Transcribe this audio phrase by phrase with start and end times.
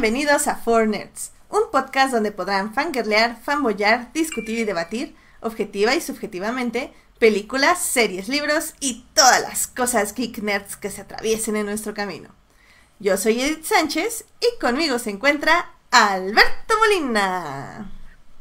[0.00, 6.00] Bienvenidos a Four Nerds, un podcast donde podrán fangirlear, fanboyar, discutir y debatir, objetiva y
[6.00, 11.92] subjetivamente, películas, series, libros y todas las cosas geek nerds que se atraviesen en nuestro
[11.92, 12.30] camino.
[12.98, 17.92] Yo soy Edith Sánchez y conmigo se encuentra Alberto Molina.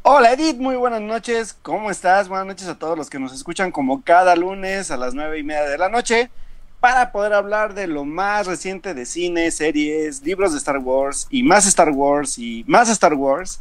[0.03, 1.57] Hola Edith, muy buenas noches.
[1.61, 2.29] ¿Cómo estás?
[2.29, 5.43] Buenas noches a todos los que nos escuchan como cada lunes a las nueve y
[5.43, 6.31] media de la noche
[6.79, 11.43] para poder hablar de lo más reciente de cine, series, libros de Star Wars y
[11.43, 13.59] más Star Wars y más Star Wars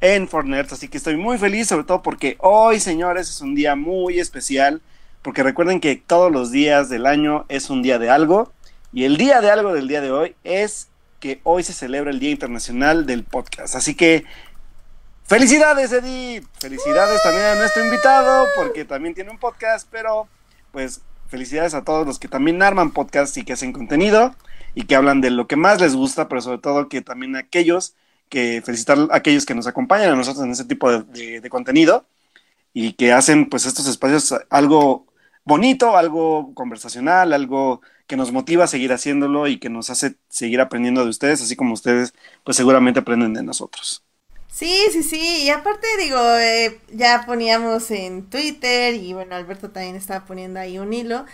[0.00, 0.74] en Fortnite.
[0.74, 4.80] Así que estoy muy feliz, sobre todo porque hoy, señores, es un día muy especial.
[5.22, 8.52] Porque recuerden que todos los días del año es un día de algo.
[8.92, 10.88] Y el día de algo del día de hoy es
[11.20, 13.74] que hoy se celebra el Día Internacional del Podcast.
[13.74, 14.24] Así que
[15.26, 16.46] felicidades, Edith.
[16.58, 20.28] Felicidades también a nuestro invitado, porque también tiene un podcast, pero
[20.70, 24.34] pues felicidades a todos los que también arman podcast y que hacen contenido
[24.74, 27.94] y que hablan de lo que más les gusta, pero sobre todo que también aquellos
[28.28, 32.06] que felicitar a aquellos que nos acompañan a nosotros en ese tipo de, de contenido
[32.72, 35.06] y que hacen pues estos espacios algo
[35.44, 40.60] bonito, algo conversacional, algo que nos motiva a seguir haciéndolo y que nos hace seguir
[40.60, 44.04] aprendiendo de ustedes, así como ustedes pues seguramente aprenden de nosotros.
[44.50, 49.94] Sí, sí, sí, y aparte digo, eh, ya poníamos en Twitter y bueno, Alberto también
[49.94, 51.26] estaba poniendo ahí un hilo,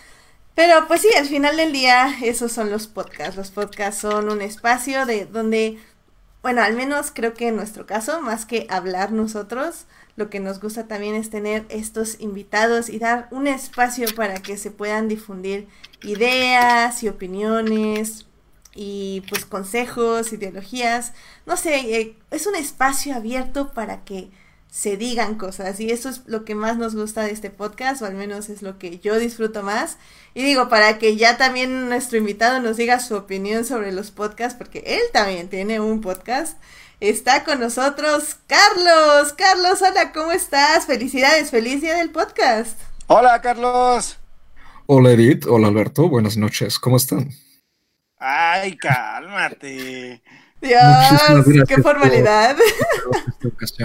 [0.55, 4.43] pero pues sí, al final del día esos son los podcasts, los podcasts son un
[4.43, 5.79] espacio de donde,
[6.43, 10.61] bueno, al menos creo que en nuestro caso, más que hablar nosotros, lo que nos
[10.61, 15.69] gusta también es tener estos invitados y dar un espacio para que se puedan difundir
[16.03, 18.27] ideas y opiniones,
[18.75, 21.13] y pues consejos, ideologías,
[21.47, 24.31] no sé, eh, es un espacio abierto para que
[24.75, 28.07] se digan cosas y eso es lo que más nos gusta de este podcast o
[28.07, 29.99] al menos es lo que yo disfruto más.
[30.35, 34.59] Y digo para que ya también nuestro invitado nos diga su opinión sobre los podcasts
[34.59, 36.59] porque él también tiene un podcast
[36.99, 39.33] está con nosotros Carlos.
[39.35, 42.77] Carlos hola cómo estás felicidades feliz día del podcast.
[43.07, 44.19] Hola Carlos.
[44.87, 45.47] Hola Edith.
[45.47, 46.09] Hola Alberto.
[46.09, 46.81] Buenas noches.
[46.81, 47.31] Cómo están
[48.27, 50.23] Ay, cálmate.
[50.63, 52.57] Dios, qué formalidad.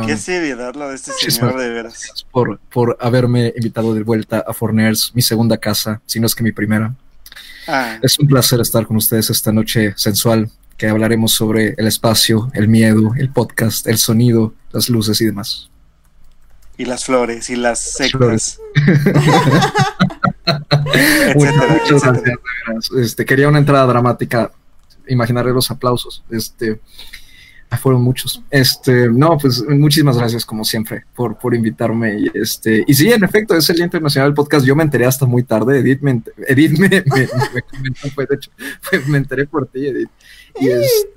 [0.07, 2.25] qué seriedad lo de este señor, de veras.
[2.31, 6.43] Por, por haberme invitado de vuelta a Forners, mi segunda casa, si no es que
[6.43, 6.95] mi primera.
[7.67, 7.99] Ah.
[8.01, 12.69] Es un placer estar con ustedes esta noche sensual, que hablaremos sobre el espacio, el
[12.69, 15.69] miedo, el podcast, el sonido, las luces y demás.
[16.77, 18.57] Y las flores y las sectas.
[22.97, 24.51] Este, quería una entrada dramática.
[25.07, 26.23] Imaginaré los aplausos.
[26.29, 26.79] Este,
[27.69, 28.41] ah, fueron muchos.
[28.49, 32.19] Este, no, pues muchísimas gracias como siempre por, por invitarme.
[32.19, 34.65] Y este, y sí, en efecto, es el Día Internacional del Podcast.
[34.65, 35.79] Yo me enteré hasta muy tarde.
[35.79, 36.89] Edith me, Edith me,
[37.63, 38.51] comentó, fue, de hecho,
[39.07, 40.09] me enteré por ti, Edith.
[40.59, 41.09] Y este,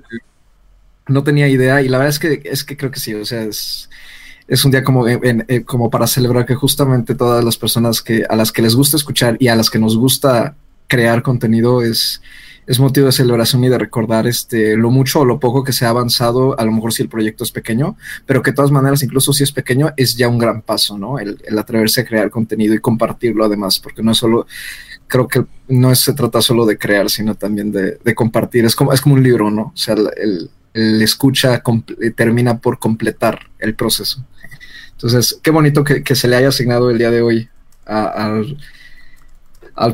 [1.09, 1.83] no tenía idea.
[1.83, 3.89] Y la verdad es que, es que creo que sí, o sea, es,
[4.49, 8.37] es un día como, eh, como para celebrar que justamente todas las personas que, a
[8.37, 10.55] las que les gusta escuchar y a las que nos gusta
[10.89, 12.21] crear contenido es,
[12.67, 15.85] es motivo de celebración y de recordar este, lo mucho o lo poco que se
[15.85, 19.03] ha avanzado, a lo mejor si el proyecto es pequeño, pero que de todas maneras,
[19.03, 21.19] incluso si es pequeño, es ya un gran paso, ¿no?
[21.19, 24.47] El, atreverse a crear contenido y compartirlo además, porque no es solo,
[25.13, 28.95] creo que no se trata solo de crear, sino también de, de compartir, es como,
[28.95, 29.73] es como un libro, ¿no?
[29.75, 31.63] O sea, el, el escucha
[32.17, 34.25] termina por completar el proceso.
[34.93, 37.51] Entonces, qué bonito que, se le haya asignado el día de hoy
[37.85, 38.57] al,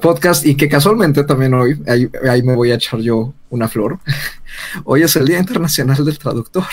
[0.01, 3.99] podcast y que casualmente también hoy, ahí, me voy a echar yo una flor,
[4.85, 6.65] hoy es el Día Internacional del Traductor.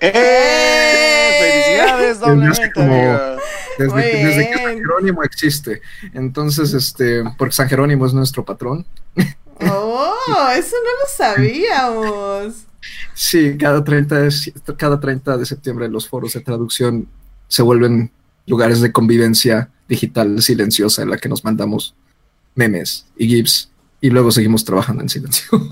[0.00, 1.76] ¡Eh!
[1.76, 3.37] ¡Felicidades doblemente!
[3.78, 5.80] Desde, que San Jerónimo existe.
[6.12, 8.84] Entonces, este, porque San Jerónimo es nuestro patrón.
[9.60, 10.50] ¡Oh!
[10.56, 12.54] Eso no lo sabíamos.
[13.14, 14.32] Sí, cada 30, de,
[14.76, 17.08] cada 30 de septiembre los foros de traducción
[17.48, 18.10] se vuelven
[18.46, 21.94] lugares de convivencia digital silenciosa en la que nos mandamos
[22.54, 23.70] memes y GIFs
[24.00, 25.48] y luego seguimos trabajando en silencio.
[25.52, 25.68] Oye,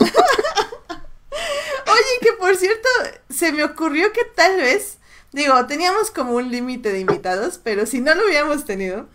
[2.21, 2.89] que por cierto,
[3.31, 4.99] se me ocurrió que tal vez,
[5.37, 9.07] digo, teníamos como un límite de invitados, pero si no lo hubiéramos tenido,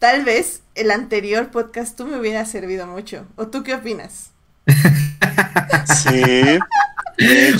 [0.00, 3.24] tal vez el anterior podcast tú me hubiera servido mucho.
[3.36, 4.32] ¿O tú qué opinas?
[6.02, 6.58] sí.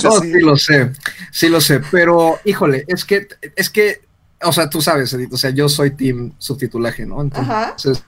[0.03, 0.39] Oh, sí.
[0.41, 0.91] lo sé,
[1.31, 4.01] sí lo sé, pero híjole, es que, es que,
[4.41, 7.21] o sea, tú sabes, Edith, o sea, yo soy team subtitulaje, ¿no?
[7.21, 8.03] Entonces,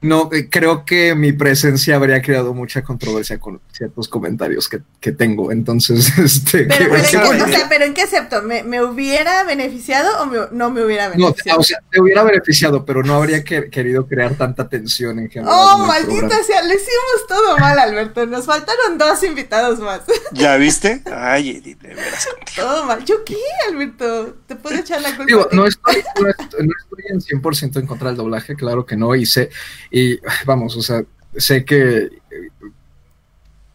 [0.00, 5.10] no, eh, creo que mi presencia habría creado mucha controversia con ciertos comentarios que, que
[5.10, 5.50] tengo.
[5.50, 6.64] Entonces, este.
[6.66, 8.42] Pero, ¿en qué, o sea, ¿pero en qué acepto?
[8.42, 11.58] ¿Me, me hubiera beneficiado o me- no me hubiera no, beneficiado?
[11.60, 15.52] o sea, te hubiera beneficiado, pero no habría que- querido crear tanta tensión en general.
[15.56, 16.44] Oh, en maldita programa.
[16.44, 18.24] sea, lo hicimos todo mal, Alberto.
[18.26, 20.02] Nos faltaron dos invitados más.
[20.32, 21.02] ¿Ya viste?
[21.12, 22.28] Ay, Edith, de veras.
[22.54, 23.04] todo mal.
[23.04, 23.36] ¿Yo qué,
[23.68, 24.36] Alberto?
[24.46, 25.24] ¿Te puedo echar la culpa?
[25.26, 28.96] Digo, no estoy, no estoy, no estoy en 100% en contra del doblaje, claro que
[28.96, 29.50] no, y sé,
[29.90, 31.02] y vamos, o sea,
[31.36, 32.10] sé que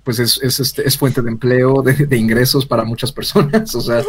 [0.04, 3.82] pues es, es, este, es fuente de empleo, de, de ingresos para muchas personas, o
[3.82, 4.04] sea,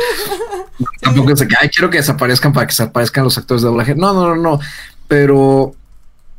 [1.01, 3.95] tampoco es de que, ay, quiero que desaparezcan para que desaparezcan los actores de doblaje,
[3.95, 4.61] no, no, no, no,
[5.07, 5.75] pero,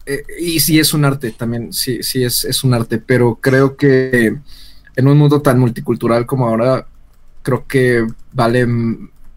[0.05, 3.77] eh, y sí es un arte también, sí, sí es, es un arte, pero creo
[3.77, 4.37] que
[4.95, 6.85] en un mundo tan multicultural como ahora,
[7.41, 8.67] creo que vale,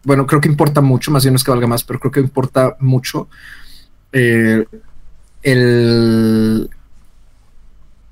[0.02, 2.20] bueno, creo que importa mucho, más bien no es que valga más, pero creo que
[2.20, 3.28] importa mucho
[4.12, 4.64] eh,
[5.42, 6.70] el,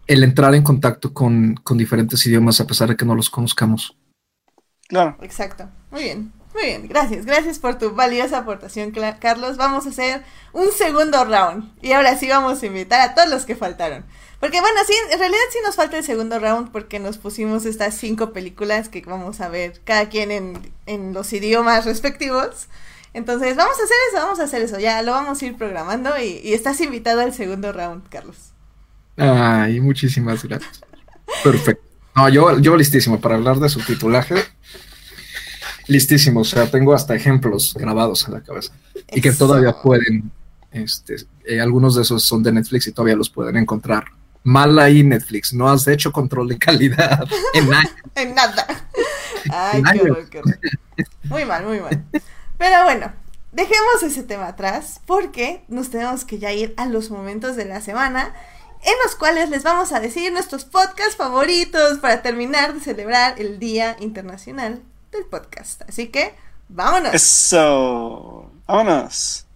[0.06, 3.96] el entrar en contacto con, con diferentes idiomas a pesar de que no los conozcamos.
[4.88, 5.16] Claro.
[5.22, 5.68] Exacto.
[5.90, 6.32] Muy bien.
[6.54, 6.88] Muy bien.
[6.88, 7.26] Gracias.
[7.26, 9.56] Gracias por tu valiosa aportación, Carlos.
[9.56, 11.72] Vamos a hacer un segundo round.
[11.82, 14.04] Y ahora sí vamos a invitar a todos los que faltaron.
[14.40, 17.94] Porque bueno, sí, en realidad sí nos falta el segundo round porque nos pusimos estas
[17.94, 22.68] cinco películas que vamos a ver cada quien en, en los idiomas respectivos.
[23.16, 24.78] Entonces vamos a hacer eso, vamos a hacer eso.
[24.78, 28.36] Ya lo vamos a ir programando y, y estás invitado al segundo round, Carlos.
[29.16, 30.82] Ay, muchísimas gracias.
[31.42, 31.82] Perfecto.
[32.14, 34.34] No, yo, yo listísimo para hablar de subtitulaje.
[35.86, 38.72] Listísimo, o sea, tengo hasta ejemplos grabados en la cabeza.
[39.12, 40.30] Y que todavía pueden,
[40.72, 41.16] este,
[41.46, 44.04] eh, algunos de esos son de Netflix y todavía los pueden encontrar.
[44.42, 47.24] Mal ahí Netflix, no has hecho control de calidad
[47.54, 47.92] en años.
[48.14, 48.66] En nada.
[49.50, 50.02] Ay, En qué años.
[50.10, 50.58] horror, qué horror.
[51.24, 52.04] Muy mal, muy mal.
[52.58, 53.12] Pero bueno,
[53.52, 57.80] dejemos ese tema atrás porque nos tenemos que ya ir a los momentos de la
[57.80, 58.34] semana
[58.82, 63.58] en los cuales les vamos a decir nuestros podcasts favoritos para terminar de celebrar el
[63.58, 64.82] Día Internacional
[65.12, 65.82] del Podcast.
[65.88, 66.34] Así que,
[66.68, 67.14] vámonos.
[67.14, 68.50] Eso.
[68.66, 69.46] Vámonos.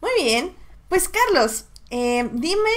[0.00, 0.54] Muy bien.
[0.88, 2.70] Pues Carlos, eh, dime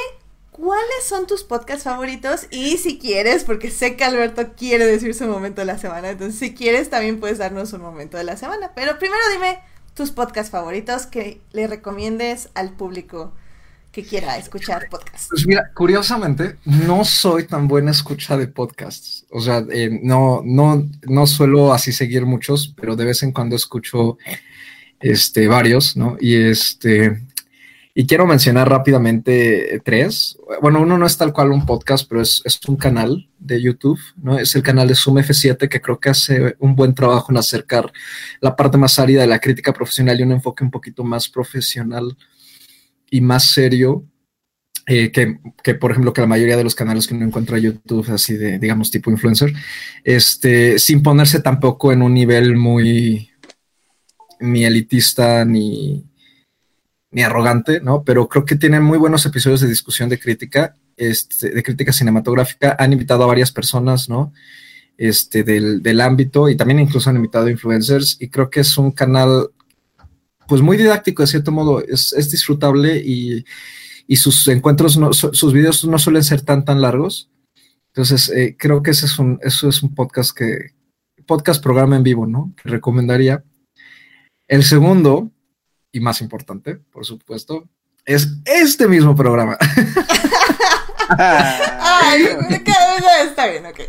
[0.51, 5.25] cuáles son tus podcasts favoritos y si quieres, porque sé que Alberto quiere decir su
[5.25, 8.71] momento de la semana, entonces si quieres también puedes darnos un momento de la semana.
[8.75, 9.60] Pero primero dime
[9.94, 13.33] tus podcasts favoritos que le recomiendes al público
[13.92, 15.27] que quiera escuchar podcasts.
[15.30, 19.25] Pues mira, curiosamente, no soy tan buena escucha de podcasts.
[19.30, 23.56] O sea, eh, no, no, no suelo así seguir muchos, pero de vez en cuando
[23.56, 24.18] escucho
[25.00, 26.18] este, varios, ¿no?
[26.19, 27.21] Y este,
[27.95, 30.38] y quiero mencionar rápidamente eh, tres.
[30.62, 34.00] Bueno, uno no es tal cual un podcast, pero es, es un canal de YouTube,
[34.18, 34.40] ¿no?
[34.40, 37.92] Es el canal de Zoom F7 que creo que hace un buen trabajo en acercar
[38.42, 42.18] la parte más árida de la crítica profesional y un enfoque un poquito más profesional
[43.12, 44.06] y más serio
[44.88, 47.63] eh, que, que, por ejemplo, que la mayoría de los canales que uno encuentra en
[47.63, 49.54] YouTube, así de, digamos, tipo influencer,
[50.04, 53.30] este, sin ponerse tampoco en un nivel muy
[54.40, 56.04] ni elitista ni,
[57.13, 58.04] ni arrogante, ¿no?
[58.04, 62.75] Pero creo que tienen muy buenos episodios de discusión de crítica, este, de crítica cinematográfica.
[62.80, 64.33] Han invitado a varias personas, ¿no?
[64.98, 68.92] Este, del, del ámbito y también incluso han invitado influencers y creo que es un
[68.92, 69.49] canal
[70.47, 73.44] pues muy didáctico de cierto modo, es, es disfrutable y,
[74.07, 77.30] y, sus encuentros, no, su, sus videos no suelen ser tan tan largos.
[77.88, 80.73] Entonces, eh, creo que ese es un, eso es un podcast que,
[81.26, 82.54] podcast programa en vivo, ¿no?
[82.61, 83.44] Que recomendaría.
[84.47, 85.31] El segundo,
[85.94, 87.69] y más importante, por supuesto,
[88.04, 89.57] es este mismo programa.
[91.18, 92.28] Ay,
[93.26, 93.80] está bien, ok.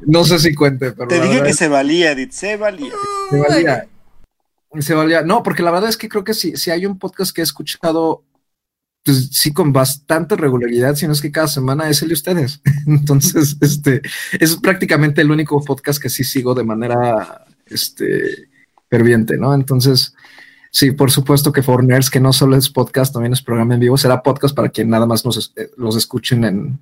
[0.06, 1.08] no sé si cuente, pero.
[1.08, 1.56] Te dije que es...
[1.56, 2.92] se valía, Edith, se valía.
[3.30, 3.88] Se valía.
[4.80, 5.22] Se valía.
[5.22, 7.44] No, porque la verdad es que creo que si, si hay un podcast que he
[7.44, 8.24] escuchado,
[9.04, 12.60] pues sí, con bastante regularidad, si no es que cada semana es el de ustedes.
[12.86, 14.02] Entonces, este
[14.38, 18.48] es prácticamente el único podcast que sí sigo de manera este,
[18.88, 19.54] ferviente, ¿no?
[19.54, 20.14] Entonces,
[20.70, 23.80] sí, por supuesto que For Nerds, que no solo es podcast, también es programa en
[23.80, 26.80] vivo, será podcast para quien nada más nos, eh, los escuchen en,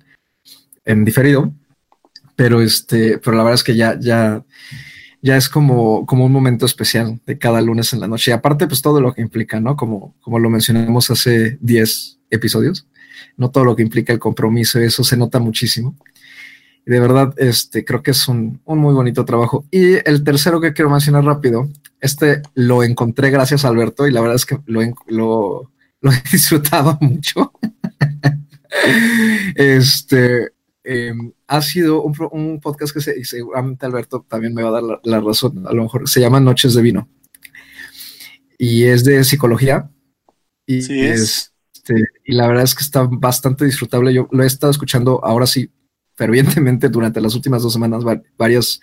[0.85, 1.51] en diferido.
[2.35, 4.43] Pero este, pero la verdad es que ya, ya,
[5.21, 8.31] ya es como, como un momento especial de cada lunes en la noche.
[8.31, 9.75] Y aparte, pues todo lo que implica, ¿no?
[9.75, 12.87] Como, como lo mencionamos hace 10 episodios,
[13.35, 15.97] no todo lo que implica el compromiso, eso se nota muchísimo.
[16.85, 19.65] De verdad, este, creo que es un, un muy bonito trabajo.
[19.69, 21.67] Y el tercero que quiero mencionar rápido,
[22.01, 26.23] este lo encontré gracias a Alberto y la verdad es que lo, lo, lo he
[26.31, 27.53] disfrutado mucho.
[29.55, 30.49] este,
[30.83, 31.13] eh,
[31.47, 35.67] ha sido un, podcast que se, seguramente Alberto también me va a dar la, razón,
[35.67, 37.09] a lo mejor se llama Noches de Vino.
[38.57, 39.89] Y es de psicología.
[40.65, 41.53] Y, sí es.
[41.73, 44.13] Este, y la verdad es que está bastante disfrutable.
[44.13, 45.71] Yo lo he estado escuchando ahora sí
[46.19, 48.03] fervientemente durante las últimas dos semanas
[48.37, 48.81] varios,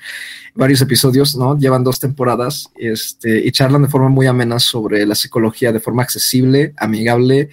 [0.54, 1.58] varios episodios, ¿no?
[1.58, 6.02] Llevan dos temporadas este, y charlan de forma muy amena sobre la psicología, de forma
[6.02, 7.50] accesible, amigable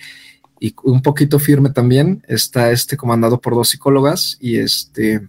[0.58, 2.24] y un poquito firme también.
[2.30, 5.28] Está este comandado por dos psicólogas y este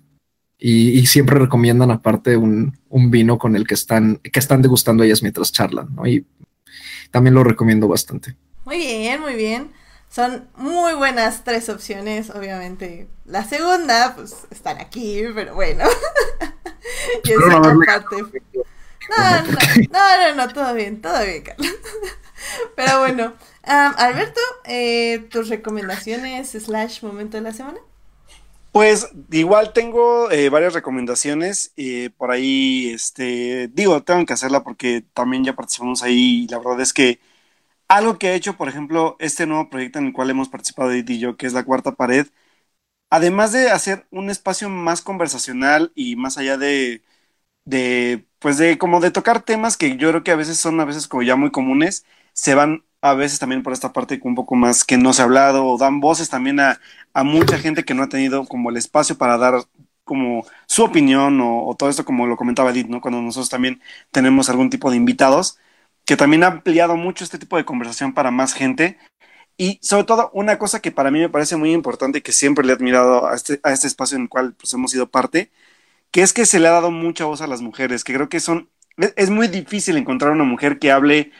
[0.56, 5.20] y, siempre recomiendan aparte un, un, vino con el que están, que están degustando ellas
[5.20, 6.06] mientras charlan, ¿no?
[6.06, 6.24] Y
[7.10, 8.36] también lo recomiendo bastante.
[8.64, 9.72] Muy bien, muy bien.
[10.14, 13.08] Son muy buenas tres opciones, obviamente.
[13.24, 15.82] La segunda, pues, están aquí, pero bueno.
[17.24, 18.16] y esa parte.
[19.10, 21.66] No, no, no, no, todo bien, todo bien, Carlos.
[22.76, 27.80] pero bueno, Alberto, eh, tus recomendaciones slash momento de la semana.
[28.70, 31.72] Pues igual tengo eh, varias recomendaciones.
[31.76, 36.58] Eh, por ahí, este, digo, tengo que hacerla porque también ya participamos ahí y la
[36.58, 37.18] verdad es que
[37.88, 41.10] algo que ha hecho, por ejemplo, este nuevo proyecto en el cual hemos participado Edith
[41.10, 42.26] y yo, que es la cuarta pared,
[43.10, 47.02] además de hacer un espacio más conversacional y más allá de,
[47.64, 50.84] de, pues de como de tocar temas que yo creo que a veces son a
[50.84, 54.54] veces como ya muy comunes, se van a veces también por esta parte un poco
[54.56, 56.80] más que no se ha hablado o dan voces también a,
[57.14, 59.54] a mucha gente que no ha tenido como el espacio para dar
[60.04, 63.00] como su opinión o, o, todo esto como lo comentaba Edith, ¿no?
[63.00, 65.58] Cuando nosotros también tenemos algún tipo de invitados
[66.04, 68.98] que también ha ampliado mucho este tipo de conversación para más gente.
[69.56, 72.64] Y sobre todo, una cosa que para mí me parece muy importante y que siempre
[72.64, 75.50] le he admirado a este, a este espacio en el cual pues, hemos sido parte,
[76.10, 78.40] que es que se le ha dado mucha voz a las mujeres, que creo que
[78.40, 81.32] son, es, muy difícil encontrar una mujer que hable,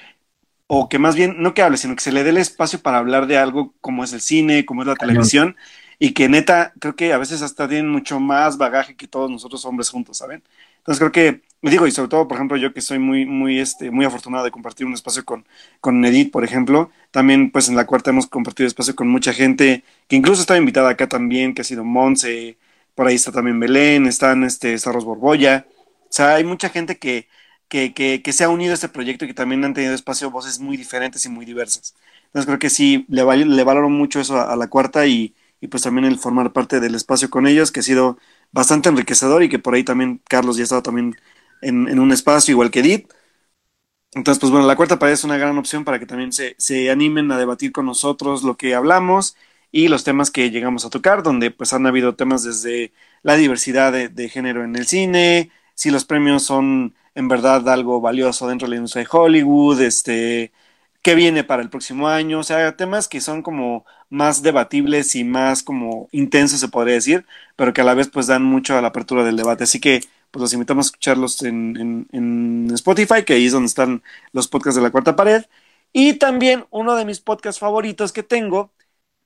[0.66, 2.98] o que más bien, no que hable, sino que se le dé el espacio para
[2.98, 5.56] hablar de algo como es el cine, como es la televisión,
[5.98, 9.64] y que neta, creo que a veces hasta tienen mucho más bagaje que todos nosotros
[9.64, 10.42] hombres juntos, ¿saben?
[10.84, 13.90] Entonces creo que, digo, y sobre todo, por ejemplo, yo que soy muy, muy, este,
[13.90, 15.46] muy afortunado de compartir un espacio con,
[15.80, 19.82] con Edith, por ejemplo, también pues en la cuarta hemos compartido espacio con mucha gente,
[20.08, 22.58] que incluso estaba invitada acá también, que ha sido Monse,
[22.94, 27.28] por ahí está también Belén, están este, Sarros Borbolla, o sea, hay mucha gente que,
[27.68, 30.60] que, que, se ha unido a este proyecto y que también han tenido espacio voces
[30.60, 31.94] muy diferentes y muy diversas.
[32.26, 35.68] Entonces creo que sí, le, le valoro mucho eso a, a la cuarta y, y
[35.68, 38.18] pues también el formar parte del espacio con ellos, que ha sido
[38.54, 41.16] bastante enriquecedor y que por ahí también Carlos ya ha estado también
[41.60, 43.12] en, un espacio igual que Edith.
[44.14, 46.90] Entonces, pues bueno, la cuarta pared es una gran opción para que también se, se
[46.90, 49.36] animen a debatir con nosotros lo que hablamos
[49.72, 52.92] y los temas que llegamos a tocar, donde pues han habido temas desde
[53.22, 58.46] la diversidad de, género en el cine, si los premios son en verdad algo valioso
[58.46, 60.52] dentro de la industria de Hollywood, este,
[61.02, 63.84] qué viene para el próximo año, o sea, temas que son como
[64.14, 68.26] más debatibles y más como intensos, se podría decir, pero que a la vez pues
[68.28, 69.64] dan mucho a la apertura del debate.
[69.64, 74.02] Así que pues los invitamos a escucharlos en, en, Spotify, que ahí es donde están
[74.32, 75.44] los podcasts de la cuarta pared.
[75.92, 78.72] Y también uno de mis podcasts favoritos que tengo,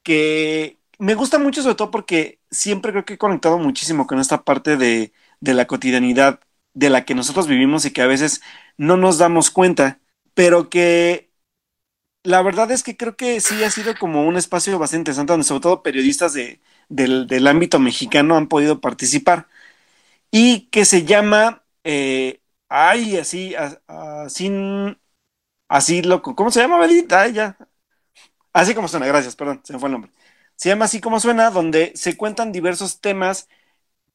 [0.02, 4.44] que me gusta mucho sobre todo porque siempre creo que he conectado muchísimo con esta
[4.44, 6.40] parte de, de la cotidianidad
[6.74, 8.42] de la que nosotros vivimos y que a veces
[8.76, 10.00] no nos damos cuenta,
[10.34, 11.27] pero que
[12.24, 15.44] la verdad es que creo que sí ha sido como un espacio bastante interesante donde
[15.44, 19.48] sobre todo periodistas de, del, ámbito mexicano han podido participar
[20.30, 24.50] y que se llama, eh, ay, así, así,
[25.68, 27.22] así loco, ¿cómo se llama, Bedita?
[27.22, 27.56] Ay, ya.
[28.52, 30.10] Así como suena, gracias, perdón, se me fue el nombre.
[30.56, 33.48] Se llama así como suena, donde se cuentan diversos temas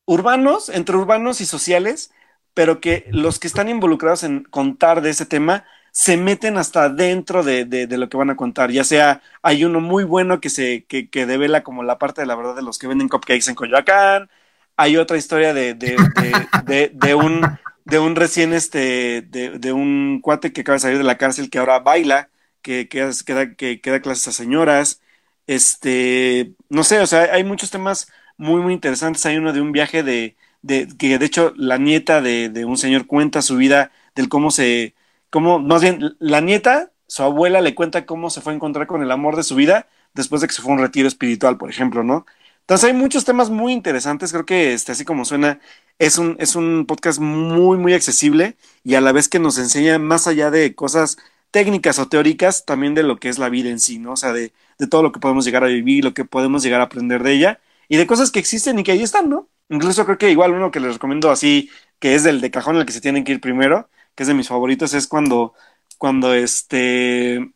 [0.06, 2.12] urbanos, entre urbanos y sociales,
[2.54, 7.44] pero que los que están involucrados en contar de ese tema se meten hasta dentro
[7.44, 8.72] de, de, lo que van a contar.
[8.72, 12.28] Ya sea, hay uno muy bueno que se que, que, devela como la parte de
[12.28, 14.30] la verdad de los que venden cupcakes en Coyoacán.
[14.76, 17.42] Hay otra historia de, de, de un
[17.86, 21.60] de un recién este de, un cuate que acaba de salir de la cárcel que
[21.60, 22.30] ahora baila,
[22.62, 25.02] que, que, da, clases a señoras.
[25.48, 28.08] Este, no sé, o sea, hay muchos temas
[28.38, 29.26] muy, muy interesantes.
[29.26, 32.78] Hay uno de un viaje de, de que de hecho la nieta de, de un
[32.78, 34.96] señor cuenta su vida del cómo se,
[35.34, 39.02] cómo, más bien, la nieta, su abuela le cuenta cómo se fue a encontrar con
[39.02, 41.72] el amor de su vida después de que se fue a un retiro espiritual, por
[41.72, 42.28] ejemplo, ¿no?
[42.60, 45.60] Entonces hay muchos temas muy interesantes, creo que este, así como suena,
[45.98, 49.98] es un, es un podcast muy, muy accesible y a la vez que nos enseña
[49.98, 51.18] más allá de cosas
[51.50, 54.12] técnicas o teóricas, también de lo que es la vida en sí, ¿no?
[54.14, 56.80] O sea, de, de todo lo que podemos llegar a vivir, lo que podemos llegar
[56.82, 59.50] a aprender de ella y de cosas que existen y que ahí están, ¿no?
[59.70, 62.86] Incluso creo que igual uno que les recomiendo así, que es del de cajón al
[62.86, 65.54] que se tienen que ir primero, que es de mis favoritos, es cuando,
[65.98, 67.54] cuando este,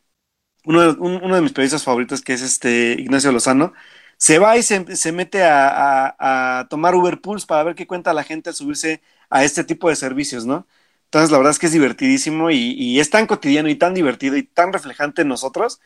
[0.64, 3.72] uno de, uno de mis periodistas favoritos, que es este Ignacio Lozano,
[4.18, 8.50] se va y se, mete a, tomar Uber Pools para ver qué cuenta la gente
[8.50, 10.66] al subirse a este tipo de servicios, ¿no?
[11.04, 14.42] Entonces, la verdad es que es divertidísimo y, es tan cotidiano y tan divertido y
[14.42, 15.80] tan reflejante en nosotros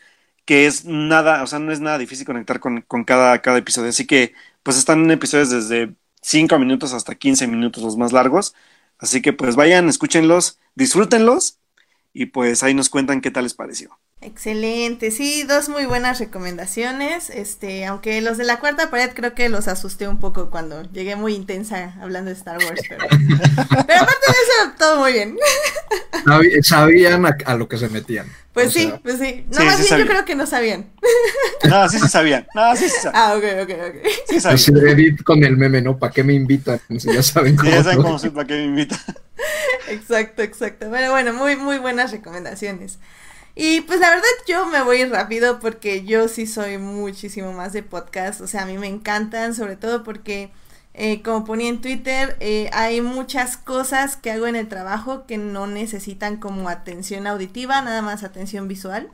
[0.45, 3.91] que es nada, o sea, no es nada difícil conectar con, cada, cada episodio.
[3.91, 8.55] Así que, pues están en episodios desde 5 minutos hasta 15 minutos los más largos.
[9.03, 11.59] Así que, pues vayan, escúchenlos, disfrútenlos
[12.13, 13.99] y pues ahí nos cuentan qué tal les pareció.
[14.25, 17.29] Excelente, sí, dos muy buenas recomendaciones.
[17.29, 21.17] Este, aunque los de la cuarta pared creo que los asusté un poco cuando llegué
[21.17, 25.37] muy intensa hablando de Star Wars, pero, pero aparte de eso, todo muy bien.
[26.63, 28.27] Sabían a, lo que se metían.
[28.53, 29.45] Pues sí, pues sí.
[29.51, 30.91] No, más bien yo creo que no sabían.
[31.69, 32.47] No, sí se sabían.
[32.55, 33.23] No, sí se sabían.
[33.23, 34.11] Ah, ok, ok, ok.
[34.29, 34.87] Sí sabían.
[34.87, 35.99] Edit con el meme, ¿no?
[35.99, 36.81] ¿Para qué me invitan?
[36.89, 37.71] ya saben cómo.
[37.71, 39.01] Sí, ya saben cómo soy, ¿para qué me invitan?
[39.89, 40.89] Exacto, exacto.
[40.89, 42.99] Bueno, bueno, muy, muy buenas recomendaciones.
[43.55, 47.83] Y pues la verdad yo me voy rápido porque yo sí soy muchísimo más de
[47.83, 50.51] podcast, o sea, a mí me encantan, sobre todo porque
[50.95, 55.39] eh, como ponía en Twitter, eh, hay muchas cosas que hago en el trabajo que
[55.39, 59.11] no necesitan como atención auditiva, nada más atención visual.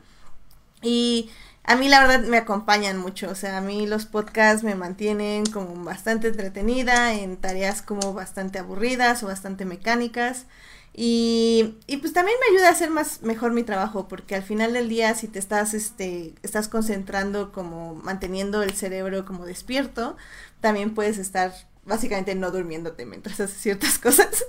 [0.81, 1.29] Y
[1.63, 5.45] a mí la verdad me acompañan mucho, o sea, a mí los podcasts me mantienen
[5.45, 10.45] como bastante entretenida en tareas como bastante aburridas o bastante mecánicas.
[10.93, 14.73] Y, y, pues también me ayuda a hacer más mejor mi trabajo, porque al final
[14.73, 20.17] del día si te estás, este, estás concentrando como manteniendo el cerebro como despierto,
[20.59, 21.53] también puedes estar
[21.85, 24.45] básicamente no durmiéndote mientras haces ciertas cosas.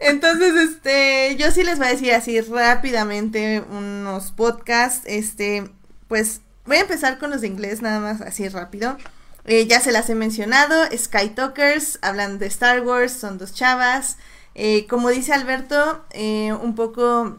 [0.00, 5.70] Entonces, este, yo sí les voy a decir así rápidamente unos podcasts, este,
[6.08, 8.96] pues voy a empezar con los de inglés nada más así rápido.
[9.44, 14.16] Eh, ya se las he mencionado, Sky Talkers, hablan de Star Wars, son dos chavas.
[14.54, 17.38] Eh, como dice Alberto, eh, un poco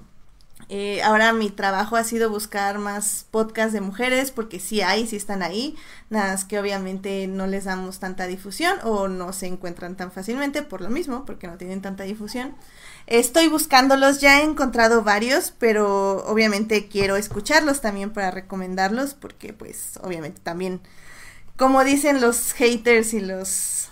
[0.69, 5.15] eh, ahora mi trabajo ha sido buscar más podcasts de mujeres, porque sí hay, sí
[5.15, 5.75] están ahí,
[6.09, 10.61] nada más que obviamente no les damos tanta difusión o no se encuentran tan fácilmente
[10.61, 12.55] por lo mismo, porque no tienen tanta difusión.
[13.07, 19.99] Estoy buscándolos, ya he encontrado varios, pero obviamente quiero escucharlos también para recomendarlos, porque pues
[20.01, 20.81] obviamente también,
[21.57, 23.89] como dicen los haters y los...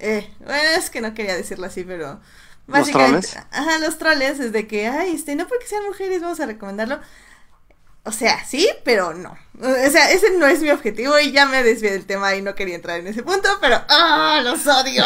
[0.00, 0.28] Eh,
[0.78, 2.20] es que no quería decirlo así, pero
[2.68, 3.36] ¿Los troles?
[3.50, 7.00] Ajá, los troles, es de que, ay, este, no porque sean mujeres vamos a recomendarlo.
[8.04, 9.36] O sea, sí, pero no.
[9.60, 12.54] O sea, ese no es mi objetivo y ya me desvié del tema y no
[12.54, 14.40] quería entrar en ese punto, pero ¡ah!
[14.42, 15.04] ¡Los odio!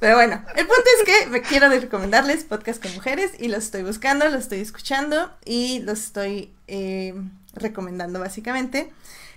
[0.00, 3.82] Pero bueno, el punto es que me quiero recomendarles podcast con mujeres y los estoy
[3.82, 7.14] buscando, los estoy escuchando y los estoy eh,
[7.54, 8.90] recomendando básicamente.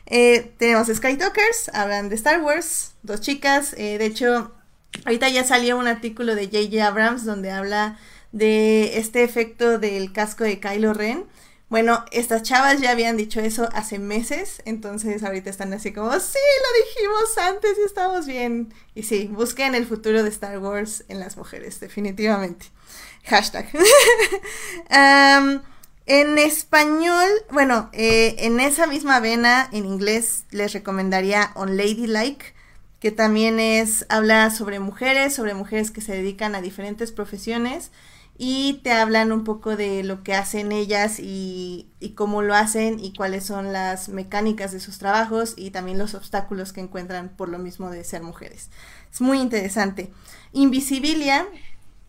[0.06, 4.54] Eh, tenemos Sky Talkers, hablan de Star Wars, dos chicas, eh, de hecho
[5.06, 6.86] Ahorita ya salió un artículo de J.J.
[6.86, 7.98] Abrams donde habla
[8.32, 11.26] de este efecto del casco de Kylo Ren.
[11.70, 16.38] Bueno, estas chavas ya habían dicho eso hace meses, entonces ahorita están así como, sí,
[16.38, 18.74] lo dijimos antes y estamos bien.
[18.94, 22.68] Y sí, busquen el futuro de Star Wars en las mujeres, definitivamente.
[23.26, 23.70] Hashtag.
[26.06, 32.53] en español, bueno, eh, en esa misma vena, en inglés, les recomendaría On Ladylike
[33.04, 37.92] que también es, habla sobre mujeres, sobre mujeres que se dedican a diferentes profesiones
[38.38, 43.12] y te hablan un poco de lo que hacen ellas y, cómo lo hacen y
[43.14, 47.60] cuáles son las mecánicas de sus trabajos y también los obstáculos que encuentran por lo
[47.60, 48.70] mismo de ser mujeres.
[49.12, 50.10] Es muy interesante.
[50.54, 51.46] Invisibilia,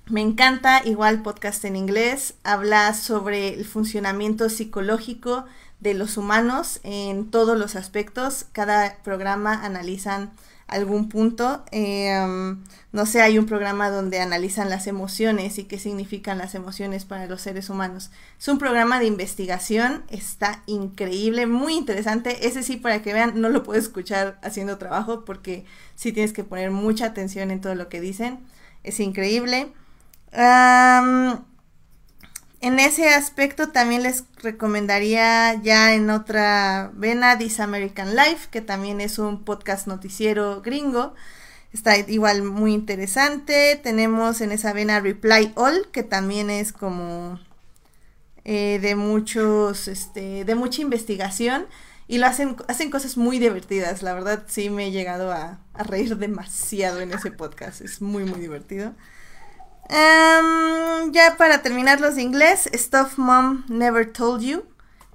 [0.07, 5.45] me encanta, igual podcast en inglés, habla sobre el funcionamiento psicológico
[5.81, 8.47] de los humanos en todos los aspectos.
[8.53, 10.31] Cada programa analizan
[10.75, 11.65] algún punto.
[11.71, 12.57] Eh,
[12.93, 17.27] no sé, hay un programa donde analizan las emociones y qué significan las emociones para
[17.27, 18.13] los seres humanos.
[18.39, 22.47] Es un programa de investigación, está increíble, muy interesante.
[22.47, 25.65] Ese sí, para que vean, no lo puedo escuchar haciendo trabajo porque
[25.97, 28.39] sí tienes que poner mucha atención en todo lo que dicen.
[28.85, 29.73] Es increíble.
[32.65, 39.03] En ese aspecto también les recomendaría ya en otra vena This American Life, que también
[39.03, 41.13] es un podcast noticiero gringo.
[41.75, 43.79] Está igual muy interesante.
[43.83, 47.39] Tenemos en esa vena Reply All, que también es como
[48.47, 51.67] eh, de muchos, este, de mucha investigación.
[52.09, 54.03] Y lo hacen, hacen cosas muy divertidas.
[54.03, 57.83] La verdad sí me he llegado a, a reír demasiado en ese podcast.
[57.83, 58.95] Es muy, muy divertido.
[59.89, 64.65] Em, ya para terminar los de inglés, Stuff Mom Never Told You.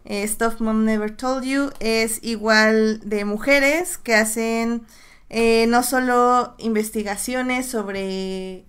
[0.06, 4.86] Eh, Stuff Mom Never Told You es igual de mujeres que hacen
[5.30, 8.66] eh, no solo investigaciones sobre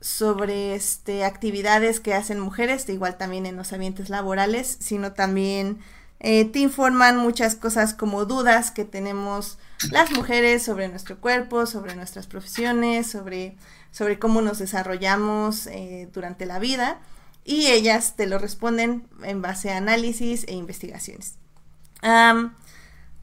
[0.00, 5.78] sobre este actividades que hacen mujeres, igual también en los ambientes laborales, sino también
[6.22, 9.58] Eh, te informan muchas cosas como dudas que tenemos
[9.90, 13.56] las mujeres sobre nuestro cuerpo, sobre nuestras profesiones, sobre,
[13.90, 17.00] sobre cómo nos desarrollamos eh, durante la vida
[17.44, 21.34] y ellas te lo responden en base a análisis e investigaciones.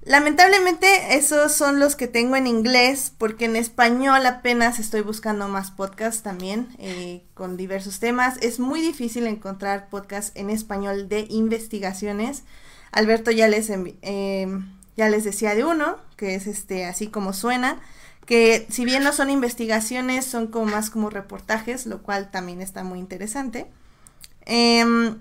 [0.04, 5.72] lamentablemente esos son los que tengo en inglés porque en español apenas estoy buscando más
[5.72, 8.38] podcasts también eh, con diversos temas.
[8.42, 12.44] Es muy difícil encontrar podcasts en español de investigaciones.
[12.92, 17.80] Alberto ya les, em, ya les decía de uno, que es este así como suena,
[18.28, 22.84] que si bien no son investigaciones, son como más como reportajes, lo cual también está
[22.84, 23.68] muy interesante.
[24.46, 25.20] Em,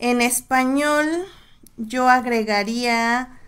[0.00, 1.06] en español
[1.76, 3.38] yo agregaría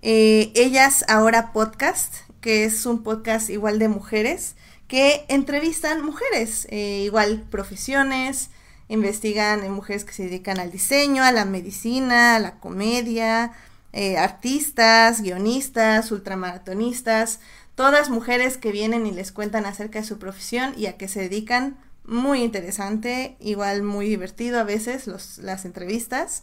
[0.00, 4.54] eh, Ellas Ahora Podcast, que es un podcast igual de mujeres,
[4.86, 8.50] que entrevistan mujeres, eh, igual profesiones,
[8.88, 13.52] investigan en mujeres que se dedican al diseño, a la medicina, a la comedia,
[13.92, 17.40] eh, artistas, guionistas, ultramaratonistas,
[17.78, 21.20] todas mujeres que vienen y les cuentan acerca de su profesión y a qué se
[21.20, 26.42] dedican muy interesante, igual muy divertido a veces las entrevistas.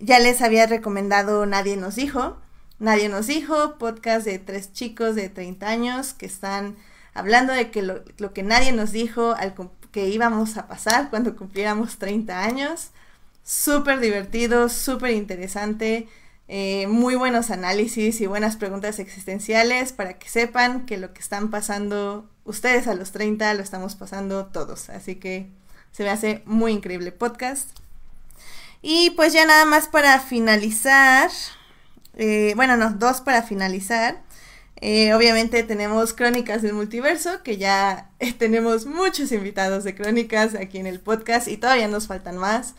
[0.00, 2.36] Ya les había recomendado Nadie nos dijo.
[2.78, 6.76] Nadie nos dijo, podcast de tres chicos de 30 años que están
[7.14, 9.54] hablando de que lo, lo que nadie nos dijo al
[9.92, 12.90] que íbamos a pasar cuando cumpliéramos 30 años.
[13.42, 16.06] Súper divertido, súper interesante.
[16.52, 21.48] Eh, muy buenos análisis y buenas preguntas existenciales para que sepan que lo que están
[21.48, 24.90] pasando ustedes a los 30 lo estamos pasando todos.
[24.90, 25.46] Así que
[25.92, 27.70] se me hace muy increíble podcast.
[28.82, 31.30] Y pues ya nada más para finalizar.
[32.16, 34.20] Eh, bueno, no, dos para finalizar.
[34.80, 40.88] Eh, obviamente tenemos Crónicas del Multiverso, que ya tenemos muchos invitados de Crónicas aquí en
[40.88, 42.74] el podcast y todavía nos faltan más.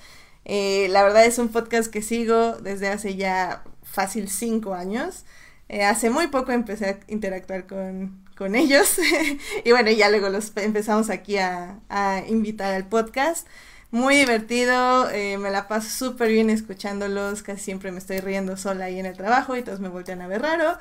[0.45, 5.25] Eh, la verdad es un podcast que sigo desde hace ya fácil cinco años.
[5.69, 8.97] Eh, hace muy poco empecé a interactuar con, con ellos
[9.63, 13.47] y bueno, ya luego los empezamos aquí a, a invitar al podcast.
[13.91, 18.85] Muy divertido, eh, me la paso súper bien escuchándolos, casi siempre me estoy riendo sola
[18.85, 20.77] ahí en el trabajo y todos me voltean a ver raro.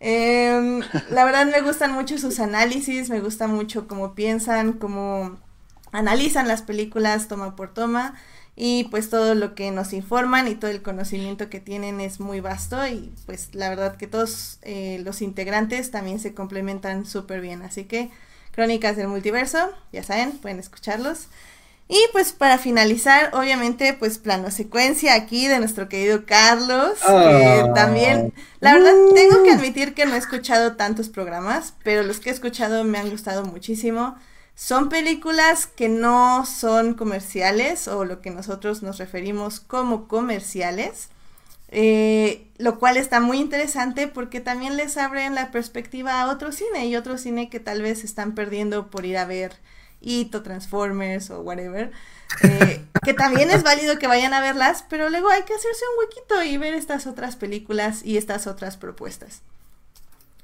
[0.00, 5.38] Em, la verdad me gustan mucho sus análisis, me gusta mucho cómo piensan, cómo
[5.92, 8.14] analizan las películas toma por toma
[8.54, 12.40] y pues todo lo que nos informan y todo el conocimiento que tienen es muy
[12.40, 17.62] vasto y pues la verdad que todos eh, los integrantes también se complementan súper bien.
[17.62, 18.10] Así que
[18.52, 21.28] Crónicas del Multiverso, ya saben, pueden escucharlos.
[21.88, 27.72] Y pues para finalizar, obviamente, pues plano secuencia aquí de nuestro querido Carlos, que ah.
[27.74, 29.54] también, la verdad, tengo que uh.
[29.54, 33.44] admitir que no he escuchado tantos programas, pero los que he escuchado me han gustado
[33.44, 34.16] muchísimo.
[34.54, 41.08] Son películas que no son comerciales o lo que nosotros nos referimos como comerciales,
[41.68, 46.86] eh, lo cual está muy interesante porque también les abren la perspectiva a otro cine
[46.86, 49.54] y otro cine que tal vez están perdiendo por ir a ver
[50.02, 51.90] Ito, Transformers o whatever.
[52.42, 56.04] Eh, que también es válido que vayan a verlas, pero luego hay que hacerse un
[56.04, 59.40] huequito y ver estas otras películas y estas otras propuestas.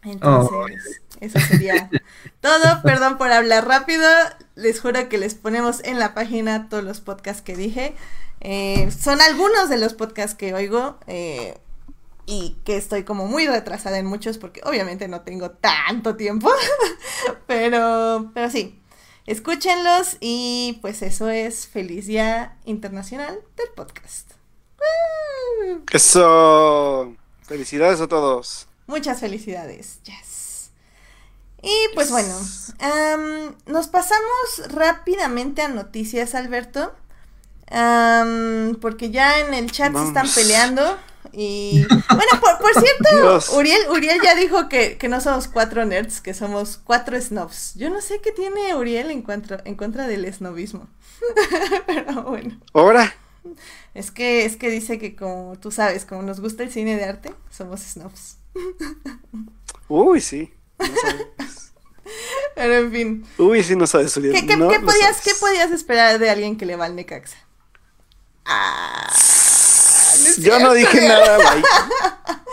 [0.02, 1.90] Entonces, eso sería
[2.40, 2.82] todo.
[2.82, 4.08] Perdón por hablar rápido.
[4.54, 7.94] Les juro que les ponemos en la página todos los podcasts que dije.
[8.40, 11.58] Eh, son algunos de los podcasts que oigo eh,
[12.24, 16.50] y que estoy como muy retrasada en muchos porque obviamente no tengo tanto tiempo.
[17.46, 18.80] pero, pero sí,
[19.26, 24.30] escúchenlos y pues eso es Feliz Día Internacional del Podcast.
[25.90, 27.16] Eso.
[27.42, 28.67] Felicidades a todos.
[28.88, 30.70] Muchas felicidades, yes.
[31.62, 32.34] Y pues bueno,
[33.66, 36.94] nos pasamos rápidamente a noticias, Alberto.
[38.80, 40.98] porque ya en el chat se están peleando.
[41.32, 46.80] Y bueno, por, cierto, Uriel, Uriel ya dijo que, no somos cuatro nerds, que somos
[46.82, 47.74] cuatro snobs.
[47.74, 50.88] Yo no sé qué tiene Uriel en, contra, en contra del snobismo.
[51.86, 52.58] Pero bueno.
[52.72, 53.14] ¿Ahora?
[53.92, 57.04] Es que, es que dice que como tú sabes, como nos gusta el cine de
[57.04, 58.37] arte, somos snobs.
[59.88, 60.52] Uy, sí.
[62.54, 63.26] Pero en fin.
[63.38, 66.86] Uy, sí, no sabes, ¿Qué, qué, podías, ¿Qué podías esperar de alguien que le va
[66.86, 67.36] al Necaxa?
[68.44, 69.12] Ah,
[70.38, 71.62] yo no dije nada, güey.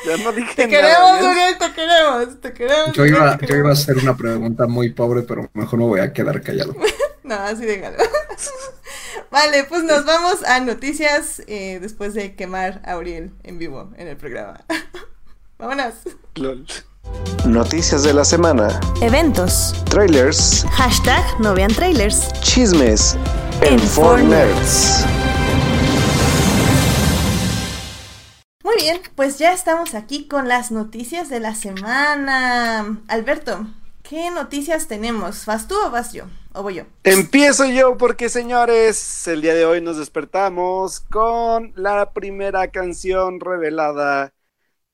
[0.06, 2.92] Yo no dije te Queremos, Uriel, te queremos, te queremos.
[2.94, 6.14] Yo iba, yo iba a hacer una pregunta muy pobre, pero mejor me voy a
[6.14, 6.76] quedar callado.
[7.24, 7.98] no, así déjalo.
[9.32, 14.08] vale, pues nos vamos a noticias eh, después de quemar a Uriel en vivo en
[14.08, 14.64] el programa.
[15.58, 15.94] Vámonos.
[17.46, 18.80] Noticias de la semana.
[19.02, 19.74] Eventos.
[19.90, 20.66] Trailers.
[20.72, 22.34] Hashtag no vean trailers.
[22.42, 23.18] Chismes.
[23.62, 23.80] En, en
[28.76, 33.00] bien, pues ya estamos aquí con las noticias de la semana.
[33.08, 33.66] Alberto,
[34.04, 35.46] ¿qué noticias tenemos?
[35.46, 36.26] ¿Vas tú o vas yo?
[36.54, 36.84] ¿O voy yo?
[37.04, 44.35] Empiezo yo porque señores, el día de hoy nos despertamos con la primera canción revelada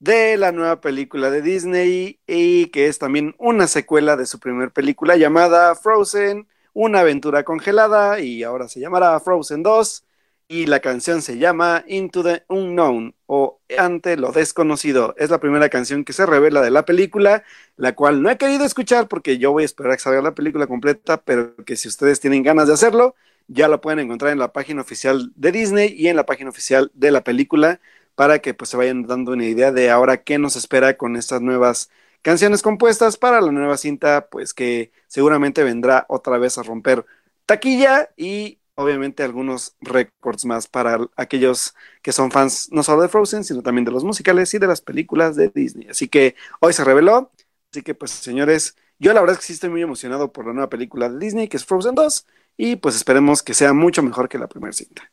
[0.01, 4.71] de la nueva película de Disney y que es también una secuela de su primer
[4.71, 10.03] película llamada Frozen, una aventura congelada y ahora se llamará Frozen 2
[10.47, 15.13] y la canción se llama Into the Unknown o Ante lo desconocido.
[15.19, 17.43] Es la primera canción que se revela de la película,
[17.77, 20.33] la cual no he querido escuchar porque yo voy a esperar a que salga la
[20.33, 23.13] película completa, pero que si ustedes tienen ganas de hacerlo,
[23.47, 26.89] ya la pueden encontrar en la página oficial de Disney y en la página oficial
[26.95, 27.79] de la película
[28.15, 31.41] para que pues se vayan dando una idea de ahora qué nos espera con estas
[31.41, 31.89] nuevas
[32.21, 37.05] canciones compuestas para la nueva cinta, pues que seguramente vendrá otra vez a romper
[37.45, 43.43] taquilla y obviamente algunos récords más para aquellos que son fans no solo de Frozen,
[43.43, 45.87] sino también de los musicales y de las películas de Disney.
[45.89, 47.31] Así que hoy se reveló.
[47.71, 50.53] Así que pues señores, yo la verdad es que sí estoy muy emocionado por la
[50.53, 54.29] nueva película de Disney, que es Frozen 2, y pues esperemos que sea mucho mejor
[54.29, 55.11] que la primera cinta.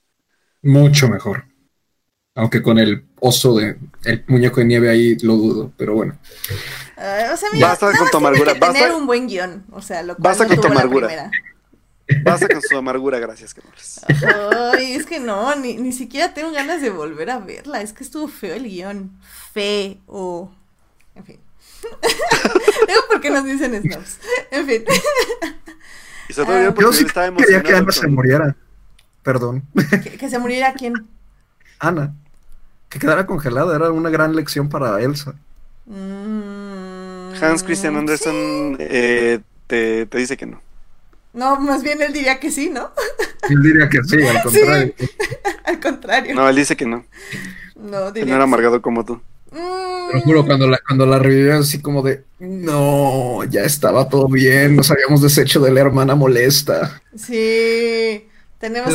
[0.62, 1.47] Mucho mejor.
[2.38, 6.16] Aunque con el oso de el muñeco de nieve ahí lo dudo, pero bueno.
[6.96, 9.26] Uh, o sea, mira, Basta nada con tu tiene amargura, que tener basta- un buen
[9.26, 11.06] guion, o sea, lo cual Basta no con tu tuvo la amargura.
[11.08, 11.30] primera.
[12.24, 14.00] Basta con su amargura, gracias, Carlos.
[14.74, 17.82] Ay, es que no, ni, ni siquiera tengo ganas de volver a verla.
[17.82, 19.18] Es que estuvo feo el guion.
[19.52, 20.50] Feo.
[21.16, 21.40] En fin.
[22.88, 24.18] Digo porque nos dicen snobs.
[24.50, 24.84] En fin.
[26.28, 26.74] Y sobre todo yo Ah.
[26.74, 28.56] porque Yo sí quería que Ana se muriera.
[29.22, 29.64] Perdón.
[30.02, 30.94] Que, que se muriera quién.
[31.80, 32.14] Ana.
[32.88, 35.34] Que quedara congelada era una gran lección para Elsa.
[35.86, 37.98] Mm, Hans Christian sí.
[37.98, 40.60] Andersen eh, te, te dice que no.
[41.32, 42.90] No, más bien él diría que sí, ¿no?
[43.50, 44.94] Yo diría que sí, al contrario.
[45.64, 46.34] Al contrario.
[46.34, 47.04] No, él dice que no,
[47.76, 48.52] No, que no era que sí.
[48.52, 49.20] amargado como tú.
[49.52, 54.08] Mm, Te lo juro, cuando la, cuando la revivieron así como de, no, ya estaba
[54.08, 57.02] todo bien, nos habíamos deshecho de la hermana molesta.
[57.14, 58.27] Sí.
[58.58, 58.92] Tenemos,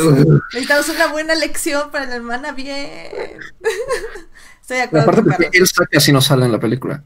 [0.54, 3.08] necesitamos una buena lección para la hermana bien.
[4.62, 5.56] Estoy de acuerdo Aparte porque Carlos.
[5.72, 7.04] Elsa casi no sale en la película.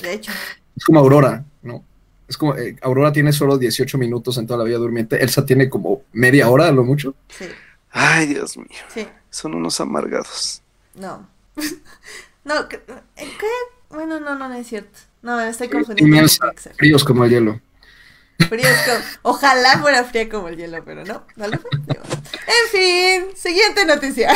[0.00, 0.32] De hecho.
[0.76, 1.84] Es como Aurora, ¿no?
[2.28, 5.68] Es como, eh, Aurora tiene solo 18 minutos en toda la vida durmiente, Elsa tiene
[5.68, 7.14] como media hora a lo mucho.
[7.28, 7.46] Sí,
[7.90, 9.06] Ay, Dios mío, sí.
[9.30, 10.60] son unos amargados.
[10.94, 11.28] No.
[12.44, 12.82] no, que-
[13.16, 13.46] ¿en ¿qué?
[13.90, 14.98] Bueno, no, no, no es cierto.
[15.22, 16.28] No, me estoy confundiendo
[16.76, 17.60] fríos como el hielo.
[18.48, 21.70] Frío es como- Ojalá fuera fría como el hielo, pero no, no lo fue.
[21.86, 22.02] Digo,
[22.46, 24.32] En fin, siguiente noticia.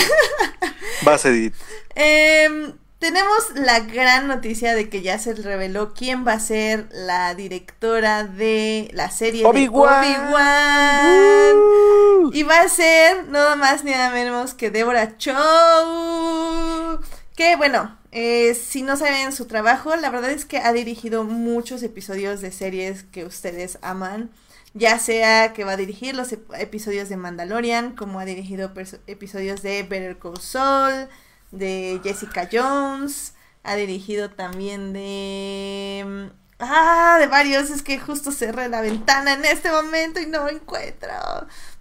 [1.03, 1.55] Vas, Edith.
[1.95, 7.35] Em, tenemos la gran noticia de que ya se reveló quién va a ser la
[7.35, 10.05] directora de la serie Obi-Wan.
[10.05, 11.57] Obi-Wan.
[11.57, 12.31] Uh.
[12.33, 17.01] Y va a ser nada más ni nada menos que Deborah Chow.
[17.37, 21.83] Que bueno, eh, si no saben su trabajo, la verdad es que ha dirigido muchos
[21.83, 24.31] episodios de series que ustedes aman.
[24.75, 28.73] Ya sea que va a dirigir los ep- episodios de Mandalorian, como ha dirigido
[29.09, 31.09] episodios de Better Call Saul,
[31.51, 36.31] de Jessica Jones, ha dirigido también de...
[36.61, 40.51] Ah, de varios, es que justo cerré la ventana en este momento y no lo
[40.51, 41.09] encuentro.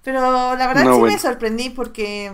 [0.03, 1.13] Pero la verdad No, sí bueno.
[1.15, 2.31] me sorprendí porque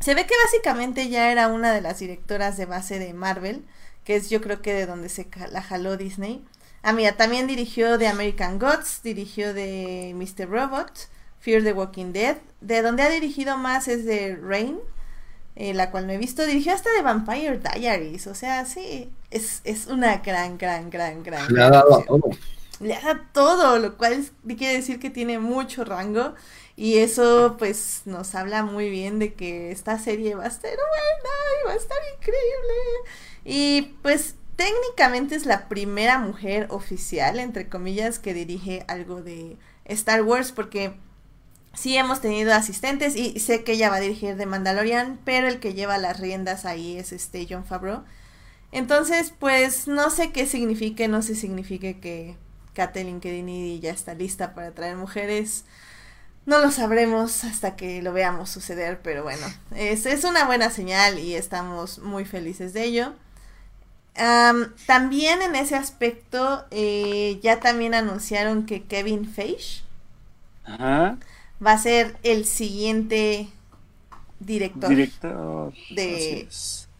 [0.00, 3.64] se ve que básicamente ya era una de las directoras de base de Marvel,
[4.04, 6.44] que es yo creo que de donde se la jaló Disney.
[6.82, 10.48] Ah, mira, también dirigió de American Gods, dirigió de Mr.
[10.48, 11.08] Robot,
[11.40, 12.36] Fear the Walking Dead.
[12.60, 14.78] De donde ha dirigido más es de Rain,
[15.56, 16.46] eh, la cual no he visto.
[16.46, 21.52] Dirigió hasta de Vampire Diaries, o sea, sí, es, es una gran, gran, gran, gran.
[21.52, 22.30] Le ha dado a todo.
[22.80, 26.34] le haga todo, lo cual quiere decir que tiene mucho rango
[26.78, 31.34] y eso pues nos habla muy bien de que esta serie va a estar buena
[31.60, 32.74] y va a estar increíble.
[33.44, 40.22] Y pues técnicamente es la primera mujer oficial, entre comillas, que dirige algo de Star
[40.22, 40.94] Wars porque
[41.74, 45.58] sí hemos tenido asistentes y sé que ella va a dirigir de Mandalorian, pero el
[45.58, 48.04] que lleva las riendas ahí es este John Favreau.
[48.70, 52.36] Entonces, pues no sé qué signifique, no sé signifique que
[52.74, 55.64] Kathleen Kennedy ya está lista para traer mujeres.
[56.48, 61.18] No lo sabremos hasta que lo veamos suceder, pero bueno, es, es una buena señal
[61.18, 63.12] y estamos muy felices de ello.
[64.16, 69.82] Am, también en ese aspecto, eh, ya también anunciaron que Kevin Feige
[70.64, 71.18] Ajá.
[71.64, 73.48] va a ser el siguiente
[74.40, 75.74] director Director.
[75.90, 76.48] De-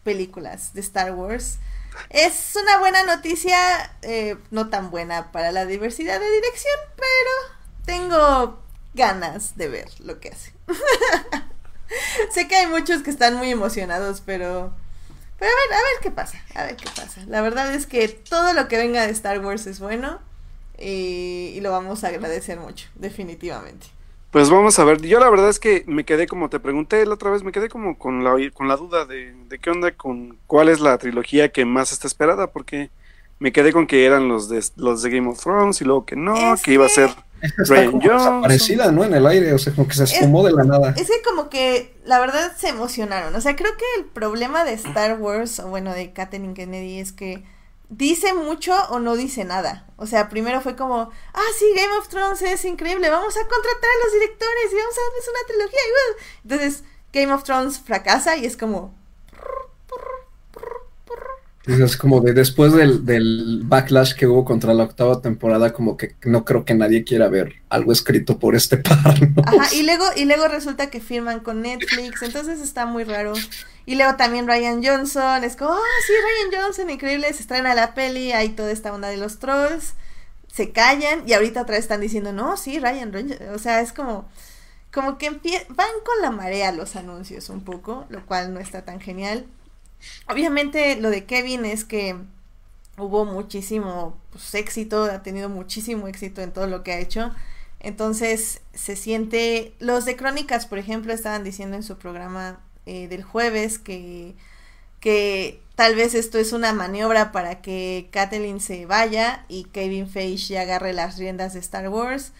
[0.03, 1.59] películas de Star Wars.
[2.09, 3.57] Es una buena noticia,
[4.01, 8.59] eh, no tan buena para la diversidad de dirección, pero tengo
[8.93, 10.53] ganas de ver lo que hace.
[12.31, 14.73] sé que hay muchos que están muy emocionados, pero
[15.39, 17.23] Pero a ver, a ver qué pasa, a ver qué pasa.
[17.27, 20.19] La verdad es que todo lo que venga de Star Wars es bueno
[20.77, 23.87] y, y lo vamos a agradecer mucho, definitivamente.
[24.31, 27.15] Pues vamos a ver, yo la verdad es que me quedé como te pregunté la
[27.15, 30.37] otra vez, me quedé como con la, con la duda de, de qué onda con
[30.45, 32.91] cuál es la trilogía que más está esperada, porque
[33.39, 36.15] me quedé con que eran los de los de Game of Thrones y luego que
[36.15, 37.09] no, Es que iba a ser
[37.41, 39.03] Esta está como desaparecida, ¿no?
[39.03, 40.93] En el aire, o sea, como que se esfumó de la nada.
[40.97, 43.35] Es que como que la verdad se emocionaron.
[43.35, 47.11] O sea, creo que el problema de Star Wars, o bueno, de Kathleen Kennedy, es
[47.11, 47.43] que
[47.89, 49.87] dice mucho o no dice nada.
[49.97, 53.89] O sea, primero fue como, ah, sí, Game of Thrones es increíble, vamos a contratar
[53.89, 55.79] a los directores y vamos a darles una trilogía.
[56.43, 58.93] Entonces, Game of Thrones fracasa y es como,
[61.69, 66.15] Es como de después del, del backlash que hubo contra la octava temporada, como que
[66.23, 69.15] no creo que nadie quiera ver algo escrito por este par.
[69.45, 73.33] Ajá, y luego, y luego resulta que firman con Netflix, entonces está muy raro.
[73.85, 77.93] Y luego también Ryan Johnson, es como, ah, sí, Ryan Johnson, increíble, se estrena la
[77.93, 79.93] peli, hay toda esta onda de los trolls,
[80.51, 83.93] se callan, y ahorita otra vez están diciendo, no, sí, Ryan, Ryan", o sea, es
[83.93, 84.27] como,
[84.91, 88.99] como que van con la marea los anuncios un poco, lo cual no está tan
[88.99, 89.45] genial.
[90.27, 92.15] Obviamente lo de Kevin es que
[92.97, 97.31] hubo muchísimo pues, éxito, ha tenido muchísimo éxito en todo lo que ha hecho.
[97.79, 103.23] Entonces se siente, los de Crónicas, por ejemplo, estaban diciendo en su programa eh, del
[103.23, 104.35] jueves que,
[104.99, 110.59] que tal vez esto es una maniobra para que Kathleen se vaya y Kevin Feige
[110.59, 112.33] agarre las riendas de Star Wars.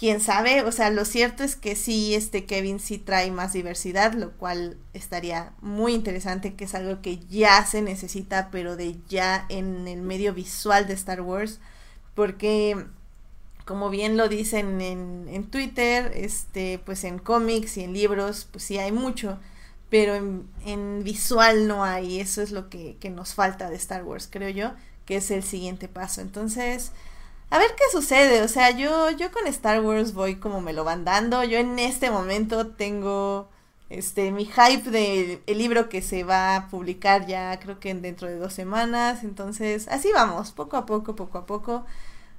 [0.00, 4.14] Quién sabe, o sea, lo cierto es que sí, este Kevin sí trae más diversidad,
[4.14, 9.44] lo cual estaría muy interesante, que es algo que ya se necesita, pero de ya
[9.50, 11.60] en el medio visual de Star Wars,
[12.14, 12.86] porque
[13.66, 18.64] como bien lo dicen en, en Twitter, este, pues en cómics y en libros, pues
[18.64, 19.38] sí hay mucho,
[19.90, 24.30] pero en, visual no hay, eso es lo que, que nos falta de Star Wars,
[24.32, 24.72] creo yo,
[25.04, 26.22] que es el siguiente paso.
[26.22, 26.92] Entonces,
[27.50, 30.84] a ver qué sucede, o sea, yo, yo con Star Wars voy como me lo
[30.84, 33.48] van dando, yo en este momento tengo
[33.90, 38.02] este mi hype de el libro que se va a publicar ya creo que en
[38.02, 41.84] dentro de dos semanas, entonces así vamos, poco a poco, poco a poco.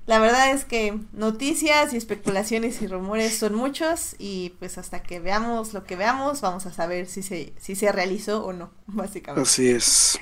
[0.07, 5.19] La verdad es que noticias y especulaciones y rumores son muchos y pues hasta que
[5.19, 9.47] veamos lo que veamos vamos a saber si se, si se realizó o no, básicamente.
[9.47, 10.19] Así es.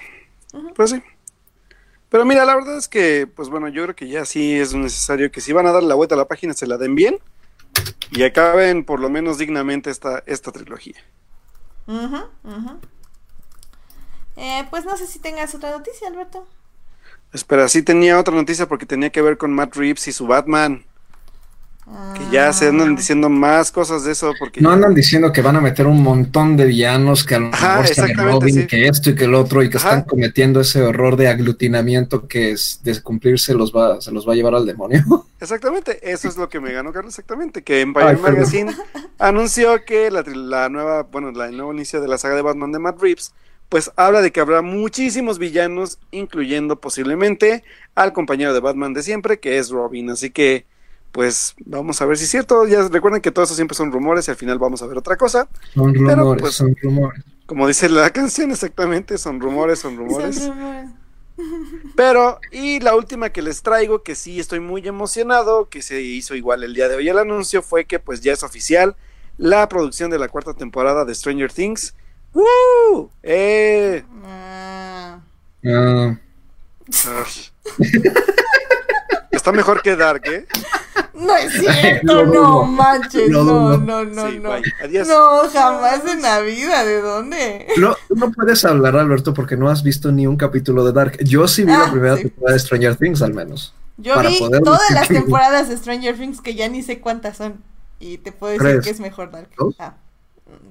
[0.75, 1.03] Pues sí.
[2.09, 5.31] Pero mira, la verdad es que, pues bueno, yo creo que ya sí es necesario
[5.31, 7.19] que si van a dar la vuelta a la página se la den bien
[8.11, 10.95] y acaben por lo menos dignamente esta, esta trilogía.
[11.87, 12.79] Ujú.
[14.37, 16.47] Eh, pues no sé si tengas otra noticia, Alberto.
[17.31, 20.85] Espera, sí tenía otra noticia porque tenía que ver con Matt Reeves y su Batman.
[22.15, 24.61] Que ya se andan diciendo más cosas de eso porque...
[24.61, 27.85] No andan diciendo que van a meter un montón de villanos que a lo mejor
[27.85, 28.67] exactamente, Robin, sí.
[28.67, 29.89] que esto y que el otro, y que Ajá.
[29.89, 34.33] están cometiendo ese error de aglutinamiento que es de cumplirse los va, se los va
[34.33, 35.03] a llevar al demonio.
[35.39, 38.33] Exactamente, eso es lo que me ganó Carlos, exactamente, que Empire Ay, perdón.
[38.33, 38.71] Magazine
[39.17, 42.71] anunció que la, la nueva, bueno, la- el nuevo inicio de la saga de Batman
[42.71, 43.33] de Matt Reeves,
[43.69, 47.63] pues habla de que habrá muchísimos villanos, incluyendo posiblemente
[47.95, 50.65] al compañero de Batman de siempre, que es Robin, así que,
[51.11, 54.27] pues, vamos a ver si es cierto, ya recuerden que todo eso siempre son rumores
[54.27, 57.23] y al final vamos a ver otra cosa, Son Pero, rumores, pues, son rumores.
[57.45, 60.35] como dice la canción exactamente, son rumores, son rumores.
[60.37, 60.89] Son rumores.
[61.95, 66.35] Pero, y la última que les traigo, que sí estoy muy emocionado, que se hizo
[66.35, 68.95] igual el día de hoy el anuncio, fue que pues ya es oficial
[69.37, 71.95] la producción de la cuarta temporada de Stranger Things.
[72.33, 73.09] ¡Woo!
[73.23, 74.03] ¡Eh!
[74.25, 75.19] Ah.
[75.65, 76.17] Ah.
[79.31, 80.45] Está mejor que Dark, ¿eh?
[81.19, 84.51] No es cierto, no manches, no, no, no, sí, no.
[84.83, 85.07] Adiós.
[85.07, 87.67] No, jamás en la vida, ¿de dónde?
[87.77, 91.17] no, no puedes hablar, Alberto, porque no has visto ni un capítulo de Dark.
[91.23, 92.23] Yo sí vi Ah, la primera sí.
[92.23, 93.73] temporada de Stranger Things, al menos.
[93.97, 96.83] Yo Para vi poder todas decir las que- temporadas de Stranger Things que ya ni
[96.83, 97.61] sé cuántas son.
[97.99, 98.85] Y te puedo decir Tres.
[98.85, 99.49] que es mejor Dark.
[99.57, 99.75] ¿Dos?
[99.77, 99.95] Ah,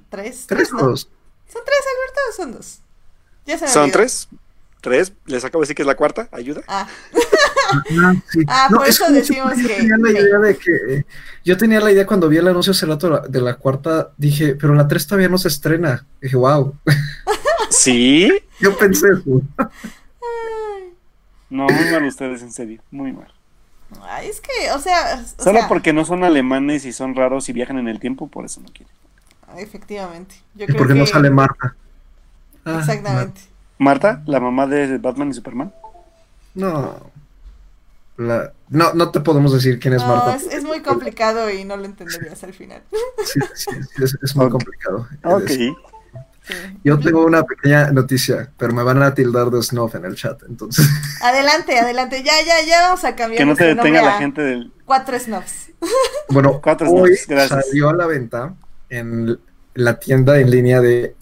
[0.08, 0.46] ¿Tres?
[0.46, 0.78] Tres ¿no?
[0.82, 1.08] dos.
[1.52, 2.80] ¿Son tres, Alberto, o son dos?
[3.46, 3.98] Ya se me ¿Son olvidó.
[3.98, 4.28] tres?
[4.80, 5.12] ¿Tres?
[5.26, 6.28] Les acabo de decir que es la cuarta.
[6.32, 6.62] ¿Ayuda?
[6.68, 6.86] Ah,
[8.00, 8.40] Ah, sí.
[8.48, 11.06] Ah, por es eso decimos siempre que- Yo tenía la idea de que.
[11.44, 14.74] Yo tenía la idea cuando vi el anuncio hace rato de la- cuarta, dije, pero
[14.74, 16.06] la tres todavía no se estrena.
[16.22, 16.74] Dije, wow.
[17.70, 18.32] ¿Sí?
[18.60, 19.42] Yo pensé eso.
[21.50, 22.80] No, muy mal ustedes, en serio.
[22.90, 23.32] Muy mal.
[24.02, 27.48] ay, es que, o sea, o Solo sea, porque no son alemanes y son raros
[27.48, 28.94] y viajan en el tiempo, por eso no quieren.
[29.56, 30.36] Efectivamente.
[30.54, 30.98] Yo ¿Y creo por qué que...
[31.00, 31.74] no sale Marta?
[32.64, 33.40] Ah, Exactamente.
[33.78, 35.72] Marta, la mamá de Batman y Superman.
[36.54, 37.10] No.
[38.16, 40.34] La- no, no te podemos decir quién es No, Marta.
[40.36, 42.82] es, es muy complicado y no lo entenderías al final.
[43.24, 45.06] Sí, sí, sí, es, es muy complicado.
[45.24, 45.46] Ok.
[45.48, 45.74] Sí.
[46.82, 50.42] Yo tengo una pequeña noticia, pero me van a tildar de snuff en el chat,
[50.48, 50.88] entonces.
[51.22, 52.22] Adelante, adelante.
[52.24, 53.38] Ya, ya, ya vamos a cambiar.
[53.38, 54.72] Que no te detenga la gente del.
[54.84, 55.70] Cuatro snobs.
[56.30, 57.64] Bueno, Cuatro hoy gracias.
[57.66, 58.52] salió a la venta
[58.90, 59.38] en
[59.74, 61.14] la tienda en línea de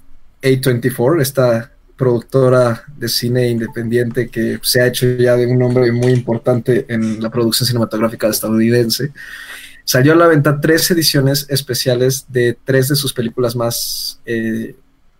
[0.43, 6.13] A24, esta productora de cine independiente que se ha hecho ya de un nombre muy
[6.13, 9.13] importante en la producción cinematográfica estadounidense.
[9.85, 14.75] Salió a la venta tres ediciones especiales de tres de sus películas más, eh,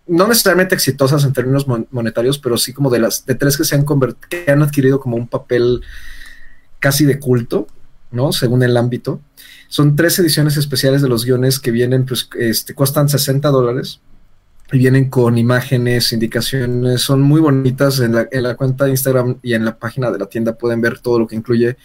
[0.07, 3.63] no necesariamente exitosas en términos mon- monetarios, pero sí como de las de tres que
[3.63, 5.81] se han convert- que han adquirido como un papel
[6.79, 7.67] casi de culto,
[8.11, 8.31] ¿no?
[8.33, 9.19] Según el ámbito.
[9.67, 13.99] Son tres ediciones especiales de los guiones que vienen, pues, este, cuestan 60 dólares
[14.71, 17.99] y vienen con imágenes, indicaciones, son muy bonitas.
[17.99, 20.81] En la, en la cuenta de Instagram y en la página de la tienda pueden
[20.81, 21.77] ver todo lo que incluye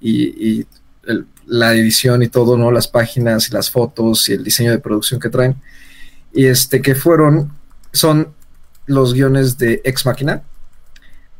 [0.00, 0.66] y, y
[1.06, 2.70] el- la edición y todo, ¿no?
[2.70, 5.56] Las páginas y las fotos y el diseño de producción que traen.
[6.32, 7.50] Y este, que fueron,
[7.92, 8.28] son
[8.86, 10.42] los guiones de Ex Machina,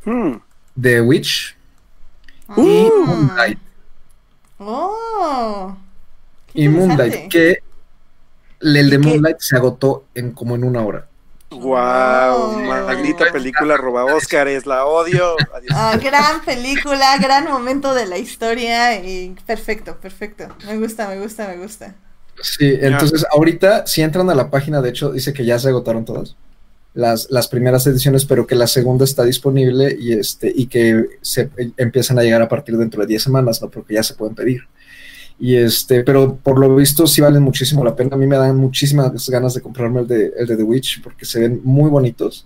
[0.03, 0.33] Hmm.
[0.75, 1.55] de Witch
[2.57, 3.05] y Mm.
[3.05, 3.59] Moonlight.
[4.57, 5.77] Oh.
[6.53, 7.63] qué Y Moonlight, que
[8.61, 8.97] el de.
[8.97, 11.07] Moonlight se agotó en como en una hora.
[11.51, 12.59] Wow, Oh.
[12.61, 15.35] maldita película roba Óscares, la odio.
[15.53, 15.71] Adiós.
[15.73, 20.47] Ah, gran película, gran momento de la historia y perfecto, perfecto.
[20.65, 21.93] Me gusta, me gusta, me gusta.
[22.41, 26.05] Sí, entonces ahorita si entran a la página, de hecho dice que ya se agotaron
[26.05, 26.35] todas
[26.93, 31.49] las, las primeras ediciones, pero que la segunda está disponible y este y que se
[31.77, 33.69] empiezan a llegar a partir dentro de 10 semanas, ¿no?
[33.69, 34.61] Porque ya se pueden pedir.
[35.41, 38.15] Y este, pero por lo visto sí valen muchísimo la pena.
[38.15, 41.25] A mí me dan muchísimas ganas de comprarme el de, el de The Witch porque
[41.25, 42.45] se ven muy bonitos.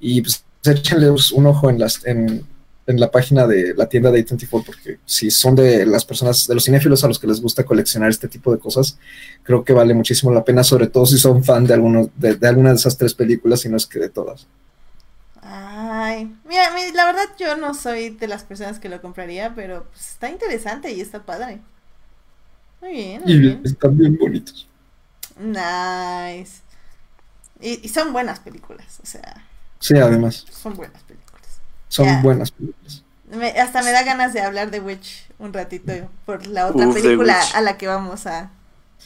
[0.00, 2.44] Y pues échenle un ojo en las en,
[2.86, 6.54] en la página de la tienda de A24 porque si son de las personas, de
[6.54, 8.98] los cinéfilos a los que les gusta coleccionar este tipo de cosas,
[9.44, 12.48] creo que vale muchísimo la pena, sobre todo si son fan de alguno, de, de
[12.48, 14.48] alguna de esas tres películas y no es que de todas.
[15.40, 19.88] Ay, mira, mi- la verdad yo no soy de las personas que lo compraría, pero
[19.90, 21.62] pues, está interesante y está padre.
[22.80, 23.60] Muy bien, muy Y bien.
[23.64, 24.68] están bien bonitos.
[25.36, 26.62] Nice.
[27.60, 29.46] Y, y son buenas películas, o sea,
[29.80, 31.60] Sí, además, son buenas películas.
[31.88, 33.04] son buenas películas.
[33.30, 35.92] Me- hasta me da ganas de hablar de Witch un ratito
[36.24, 38.50] por la otra Uf, película a la que vamos a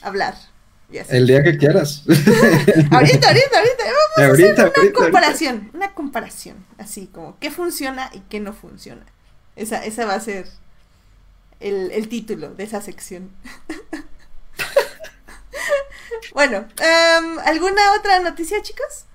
[0.01, 0.35] hablar.
[1.09, 2.05] El día que quieras.
[2.91, 3.85] Ahorita, ahorita, ahorita.
[3.85, 5.71] Vamos a hacer una ahorita, comparación.
[5.75, 6.57] Una comparación.
[6.79, 9.05] Así como qué funciona y qué no funciona.
[9.57, 10.47] Esa, esa va a ser
[11.63, 13.31] el, el título de esa sección.
[16.35, 19.07] bueno, em, ¿alguna otra noticia, chicos?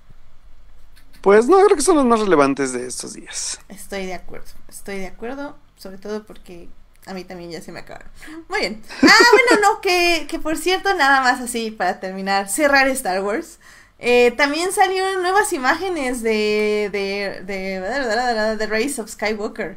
[1.20, 3.60] Pues no, creo que son los más relevantes de estos días.
[3.68, 4.46] Estoy de acuerdo.
[4.68, 5.56] Estoy de acuerdo.
[5.76, 6.68] Sobre todo porque
[7.06, 8.10] a mí también ya se me acabaron.
[8.48, 8.82] Muy bien.
[9.02, 13.58] Ah, bueno, no, que, que por cierto, nada más así para terminar, cerrar Star Wars.
[13.98, 19.76] Eh, también salieron nuevas imágenes de, de, de, de, Race of Skywalker.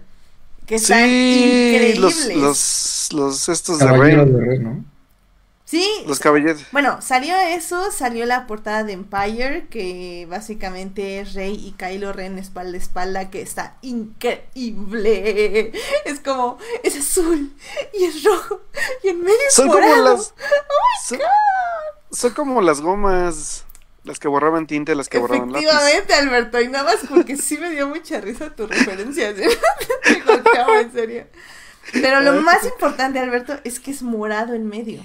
[0.71, 1.99] Que están Sí, increíbles.
[1.99, 4.85] los, los, los estos de Rey, de Rey, ¿no?
[5.65, 6.63] Sí, los caballeros.
[6.71, 12.37] Bueno, salió eso, salió la portada de Empire, que básicamente es Rey y Kylo Ren
[12.39, 15.73] espalda a espalda, que está increíble.
[16.05, 17.53] Es como, es azul
[17.93, 18.61] y es rojo
[19.03, 20.15] y en medio es Son como morado.
[20.15, 20.33] las.
[21.05, 21.19] son,
[22.11, 23.65] son como las gomas,
[24.03, 25.65] las que borraban tinta, y las que borraban lápiz.
[25.65, 29.35] Efectivamente, Alberto, y nada más porque sí me dio mucha risa tu referencia.
[29.35, 29.43] ¿sí?
[30.09, 31.27] Me golpeaba, en serio.
[31.93, 35.03] Pero lo más importante, Alberto, es que es morado en medio.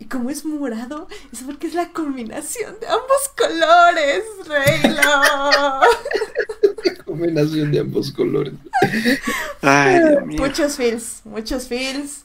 [0.00, 5.02] Y como es morado, es porque es la combinación de ambos colores, Reylo.
[7.04, 8.54] Combinación de ambos colores.
[9.60, 10.40] Ay, Dios mío.
[10.40, 12.24] muchos feels, muchos feels.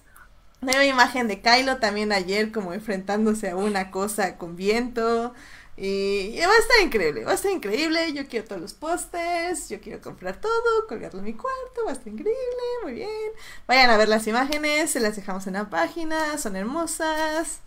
[0.61, 5.33] Nueva imagen de Kylo también ayer como enfrentándose a una cosa con viento.
[5.75, 8.13] Y va a estar increíble, va a estar increíble.
[8.13, 11.93] Yo quiero todos los pósters, yo quiero comprar todo, colgarlo en mi cuarto, va a
[11.93, 12.37] estar increíble,
[12.83, 13.31] muy bien.
[13.67, 17.59] Vayan a ver las imágenes, se las dejamos en la página, son hermosas.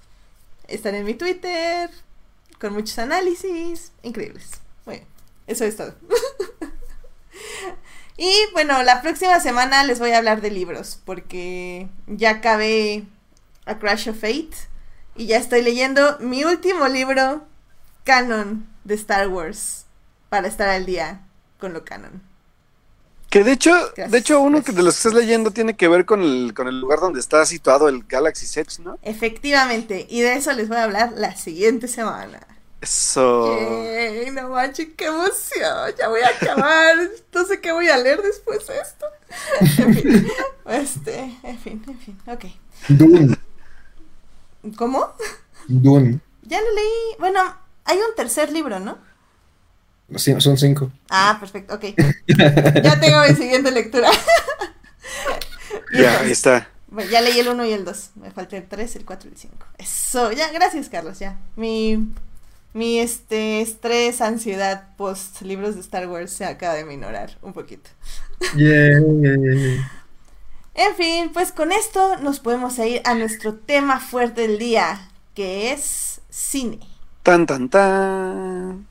[0.69, 1.91] Están en mi Twitter,
[2.61, 4.51] con muchos análisis, increíbles.
[4.87, 5.05] Bien,
[5.49, 5.95] eso es todo.
[8.17, 13.05] y bueno, la próxima semana les voy a hablar de libros, porque ya acabé
[13.65, 14.57] A Crash of Fate
[15.17, 17.47] y ya estoy leyendo mi último libro
[18.07, 19.85] canon de Star Wars
[20.31, 21.27] para estar al día
[21.59, 22.23] con lo canon.
[23.29, 24.77] Que de hecho, Gracias, de hecho, uno gracias.
[24.77, 27.45] de los que estás leyendo tiene que ver con el, con el lugar donde está
[27.45, 28.99] situado el Galaxy Edge, ¿no?
[29.03, 32.41] Efectivamente, y de eso les voy a hablar la siguiente semana.
[32.81, 33.59] Eso.
[33.59, 35.93] Yay, no manches, qué emoción.
[35.99, 36.97] Ya voy a acabar.
[37.35, 39.07] No sé qué voy a leer después de esto.
[39.83, 40.29] En fin.
[40.67, 42.19] Este, en fin, en fin.
[42.27, 42.45] Ok.
[42.89, 43.37] Dune.
[44.77, 45.13] ¿Cómo?
[45.69, 46.21] Dune.
[46.43, 47.17] Ya lo leí.
[47.19, 47.41] Bueno,
[47.87, 48.99] hay un tercer libro, ¿no?
[50.17, 50.93] Sí, son cinco.
[51.11, 51.85] Ah, perfecto, ok.
[52.83, 54.11] ya tengo mi siguiente lectura.
[55.93, 56.69] Ya, ahí está.
[56.89, 58.11] Bueno, ya leí el 1 y el 2.
[58.17, 59.57] Me falta el 3, el 4 y el 5.
[59.79, 61.39] Eso, ya, gracias, Carlos, ya.
[61.57, 62.09] Mi,
[62.73, 67.91] mi este, estrés, ansiedad post libros de Star Wars se acaba de minorar un poquito.
[68.57, 69.81] Yay.
[70.75, 75.73] En fin, pues con esto nos podemos ir a nuestro tema fuerte del día, que
[75.73, 76.81] es cine.
[77.27, 78.87] Tan, tan, tan.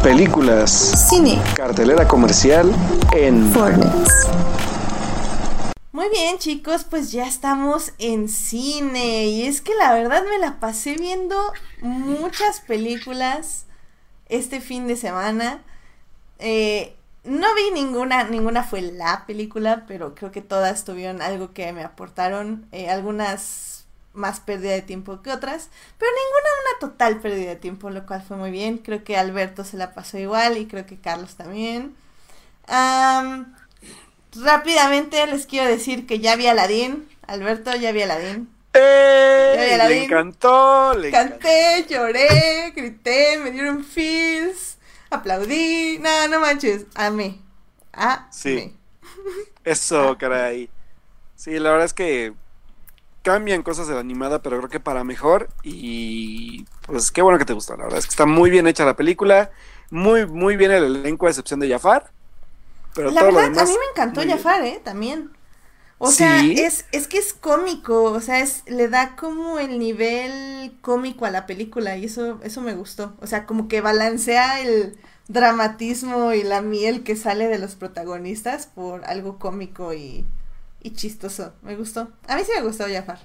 [0.00, 0.70] Películas.
[1.10, 1.42] Cine.
[1.56, 2.72] Cartelera comercial
[3.10, 4.28] en Fornex.
[5.90, 9.26] Muy bien, chicos, pues ya estamos en cine.
[9.26, 11.34] Y es que la verdad me la pasé viendo
[11.80, 13.64] muchas películas
[14.28, 15.60] este fin de semana.
[16.38, 16.94] Eh,
[17.24, 21.82] no vi ninguna, ninguna fue la película, pero creo que todas tuvieron algo que me
[21.82, 22.68] aportaron.
[22.70, 23.75] eh, algunas
[24.16, 28.22] más pérdida de tiempo que otras, pero ninguna una total pérdida de tiempo, lo cual
[28.26, 28.78] fue muy bien.
[28.78, 31.94] Creo que Alberto se la pasó igual y creo que Carlos también.
[32.66, 33.54] Am,
[34.34, 37.08] rápidamente les quiero decir que ya vi Aladdin.
[37.26, 38.48] Alberto, ya vi Aladdin.
[38.74, 39.52] ¡Eh!
[39.56, 40.04] Ya vi a la Le Vin.
[40.04, 41.38] encantó, le encantó.
[41.38, 44.78] Canté, lloré, grité, me dieron feels,
[45.10, 45.98] aplaudí.
[46.00, 47.38] No, no manches, amé.
[47.92, 48.22] Amé.
[48.30, 48.76] Sí.
[49.64, 50.70] Eso, caray.
[51.34, 52.34] Sí, la verdad es que
[53.26, 55.48] cambian cosas de la animada, pero creo que para mejor.
[55.64, 57.76] Y pues qué bueno que te gustó.
[57.76, 59.50] La verdad es que está muy bien hecha la película.
[59.90, 62.12] Muy, muy bien el elenco, a excepción de Jafar.
[62.94, 63.68] Pero La todo lo verdad, demás.
[63.68, 64.22] a mí me encantó.
[64.22, 64.80] Jafar, ¿eh?
[64.84, 65.32] También.
[65.98, 70.76] O sea, es, es que es cómico, o sea, es, le da como el nivel
[70.82, 73.16] cómico a la película y eso, eso me gustó.
[73.20, 74.96] O sea, como que balancea el
[75.26, 80.26] dramatismo y la miel que sale de los protagonistas por algo cómico y,
[80.86, 81.54] y chistoso.
[81.62, 82.12] Me gustó.
[82.28, 83.20] A mí sí me gustó Jafar.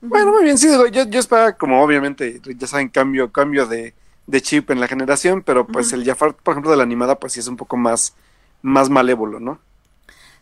[0.00, 3.94] Bueno, muy bien, sí, yo, yo esperaba, como obviamente, ya saben, cambio, cambio de,
[4.26, 7.32] de chip en la generación, pero pues el Jafar, por ejemplo, de la animada, pues
[7.32, 8.14] sí es un poco más,
[8.62, 9.60] más malévolo, ¿no?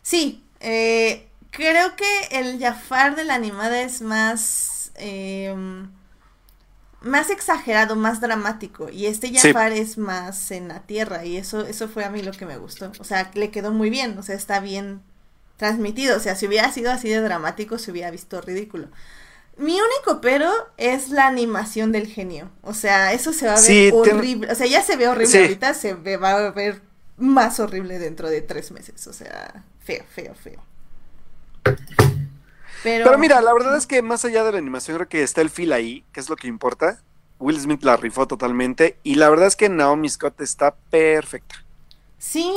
[0.01, 5.89] Sí, eh, creo que el Jafar de la animada es más, em,
[7.01, 8.89] más exagerado, más dramático.
[8.89, 9.53] Y este Sí.
[9.53, 11.25] Jafar es más en la tierra.
[11.25, 12.91] Y eso, eso fue a mí lo que me gustó.
[12.99, 14.17] O sea, le quedó muy bien.
[14.17, 15.01] O sea, está bien
[15.63, 16.17] transmitido.
[16.17, 18.87] O sea, si hubiera sido así de dramático, se hubiera visto ridículo.
[19.55, 22.49] Mi único pero es la animación del genio.
[22.63, 24.51] O sea, eso se va a ver Sí, horrible.
[24.51, 25.37] O sea, ya se ve horrible Sí.
[25.39, 26.81] ahorita, se ve- va a ver
[27.17, 29.07] más horrible dentro de tres meses.
[29.07, 30.59] O sea, feo, feo, feo.
[32.83, 35.39] Pero, Pero mira, la verdad es que más allá de la animación, creo que está
[35.41, 36.99] el feel ahí, que es lo que importa.
[37.39, 38.97] Will Smith la rifó totalmente.
[39.03, 41.55] Y la verdad es que Naomi Scott está perfecta.
[42.17, 42.51] Sí,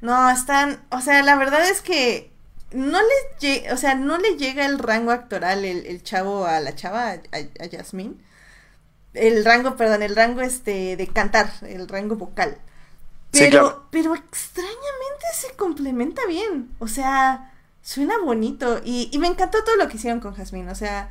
[0.00, 2.30] no, están, o sea, la verdad es que
[2.72, 6.74] no les o sea, no le llega el rango actoral el, el chavo a la
[6.74, 7.20] chava, a,
[7.60, 8.22] a, Yasmín.
[9.14, 12.58] El rango, perdón, el rango este de cantar, el rango vocal.
[13.32, 13.86] Sí, Pero, claro.
[13.90, 16.70] pero extrañamente se complementa bien.
[16.78, 18.80] O sea, suena bonito.
[18.84, 20.70] Y, y me encantó todo lo que hicieron con Jasmine.
[20.70, 21.10] O sea,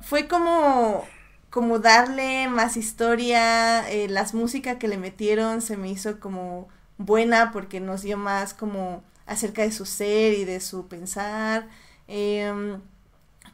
[0.00, 1.04] fue como,
[1.50, 3.88] como darle más historia.
[3.90, 6.68] eh, las músicas que le metieron se me hizo como
[7.04, 11.68] buena porque nos dio más como acerca de su ser y de su pensar.
[12.08, 12.80] Em,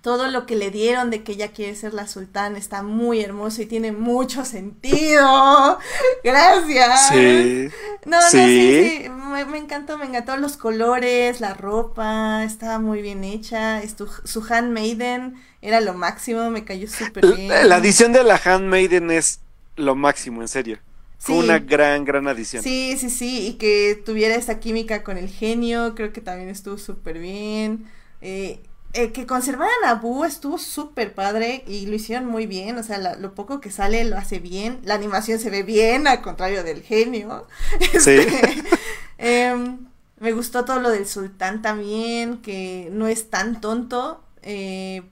[0.02, 3.62] todo lo que le dieron de que ella quiere ser la sultana está muy hermoso
[3.62, 5.78] y tiene mucho sentido.
[6.24, 7.08] Gracias.
[7.08, 7.68] Sí.
[8.04, 8.38] No, no, Sí.
[8.38, 13.82] sí, sí, me, me encantó, me encantó los colores, la ropa, estaba muy bien hecha,
[13.82, 17.48] estu- su handmaiden era lo máximo, me cayó súper bien.
[17.48, 19.40] La, la edición de la Handmaiden es
[19.74, 20.78] lo máximo, en serio.
[21.18, 21.40] Fue Sí.
[21.44, 22.62] una gran, gran adición.
[22.62, 26.78] Sí, sí, sí, y que tuviera esta química con el genio, creo que también estuvo
[26.78, 27.86] súper bien.
[28.20, 28.60] Eh,
[28.92, 32.96] eh, que conservaran a Boo estuvo súper padre y lo hicieron muy bien, o sea,
[32.98, 36.62] la- lo poco que sale lo hace bien, la animación se ve bien, al contrario
[36.64, 37.46] del genio.
[38.00, 38.10] Sí.
[38.12, 38.62] Este,
[39.18, 39.86] em,
[40.20, 45.02] me gustó todo lo del sultán también, que no es tan tonto, eh,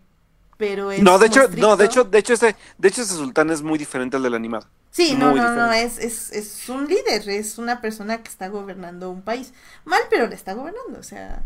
[0.57, 3.51] pero es No, de hecho, no, de hecho, de hecho, ese, de hecho, ese sultán
[3.51, 4.67] es muy diferente al del animado.
[4.95, 9.11] Sí, no, no, no, es, es, es un líder, es una persona que está gobernando
[9.11, 9.53] un país.
[9.85, 11.43] Mal, pero le está gobernando, o sea,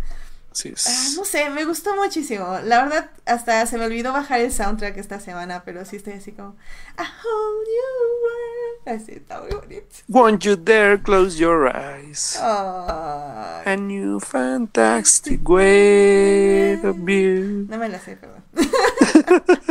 [0.58, 2.58] Sí, ah, no sé, me gustó muchísimo.
[2.64, 6.32] La verdad, hasta se me olvidó bajar el soundtrack esta semana, pero sí estoy así
[6.32, 6.56] como,
[6.98, 8.96] I hold you were-".
[8.96, 9.86] Así, está muy bonito.
[10.08, 12.36] Won't you dare close your eyes?
[12.42, 17.66] Ay, A new fantastic way of view.
[17.68, 18.42] no me la sé, perdón.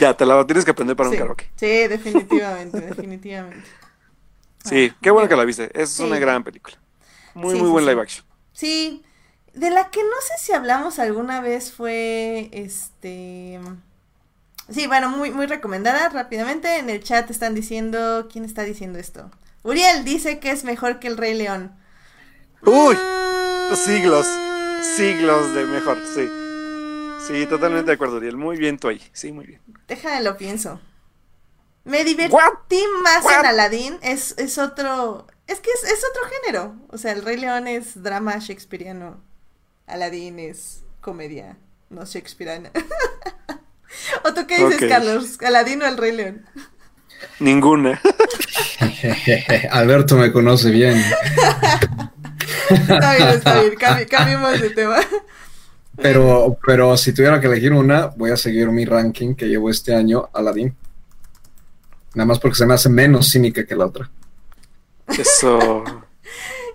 [0.00, 1.50] Ya, te la tienes que aprender para sí, un karaoke.
[1.56, 3.68] sí, definitivamente, definitivamente.
[4.64, 5.70] Sí, qué bueno que la viste.
[5.80, 6.02] Es Sí.
[6.04, 6.76] una gran película.
[7.34, 8.24] Muy, Sí, muy buen live action.
[8.52, 9.02] Sí,
[9.54, 13.60] de la que no sé si hablamos alguna vez fue este.
[14.70, 16.78] Sí, bueno, muy, muy recomendada rápidamente.
[16.78, 18.28] En el chat están diciendo.
[18.30, 19.30] ¿Quién está diciendo esto?
[19.62, 21.72] Uriel dice que es mejor que el Rey León.
[22.64, 22.96] Uy,
[23.68, 24.26] Mm, siglos,
[24.80, 26.28] siglos de mejor, sí.
[27.18, 28.36] Sí, totalmente de acuerdo, Uriel.
[28.36, 29.00] Muy bien tú ahí.
[29.12, 29.60] Sí, muy bien.
[29.86, 30.80] Déjame lo pienso.
[31.84, 32.52] Me divertí What?
[33.02, 33.40] más What?
[33.40, 33.98] en Aladdin.
[34.02, 35.26] Es, es otro.
[35.46, 36.76] Es que es, es otro género.
[36.88, 39.20] O sea, el Rey León es drama shakespeariano.
[39.86, 41.56] Aladdin es comedia,
[41.90, 42.70] no shakespeariana.
[44.24, 44.88] ¿O tú qué dices.
[44.88, 45.38] Carlos?
[45.44, 46.46] ¿Aladdin o el Rey León?
[47.40, 48.00] Ninguna.
[49.70, 51.00] Alberto me conoce bien.
[52.70, 53.74] Está bien, está bien.
[53.74, 54.96] cambi- cambiemos de tema.
[55.96, 59.94] Pero, pero si tuviera que elegir una, voy a seguir mi ranking que llevo este
[59.94, 60.74] año, Aladdin.
[62.14, 64.10] Nada más porque se me hace menos cínica que la otra.
[65.06, 65.84] Eso.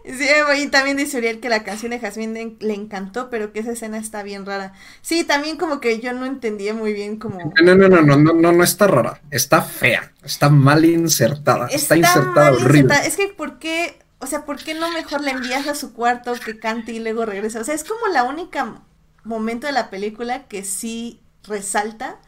[0.07, 0.25] Sí,
[0.63, 3.97] y también dice Uriel que la canción de Jasmine le- encantó, pero que esa escena
[3.97, 4.73] está bien rara.
[5.01, 7.39] Sí, también como que yo no entendía muy bien como...
[7.63, 9.19] No, no, no, no, no, no, no está rara.
[9.31, 10.13] Está fea.
[10.23, 11.67] Está mal insertada.
[11.67, 12.79] Está, insertada mal horrible.
[12.81, 13.05] insertada.
[13.05, 13.99] Es que, ¿por qué?
[14.19, 17.25] O sea, ¿por qué no mejor la envías a su cuarto que cante y luego
[17.25, 17.59] regresa?
[17.59, 18.81] O sea, es como la única
[19.25, 22.19] momento de la película que sí resalta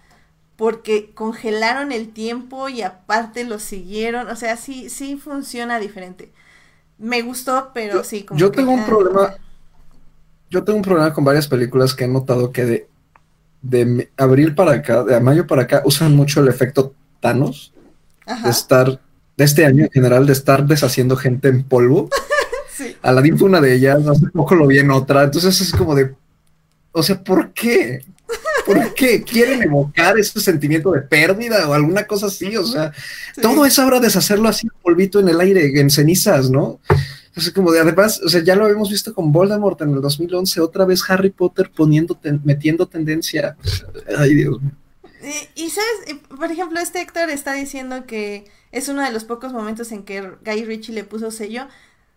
[0.55, 4.27] porque congelaron el tiempo y aparte lo siguieron.
[4.27, 6.31] O sea, sí, sí funciona diferente.
[6.99, 9.35] Me gustó, pero Yo- sí, como yo que, tengo un ah, problema-
[10.49, 12.87] Yo tengo un problema con varias películas que he notado que de,
[13.61, 17.73] de abril para acá, de mayo para acá, usan mucho el efecto Thanos
[18.25, 18.99] Ajá, de estar,
[19.37, 22.09] de este año en general, de estar deshaciendo gente en polvo.
[22.75, 22.95] sí.
[23.01, 26.15] Aladdin fue una de ellas, hace poco lo vi en otra, entonces es como de,
[26.91, 28.03] o sea, ¿por qué?
[28.73, 29.23] ¿Por qué?
[29.23, 32.55] ¿Quieren evocar ese sentimiento de pérdida o alguna cosa así?
[32.55, 32.93] O sea,
[33.33, 33.41] sí.
[33.41, 36.79] todo es ahora deshacerlo así, polvito en el aire, en cenizas, ¿no?
[37.29, 40.61] Entonces, como de además, o sea, ya lo habíamos visto con Voldemort en el 2011,
[40.61, 43.55] otra vez Harry Potter poniendo, ten- metiendo tendencia.
[44.17, 44.71] Ay, Dios mío.
[45.55, 49.51] Y, y, sabes, por ejemplo, este Héctor está diciendo que es uno de los pocos
[49.51, 51.67] momentos en que Guy Ritchie le puso sello.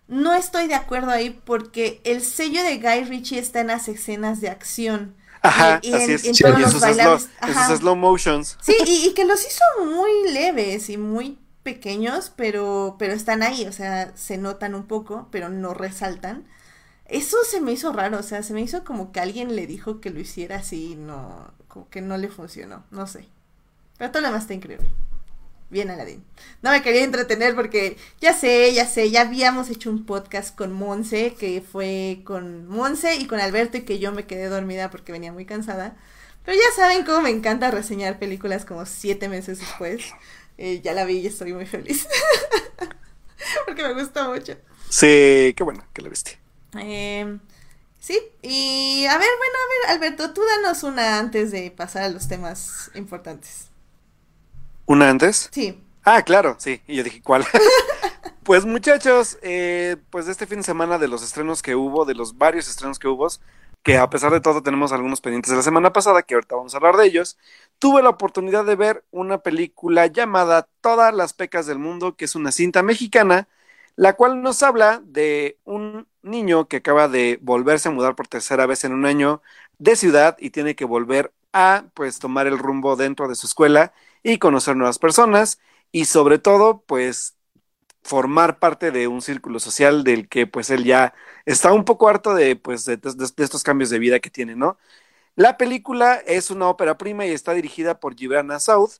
[0.09, 4.41] No estoy de acuerdo ahí porque el sello de Guy Ritchie está en las escenas
[4.41, 5.15] de acción.
[5.43, 6.25] Ajá, Y- y así en- es.
[6.25, 7.15] en todos y slow,
[7.49, 8.59] esos slow motions.
[8.63, 13.67] Sí, y, y que los hizo muy leves y muy pequeños, pero, pero están ahí,
[13.67, 16.47] o sea, se notan un poco, pero no resaltan.
[17.07, 20.01] Eso se me hizo raro, o sea, se me hizo como que alguien le dijo
[20.01, 23.29] que lo hiciera así y no, como que no le funcionó, no sé.
[23.99, 24.89] Pero todo lo demás está increíble.
[25.73, 26.23] Bien, Aladdin.
[26.61, 30.71] No me quería entretener porque ya sé, ya sé, ya habíamos hecho un podcast con
[30.71, 35.13] Monse, que fue con Monse y con Alberto y que yo me quedé dormida porque
[35.13, 35.97] venía muy cansada.
[36.45, 40.03] Pero ya saben cómo me encanta reseñar películas como siete meses después.
[40.59, 42.07] Eh, ya la vi y estoy muy feliz.
[43.67, 44.59] porque me gusta mucho.
[44.91, 46.39] Sí, qué bueno que lo viste.
[46.79, 47.39] Eh,
[47.99, 52.11] sí, y a ver, bueno, a ver, Alberto, tú danos una antes de pasar a
[52.11, 53.72] los temas importantes.
[54.93, 55.49] ¿Una antes?
[55.51, 55.83] Sí.
[56.05, 56.83] Ah, claro, sí.
[56.87, 57.47] Y yo dije, ¿cuál?
[58.43, 62.15] pues muchachos, eh, pues de este fin de semana de los estrenos que hubo, de
[62.15, 63.27] los varios estrenos que hubo,
[63.83, 66.75] que a pesar de todo tenemos algunos pendientes de la semana pasada, que ahorita vamos
[66.75, 67.39] a hablar de ellos,
[67.79, 72.35] tuve la oportunidad de ver una película llamada Todas las pecas del mundo, que es
[72.35, 73.49] una cinta mexicana,
[73.97, 78.67] la cual nos habla de un niño que acaba de volverse a mudar por tercera
[78.67, 79.41] vez en un año
[79.79, 83.95] de ciudad y tiene que volver a pues tomar el rumbo dentro de su escuela
[84.23, 85.59] y conocer nuevas personas
[85.93, 87.37] y sobre todo pues
[88.03, 91.15] formar parte de un círculo social del que pues él ya
[91.47, 92.99] está un poco harto de pues de,
[93.39, 94.79] estos cambios de vida que tiene, ¿no?
[95.37, 98.95] La película es una ópera prima y está dirigida por Gibrana South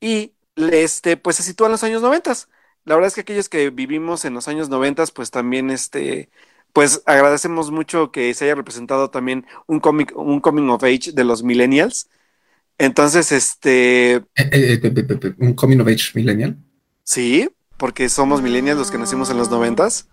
[0.00, 2.48] y este pues se sitúa en los años noventas.
[2.84, 6.30] La verdad es que aquellos que vivimos en los años noventas pues también este
[6.72, 11.24] pues agradecemos mucho que se haya representado también un cómic un coming of age de
[11.24, 12.08] los millennials.
[12.78, 16.56] Entonces, este, Eh, eh, eh, un coming of age millennial.
[17.02, 20.08] sí, porque somos millennials los que nacimos en los noventas.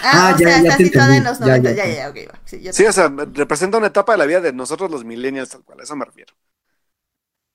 [0.00, 1.72] Ah, Ah, o ya, sea, ya está situada en los Ya, 90.
[1.72, 2.40] ya, Ya, ya, ok, va.
[2.44, 5.64] Sí, Sí, o sea, representa una etapa de la vida de nosotros los millennials, tal
[5.64, 6.34] cual, a eso me refiero.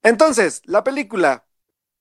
[0.03, 1.45] Entonces, la película,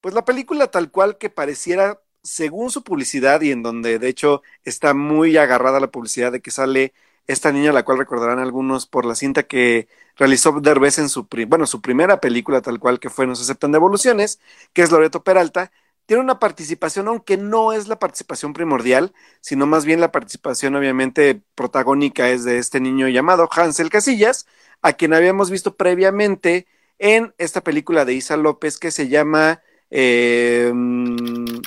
[0.01, 4.43] pues la película tal cual que pareciera, según su publicidad y en donde de hecho
[4.65, 6.95] está muy agarrada la publicidad de que sale
[7.33, 11.67] esta niña, la cual recordarán algunos por la cinta que realizó Derbez en su, bueno,
[11.67, 14.41] su primera película tal cual que fue No se aceptan devoluciones,
[14.73, 15.73] que es Loreto Peralta,
[16.07, 21.41] tiene una participación, aunque no es la participación primordial, sino más bien la participación obviamente
[21.55, 24.47] protagónica es de este niño llamado Hansel Casillas,
[24.83, 26.67] a quien habíamos visto previamente
[26.99, 29.63] en esta película de Isa López que se llama...
[29.91, 31.61] eh, mm,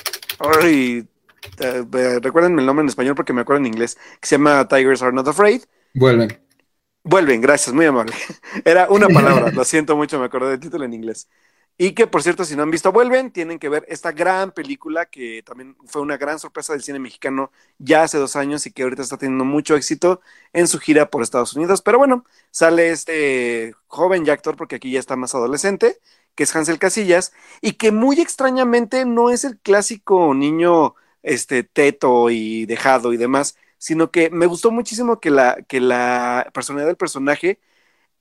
[0.60, 1.08] ay,
[1.60, 4.66] eh, eh, recuérdenme el nombre en español porque me acuerdo en inglés, que se llama
[4.68, 5.62] Tigers Are Not Afraid.
[5.94, 6.40] Vuelven.
[7.02, 8.14] Vuelven, gracias, muy amable.
[8.64, 11.28] Era una palabra, lo siento mucho, me acordé del título en inglés.
[11.76, 15.06] Y que, por cierto, si no han visto Vuelven, tienen que ver esta gran película
[15.06, 18.84] que también fue una gran sorpresa del cine mexicano ya hace dos años y que
[18.84, 20.20] ahorita está teniendo mucho éxito
[20.52, 21.82] en su gira por Estados Unidos.
[21.82, 25.98] Pero bueno, sale este joven ya actor, porque aquí ya está más adolescente,
[26.36, 32.30] que es Hansel Casillas, y que muy extrañamente no es el clásico niño este, teto
[32.30, 36.96] y dejado y demás, sino que me gustó muchísimo que la, que la personalidad del
[36.96, 37.60] personaje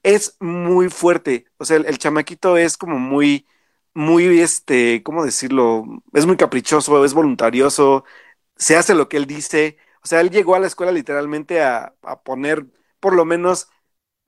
[0.04, 1.46] es muy fuerte.
[1.58, 3.48] O sea, el, chamaquito es como muy,
[3.94, 5.86] muy, este, ¿cómo decirlo?
[6.14, 8.06] Es muy caprichoso, es voluntarioso,
[8.58, 9.78] se hace lo que él dice.
[10.04, 12.68] O sea, él llegó a la escuela literalmente a, a poner
[13.00, 13.70] por lo menos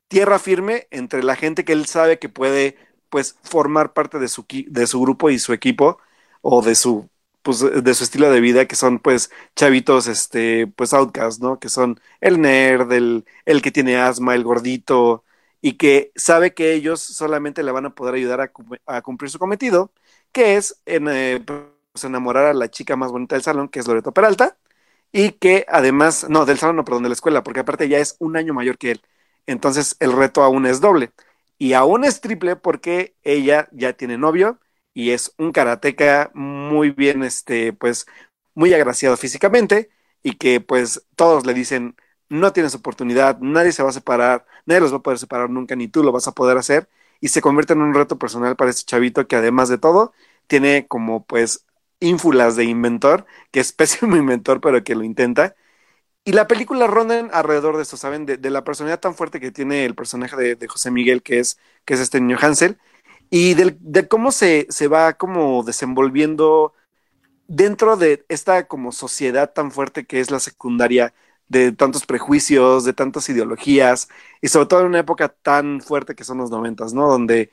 [0.07, 2.78] tierra firme entre la gente que él sabe que puede,
[3.09, 5.99] pues, formar parte de su, de su grupo y su equipo
[6.41, 7.09] o de su
[7.46, 11.60] pues de su estilo de vida que son pues chavitos este pues outcast, ¿no?
[11.60, 15.24] Que son el nerd, el, el que tiene asma, el gordito,
[15.62, 19.91] y que sabe que ellos solamente le van a poder ayudar a, cumplir su cometido,
[20.32, 23.88] que es en, eh, pues, enamorar a la chica más bonita del salón, que es
[23.88, 24.58] Loreto Peralta,
[25.12, 28.16] y que además, no, del salón, no, perdón, de la escuela, porque aparte ya es
[28.20, 29.02] un año mayor que él.
[29.48, 31.12] Entonces el reto aún es doble.
[31.58, 34.60] Y aún es triple porque ella ya tiene novio
[34.96, 38.08] y es un karateca muy bien, este, pues,
[38.56, 39.91] muy agraciado físicamente
[40.24, 41.96] y que pues todos le dicen,
[42.30, 45.76] no tienes oportunidad, nadie se va a separar, nadie los va a poder separar nunca,
[45.76, 46.89] ni tú lo vas a poder hacer,
[47.22, 50.14] y se convierte en un reto personal para este chavito que además de todo,
[50.48, 51.66] tiene como pues
[52.00, 55.56] ínfulas de inventor, que es pésimo inventor, pero que lo intenta.
[56.26, 58.26] Y la película ronda alrededor de esto, ¿saben?
[58.26, 61.93] De, la personalidad tan fuerte que tiene el personaje de, José Miguel, que es, que
[61.96, 62.80] es este niño Hansel,
[63.30, 66.73] y de cómo se, se va como desenvolviendo
[67.47, 71.13] dentro de esta como sociedad tan fuerte que es la secundaria
[71.47, 74.09] de tantos prejuicios, de tantas ideologías,
[74.41, 77.07] y sobre todo en una época tan fuerte que son los noventas, ¿no?
[77.07, 77.51] Donde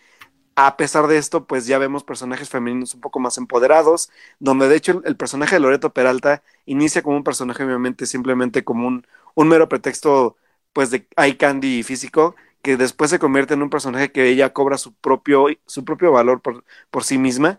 [0.57, 4.77] a pesar de esto, pues ya vemos personajes femeninos un poco más empoderados, donde de
[4.77, 9.49] hecho el, personaje de Loreto Peralta inicia como un personaje obviamente simplemente como un, un
[9.49, 10.37] mero pretexto
[10.73, 14.79] pues de eye candy físico, que después se convierte en un personaje que ella cobra
[14.79, 17.59] su propio, su propio valor por, por sí misma,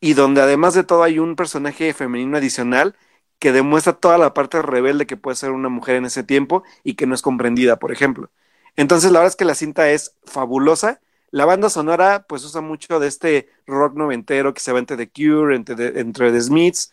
[0.00, 2.96] y donde además de todo hay un personaje femenino adicional
[3.38, 6.94] que demuestra toda la parte rebelde que puede ser una mujer en ese tiempo y
[6.94, 8.30] que no es comprendida, por ejemplo.
[8.76, 11.00] Entonces, la verdad es que la cinta es fabulosa.
[11.30, 15.10] La banda sonora, pues, usa mucho de este rock noventero que se va entre The
[15.10, 16.92] Cure, entre, entre The Smiths,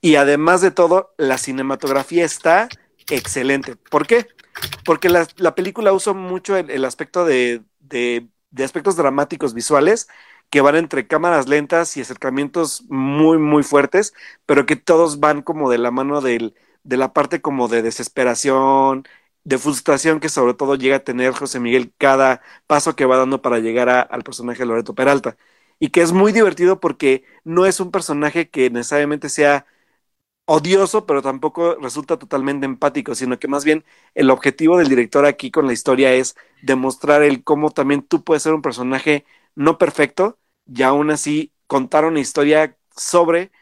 [0.00, 2.68] y además de todo, la cinematografía está
[3.10, 3.76] excelente.
[3.76, 4.28] ¿Por qué?
[4.84, 10.08] Porque la, película usa mucho el, aspecto de, de, de aspectos dramáticos visuales
[10.50, 14.14] que van entre cámaras lentas y acercamientos muy, muy fuertes,
[14.46, 19.04] pero que todos van como de la mano del, de la parte como de desesperación,
[19.44, 23.42] de frustración que sobre todo llega a tener José Miguel cada paso que va dando
[23.42, 25.36] para llegar al personaje de Loreto Peralta.
[25.78, 29.66] Y que es muy divertido porque no es un personaje que necesariamente sea
[30.52, 33.84] odioso, pero tampoco resulta totalmente empático, sino que más bien
[34.14, 38.42] el objetivo del director aquí con la historia es demostrar el cómo también tú puedes
[38.42, 39.24] ser un personaje
[39.54, 43.52] no perfecto, y aún así contar una historia sobre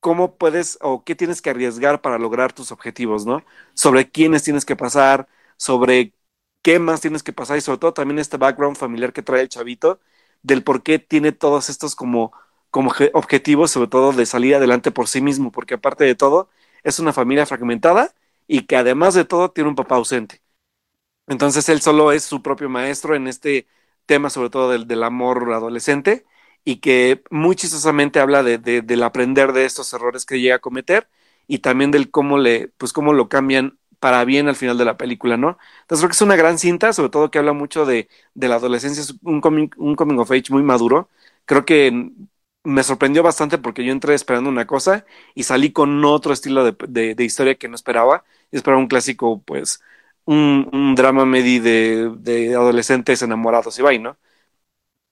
[0.00, 3.44] cómo puedes o qué tienes que arriesgar para lograr tus objetivos, ¿no?
[3.74, 6.14] Sobre quiénes tienes que pasar, sobre
[6.62, 9.48] qué más tienes que pasar y sobre todo también este background familiar que trae el
[9.48, 10.00] chavito
[10.42, 12.32] del por qué tiene todos estos como,
[12.72, 16.50] como objetivos, sobre todo de salir adelante por sí mismo, porque aparte de todo,
[16.84, 18.14] es una familia fragmentada
[18.48, 20.42] y que además de todo tiene un papá ausente.
[21.26, 23.66] Entonces él solo es su propio maestro en este
[24.06, 26.24] tema, sobre todo del, del amor adolescente,
[26.64, 31.08] y que muy chistosamente habla de, del aprender de estos errores que llega a cometer
[31.46, 34.96] y también del cómo le, pues cómo lo cambian para bien al final de la
[34.96, 35.58] película, ¿no?
[35.82, 38.56] Entonces creo que es una gran cinta, sobre todo que habla mucho de, de la
[38.56, 41.08] adolescencia, es un coming, un coming of age muy maduro.
[41.44, 42.10] Creo que
[42.64, 45.04] me sorprendió bastante porque yo entré esperando una cosa
[45.34, 48.24] y salí con otro estilo de, de, historia que no esperaba.
[48.52, 49.82] Esperaba un clásico, pues,
[50.24, 54.18] un, un drama medi de, de adolescentes enamorados y vaina, ¿no?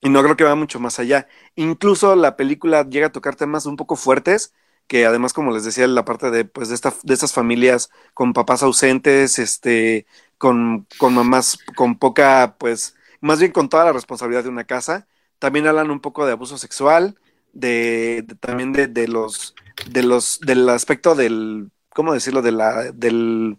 [0.00, 1.28] Y no creo que va mucho más allá.
[1.56, 4.54] Incluso la película llega a tocar temas un poco fuertes,
[4.86, 8.32] que además, como les decía, la parte de, pues, de, esta, de estas familias con
[8.32, 10.06] papás ausentes, este,
[10.38, 15.06] con, con mamás con poca, pues, más bien con toda la responsabilidad de una casa.
[15.38, 17.18] También hablan un poco de abuso sexual,
[17.52, 19.54] de, también de, los,
[19.90, 22.42] de los, del aspecto del, ¿cómo decirlo?
[22.42, 23.58] De la, del,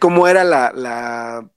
[0.00, 1.48] cómo era la, la,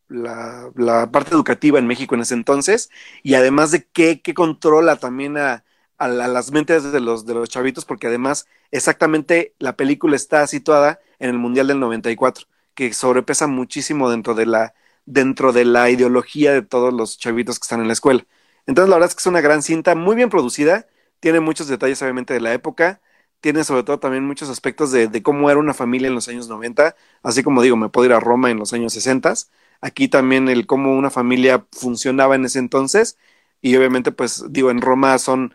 [0.76, 2.90] la, parte educativa en México en ese entonces
[3.24, 5.64] y además de qué, qué controla también a,
[5.98, 11.00] a, las mentes de los, de los chavitos, porque además exactamente la película está situada
[11.20, 14.74] en el Mundial del 94, que sobrepesa muchísimo dentro de la,
[15.06, 18.26] dentro de la ideología de todos los chavitos que están en la escuela.
[18.68, 20.88] Entonces, la verdad es que es una gran cinta, muy bien producida,
[21.20, 23.02] tiene muchos detalles obviamente de la época,
[23.40, 26.96] tiene sobre todo también muchos aspectos de, cómo era una familia en los años 90,
[27.24, 29.34] así como digo, me puedo ir a Roma en los años 60,
[29.82, 33.18] aquí también el cómo una familia funcionaba en ese entonces,
[33.62, 35.54] y obviamente pues digo, en Roma son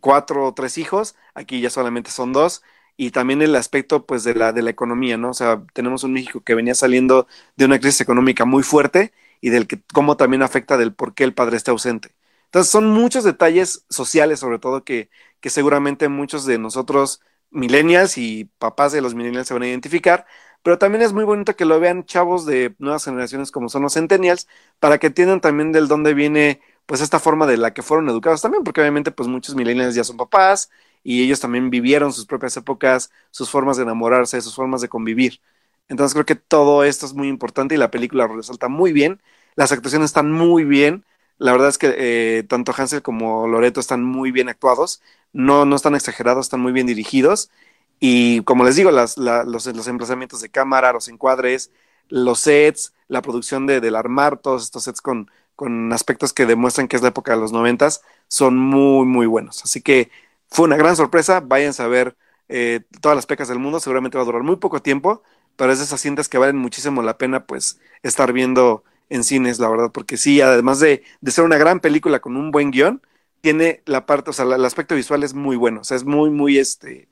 [0.00, 2.62] cuatro o tres hijos, aquí ya solamente son dos,
[2.96, 5.30] y también el aspecto pues de la, de la economía, ¿no?
[5.30, 7.26] O sea, tenemos un México que venía saliendo
[7.56, 11.24] de una crisis económica muy fuerte y del que cómo también afecta del por qué
[11.24, 12.14] el padre está ausente.
[12.50, 17.20] Entonces son muchos detalles sociales sobre todo que, que seguramente muchos de nosotros
[17.50, 20.26] millennials y papás de los millennials se van a identificar,
[20.62, 23.94] pero también es muy bonito que lo vean chavos de nuevas generaciones como son los
[23.94, 24.48] centennials,
[24.78, 28.42] para que entiendan también del dónde viene pues esta forma de la que fueron educados
[28.42, 30.70] también, porque obviamente pues muchos millennials ya son papás
[31.02, 35.40] y ellos también vivieron sus propias épocas, sus formas de enamorarse, sus formas de convivir.
[35.88, 39.20] Entonces creo que todo esto es muy importante y la película resalta muy bien,
[39.56, 41.04] las actuaciones están muy bien,
[41.40, 45.00] la verdad es que eh, tanto Hansel como Loreto están muy bien actuados,
[45.32, 47.50] no, no están exagerados, están muy bien dirigidos
[47.98, 51.70] y como les digo, las, la, los, los, emplazamientos de cámara, los encuadres,
[52.08, 56.88] los sets, la producción de, del armar todos estos sets con, con aspectos que demuestran
[56.88, 59.62] que es la época de los noventas, son muy, muy buenos.
[59.64, 60.10] Así que
[60.50, 62.16] fue una gran sorpresa, váyanse a ver
[62.48, 65.22] eh, todas las pecas del mundo, seguramente va a durar muy poco tiempo,
[65.56, 69.60] pero es de esas cintas que valen muchísimo la pena pues estar viendo en cines,
[69.60, 73.02] la verdad, porque sí, además de, de ser una gran película con un buen guion,
[73.42, 76.30] tiene la parte, o sea, el aspecto visual es muy bueno, o sea, es muy,
[76.30, 77.08] muy, este,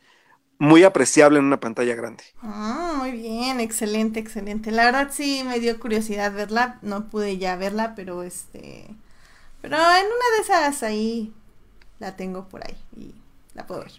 [0.58, 2.24] muy apreciable en una pantalla grande.
[2.42, 4.70] Ah, muy bien, excelente, excelente.
[4.70, 8.86] La verdad sí me dio curiosidad verla, no pude ya verla, pero este,
[9.62, 11.34] pero en una de esas ahí
[12.00, 13.14] la tengo por ahí y
[13.54, 13.92] la puedo ver.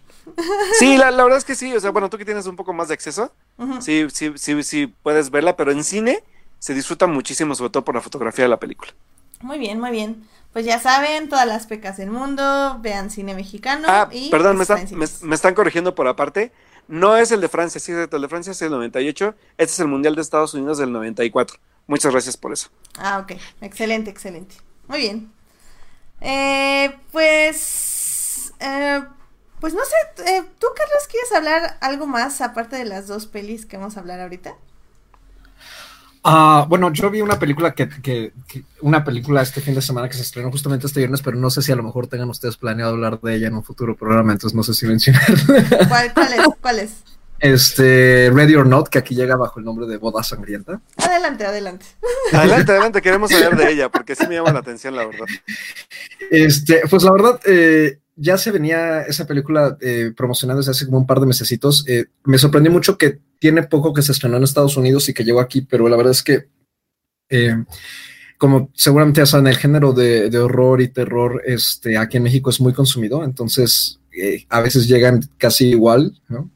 [0.69, 2.73] Sí, la, la verdad es que sí, o sea, bueno, tú que tienes un poco
[2.73, 3.81] más de acceso, uh -huh.
[3.81, 6.23] sí, sí, sí, sí puedes verla, pero en cine
[6.59, 8.93] se disfruta muchísimo, sobre todo por la fotografía de la película.
[9.41, 10.27] Muy bien, muy bien.
[10.53, 13.87] Pues ya saben, todas las pecas del mundo, vean cine mexicano.
[13.87, 16.51] Ah, y perdón, me, está, me, me, están corrigiendo por aparte.
[16.87, 19.35] No es el de Francia, sí, el de Francia es el 98.
[19.57, 21.57] Este es el Mundial de Estados Unidos del 94.
[21.85, 22.69] Muchas gracias por eso.
[22.97, 23.39] Ah, ok.
[23.61, 24.55] Excelente, excelente.
[24.87, 25.31] Muy bien.
[26.19, 28.53] Eh, pues.
[28.59, 29.03] Eh,
[29.59, 33.65] pues no sé, eh, ¿tú, Carlos, quieres hablar algo más aparte de las dos pelis
[33.65, 34.55] que vamos a hablar ahorita?
[36.23, 40.09] Uh, bueno, yo vi una película que, que, que, una película este fin de semana
[40.09, 42.57] que se estrenó justamente este viernes, pero no sé si a lo mejor tengan ustedes
[42.57, 45.87] planeado hablar de ella en un futuro programa, entonces no sé si mencionarla.
[45.87, 46.47] ¿Cuál, cuál es?
[46.61, 46.91] ¿Cuál es?
[47.39, 50.81] Este, Ready or Not, que aquí llega bajo el nombre de Boda Sangrienta.
[50.97, 51.85] Adelante, adelante.
[52.33, 55.25] Adelante, adelante, queremos saber de ella, porque sí me llama la atención, la verdad.
[56.29, 60.97] Este, pues la verdad, eh, ya se venía esa película eh, promocionando desde hace como
[60.97, 61.85] un par de mesecitos.
[61.87, 65.23] Eh, me sorprendió mucho que tiene poco que se estrenó en Estados Unidos y que
[65.23, 66.49] llegó aquí, pero la verdad es que,
[67.29, 67.63] eh,
[68.37, 72.49] como seguramente ya saben, el género de, de, horror y terror este, aquí en México
[72.49, 76.51] es muy consumido, entonces eh, a veces llegan casi igual, ¿no?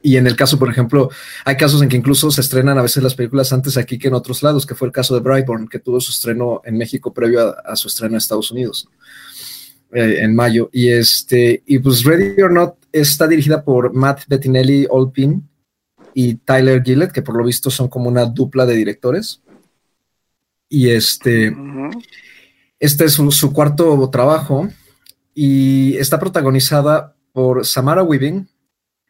[0.00, 1.10] Y en el caso, por ejemplo,
[1.44, 4.14] hay casos en que incluso se estrenan a veces las películas antes aquí que en
[4.14, 7.48] otros lados, que fue el caso de Brightburn, que tuvo su estreno en México previo
[7.48, 8.88] a, a su estreno en Estados Unidos.
[9.90, 10.68] Eh, en mayo.
[10.70, 15.48] Y este, y pues Ready or Not está dirigida por Matt Bettinelli Olpin
[16.12, 19.40] y Tyler Gillett, que por lo visto son como una dupla de directores.
[20.68, 22.04] Y este, uh -huh.
[22.78, 24.68] este es su, su, cuarto trabajo
[25.34, 28.46] y está protagonizada por Samara Weaving,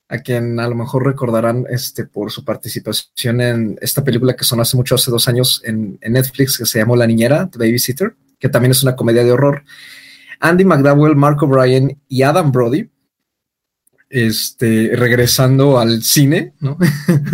[0.08, 4.60] a quien a lo mejor recordarán este, por su participación en esta película que son
[4.60, 8.14] hace mucho, hace dos años en, en Netflix, que se llamó La Niñera, The Babysitter,
[8.38, 9.64] que también es una comedia de horror.
[10.40, 12.90] Andy McDowell, Mark O'Brien y Adam Brody,
[14.10, 16.78] este, regresando al cine, ¿no?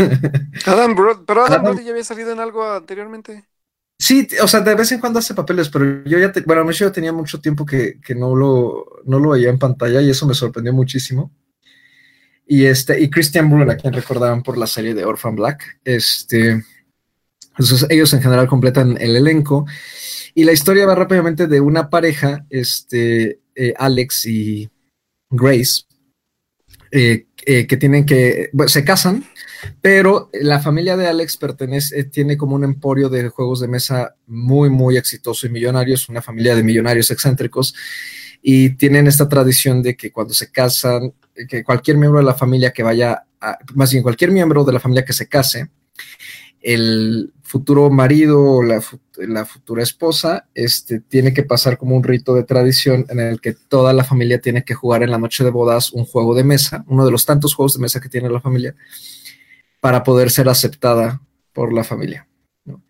[0.67, 3.45] Adam Brody, pero Adam, Adam, Brody ya había salido en algo anteriormente.
[3.99, 6.91] Sí, o sea, de vez en cuando hace papeles, pero yo ya, te, bueno, yo
[6.91, 10.35] tenía mucho tiempo que, que no, lo, no lo veía en pantalla y eso me
[10.35, 11.33] sorprendió muchísimo.
[12.47, 16.63] Y este, y Christian Brun, a quien recordaban por la serie de Orphan Black, este,
[17.59, 19.67] entonces ellos en general completan el elenco.
[20.35, 24.69] Y la historia va rápidamente de una pareja, este, eh, Alex y
[25.31, 25.83] Grace,
[26.91, 29.25] eh, eh, que tienen que, bueno, se casan,
[29.81, 34.71] pero la familia de Alex pertenece, tiene como un emporio de juegos de mesa muy,
[34.71, 37.75] muy exitoso y millonario, es una familia de millonarios excéntricos,
[38.43, 41.15] y tienen esta tradición de que cuando se casan,
[41.49, 44.81] que cualquier miembro de la familia que vaya, a, más bien cualquier miembro de la
[44.81, 45.69] familia que se case,
[46.61, 48.83] el futuro marido o la,
[49.17, 53.53] la, futura esposa este, tiene que pasar como un rito de tradición en el que
[53.53, 56.85] toda la familia tiene que jugar en la noche de bodas un juego de mesa,
[56.89, 58.75] uno de los tantos juegos de mesa que tiene la familia,
[59.79, 61.21] para poder ser aceptada
[61.53, 62.27] por la familia.
[62.65, 62.83] ¿no?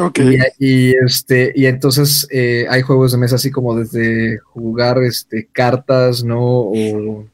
[0.00, 0.18] Ok.
[0.18, 5.46] Y, y, este, y entonces eh, hay juegos de mesa así como desde jugar este,
[5.52, 6.40] cartas, ¿no?
[6.42, 7.24] O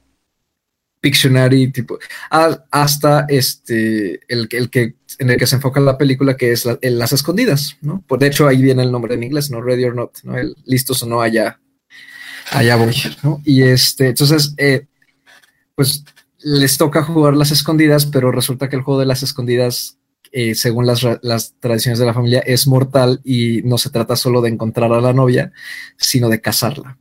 [1.00, 1.98] Pictionary, tipo,
[2.30, 6.98] a- hasta este, el que, en el que se enfoca la película, que es en
[6.98, 8.02] las escondidas, ¿no?
[8.06, 9.60] Por de hecho, ahí viene el nombre en inglés, ¿no?
[9.60, 10.36] Ready or not, ¿no?
[10.36, 11.60] El listos o no, allá,
[12.50, 12.94] allá voy.
[13.44, 14.86] Y este, entonces, eh,
[15.74, 16.04] pues
[16.38, 19.98] les toca jugar las escondidas, pero resulta que el juego de las escondidas,
[20.30, 24.42] eh, según las, las tradiciones de la familia, es mortal y no se trata solo
[24.42, 25.52] de encontrar a la novia,
[25.96, 26.98] sino de casarla.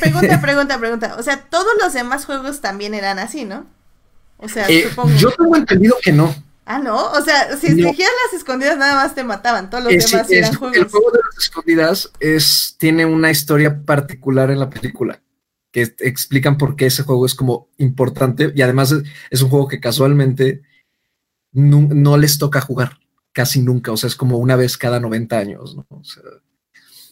[0.00, 1.16] Pregunta, pregunta, pregunta.
[1.18, 3.66] O sea, todos los demás juegos también eran así, ¿no?
[4.42, 5.14] O sea, eh, supongo.
[5.16, 6.34] yo tengo entendido que no.
[6.64, 7.10] Ah, no.
[7.12, 7.88] O sea, si No.
[7.88, 9.70] las escondidas, nada más te mataban.
[9.70, 10.90] Todos los Es- demás es- eran el juegos.
[10.90, 15.20] juego de las escondidas es, tiene una historia particular en la película
[15.72, 19.68] que explican por qué ese juego es como importante y además es, es un juego
[19.68, 20.62] que casualmente
[21.52, 22.98] no, no les toca jugar
[23.32, 25.86] casi nunca, o sea, es como una vez cada 90 años, ¿no?
[25.90, 26.22] O sea,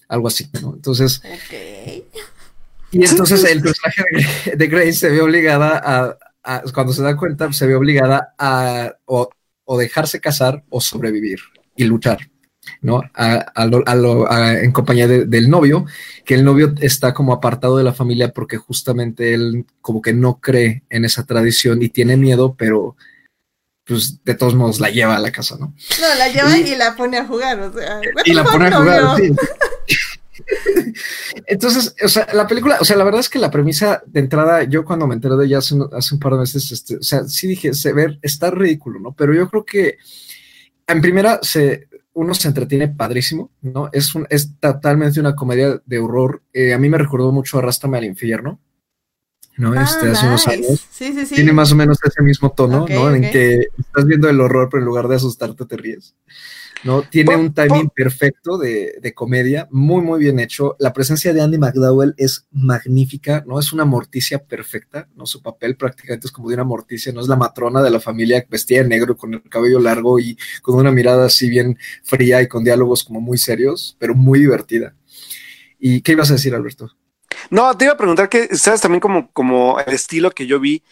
[0.08, 0.74] algo así, ¿no?
[0.74, 2.04] Entonces, Ok.
[2.90, 4.02] y entonces el personaje
[4.46, 6.18] de, de Grace se ve obligada a,
[6.56, 9.28] a- cuando se da cuenta, se ve obligada a o,
[9.64, 11.38] o dejarse casar o sobrevivir
[11.76, 12.18] y luchar,
[12.80, 13.02] ¿no?
[13.14, 15.84] A, a lo- a lo- a- en compañía de- del novio,
[16.24, 20.40] que el novio está como apartado de la familia porque justamente él como que no
[20.40, 22.96] cree en esa tradición y tiene miedo, pero
[23.84, 25.74] pues de todos modos la lleva a la casa, ¿no?
[26.00, 27.58] No, la lleva Y- y, la pone a jugar.
[27.60, 29.16] O sea, y la pone a jugar.
[29.16, 29.32] sí.
[31.46, 34.64] Entonces, o sea, la película, o sea, la verdad es que la premisa de entrada,
[34.64, 37.02] yo cuando me enteré de ella hace, un- hace un par de meses, este, o
[37.02, 39.12] sea, sí dije, se ver, está ridículo, ¿no?
[39.12, 39.98] Pero yo creo que
[40.86, 43.88] en primera se, uno se entretiene padrísimo, ¿no?
[43.92, 46.42] Es, un, es totalmente una comedia de horror.
[46.52, 48.60] Eh, a mí me recordó mucho Arrástrame al infierno,
[49.56, 49.72] ¿no?
[49.72, 50.86] Ah, Este, hace unos años.
[50.90, 51.34] Sí, sí, sí.
[51.34, 53.08] Tiene más o menos ese mismo tono, ¿no?
[53.14, 56.14] En que estás viendo el horror, pero en lugar de asustarte te ríes.
[56.82, 57.04] ¿No?
[57.04, 60.76] Tiene un timing perfecto de, de comedia, muy, muy bien hecho.
[60.78, 63.58] La presencia de Andy McDowell es magnífica, ¿no?
[63.58, 65.26] Es una morticia perfecta, ¿no?
[65.26, 67.20] Su papel prácticamente es como de una morticia, ¿no?
[67.20, 70.76] Es la matrona de la familia vestida de negro con el cabello largo y con
[70.76, 74.94] una mirada así bien fría y con diálogos como muy serios, pero muy divertida.
[75.78, 76.90] ¿Y qué ibas a decir, Alberto?
[77.50, 78.80] No, te iba a preguntar que, ¿sabes?
[78.80, 80.84] También como, como el estilo que yo vi,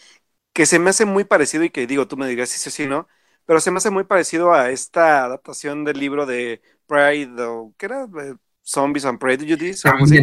[0.53, 2.71] que se me hace muy parecido y que digo, tú me digas si sí o
[2.71, 3.07] sí, ¿no?
[3.47, 7.87] Pero se me hace muy parecido a esta adaptación del libro de Pride, o ¿qué
[7.87, 8.03] era?
[8.03, 10.17] Eh, Zombies and Prejudice, o algo así.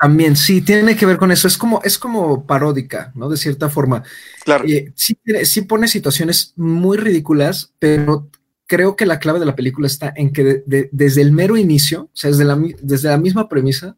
[0.00, 1.46] También, sí, tiene que ver con eso.
[1.46, 3.28] Es como, es como paródica, ¿no?
[3.28, 4.02] De cierta forma.
[4.44, 4.64] Claro.
[4.66, 8.28] Eh, sí, sí pone situaciones muy ridículas, pero
[8.66, 11.56] creo que la clave de la película está en que de- de- desde el mero
[11.56, 13.96] inicio, o sea, desde la, desde la misma premisa,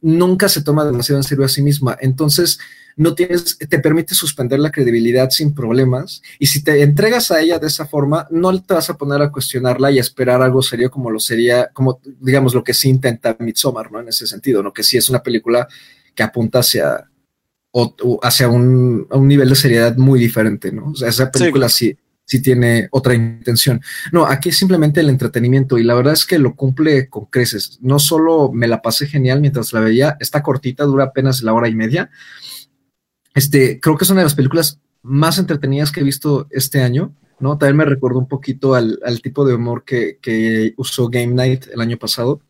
[0.00, 1.96] nunca se toma demasiado en serio a sí misma.
[2.00, 2.58] Entonces,
[2.96, 6.22] no tienes, te permite suspender la credibilidad sin problemas.
[6.38, 9.30] Y si te entregas a ella de esa forma, no te vas a poner a
[9.30, 13.36] cuestionarla y a esperar algo serio como lo sería, como digamos lo que sí intenta
[13.38, 14.00] Midsommar, ¿no?
[14.00, 14.72] En ese sentido, ¿no?
[14.72, 15.68] Que sí es una película
[16.14, 17.10] que apunta hacia,
[17.72, 20.92] o- o hacia un, a un nivel de seriedad muy diferente, ¿no?
[20.92, 23.80] O sea, esa película sí, sí tiene otra intención.
[24.12, 27.78] No, aquí es simplemente el entretenimiento y la verdad es que lo cumple con creces.
[27.80, 31.68] No solo me la pasé genial mientras la veía, está cortita, dura apenas la hora
[31.68, 32.10] y media.
[33.34, 37.14] Este, creo que es una de las películas más entretenidas que he visto este año,
[37.38, 37.58] ¿no?
[37.58, 41.66] También me recordó un poquito al, al tipo de humor que, que usó Game Night
[41.72, 42.40] el año pasado,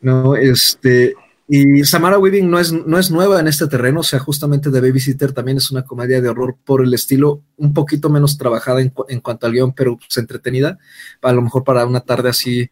[0.00, 0.36] ¿no?
[0.36, 1.14] Este,
[1.54, 4.80] y Samara Weaving no es, no es nueva en este terreno, o sea, justamente The
[4.80, 8.90] Babysitter también es una comedia de horror por el estilo un poquito menos trabajada en,
[9.08, 10.78] en cuanto al guion, pero pues, entretenida,
[11.20, 12.70] a lo mejor para una tarde así,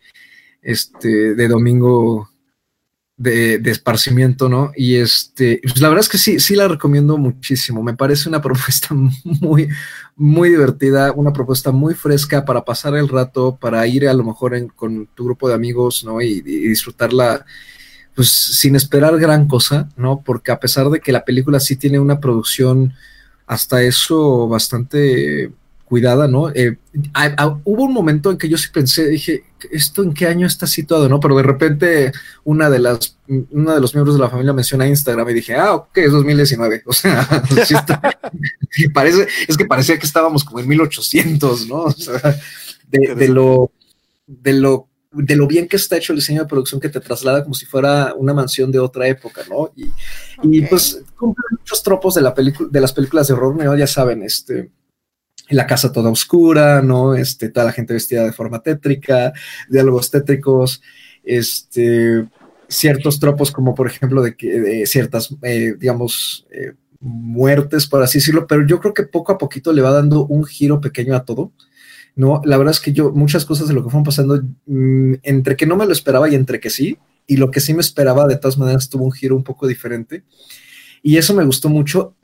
[0.63, 2.31] este, de domingo
[3.19, 4.73] de, de, esparcimiento, ¿no?
[4.75, 7.83] Y este, pues la verdad es que sí, sí la recomiendo muchísimo.
[7.83, 9.69] Me parece una propuesta muy,
[10.17, 14.55] muy divertida, una propuesta muy fresca para pasar el rato, para ir a lo mejor
[14.55, 16.23] en, con tu grupo de amigos, ¿no?
[16.23, 17.45] Y, y, disfrutarla,
[18.21, 20.21] pues sin esperar gran cosa, ¿no?
[20.23, 22.93] Porque a pesar de que la película sí tiene una producción
[23.47, 25.51] hasta eso bastante
[25.87, 26.51] cuidada, ¿no?
[26.51, 26.77] Eh,
[27.15, 30.47] a, a, hubo un momento en que yo sí pensé, dije, ¿esto en qué año
[30.47, 31.19] está situado, no?
[31.19, 32.13] Pero de repente
[32.45, 35.77] una de las, una de los miembros de la familia menciona Instagram y dije, ah,
[35.77, 36.83] ok, es 2019.
[36.87, 37.27] O sea,
[37.65, 38.03] sí está,
[38.93, 41.85] parece, es que parecía que estábamos como en 1800, ¿no?
[41.85, 42.39] O sea,
[42.87, 43.73] de, de lo,
[44.27, 47.43] de lo de lo bien que está hecho el diseño de producción que te traslada
[47.43, 49.73] como si fuera una mansión de otra época, ¿no?
[49.75, 49.91] Y,
[50.39, 50.59] okay.
[50.59, 53.77] y pues cumple muchos tropos de la película, de las películas de horror, ¿no?
[53.77, 54.71] Ya saben, este,
[55.49, 57.15] la casa toda oscura, ¿no?
[57.15, 59.33] Este, toda la gente vestida de forma tétrica,
[59.69, 60.81] diálogos tétricos,
[61.25, 62.29] este,
[62.69, 68.19] ciertos tropos como por ejemplo de que de ciertas, eh, digamos, eh, muertes, por así
[68.19, 71.25] decirlo, pero yo creo que poco a poquito le va dando un giro pequeño a
[71.25, 71.53] todo.
[72.17, 75.57] No, la verdad es que yo muchas cosas de lo que fueron pasando, mm, entre
[75.57, 78.27] que no me lo esperaba y entre que sí, y lo que sí me esperaba
[78.27, 80.25] de todas maneras tuvo un giro un poco diferente.
[81.03, 82.15] Y eso me gustó mucho.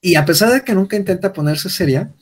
[0.00, 2.12] Y a pesar de que nunca intenta ponerse seria,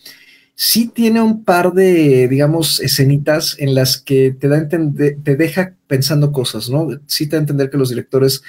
[0.55, 5.75] sí tiene un par de, digamos, escenitas en las que te da entender, te deja
[5.87, 6.89] pensando cosas, ¿no?
[7.07, 8.43] Sí te da a entender que los directores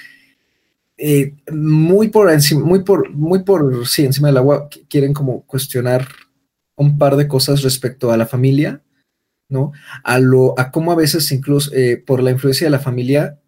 [0.96, 6.08] eh, muy por encima, muy por, muy por, sí, encima del agua, quieren como cuestionar
[6.78, 8.82] un par de cosas respecto a la familia,
[9.48, 9.72] ¿no?
[10.04, 13.40] A lo, a cómo a veces incluso eh, por la influencia de la familia,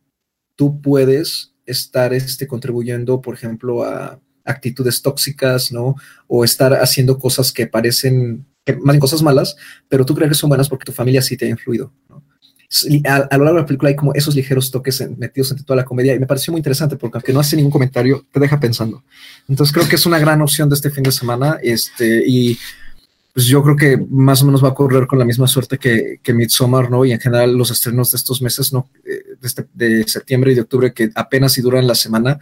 [0.56, 5.94] tú puedes estar este, contribuyendo, por ejemplo, a actitudes tóxicas, ¿no?
[6.26, 9.56] O estar haciendo cosas que parecen, que más cosas malas,
[9.88, 12.22] pero tú crees que son buenas porque tu familia sí te ha influido, ¿no?
[13.04, 15.84] A, lo largo de la película hay como esos ligeros toques metidos entre toda la
[15.84, 19.02] comedia y me pareció muy interesante porque aunque no hace ningún comentario, te deja pensando.
[19.48, 22.56] Entonces creo que es una gran opción de este fin de semana este, y
[23.32, 26.18] pues yo creo que más o menos va a correr con la misma suerte que,
[26.22, 27.04] que Midsommar, ¿no?
[27.04, 28.90] Y en general los estrenos de estos meses, ¿no?
[29.04, 32.38] Eh, de, este, de septiembre y de octubre que apenas si duran la semana,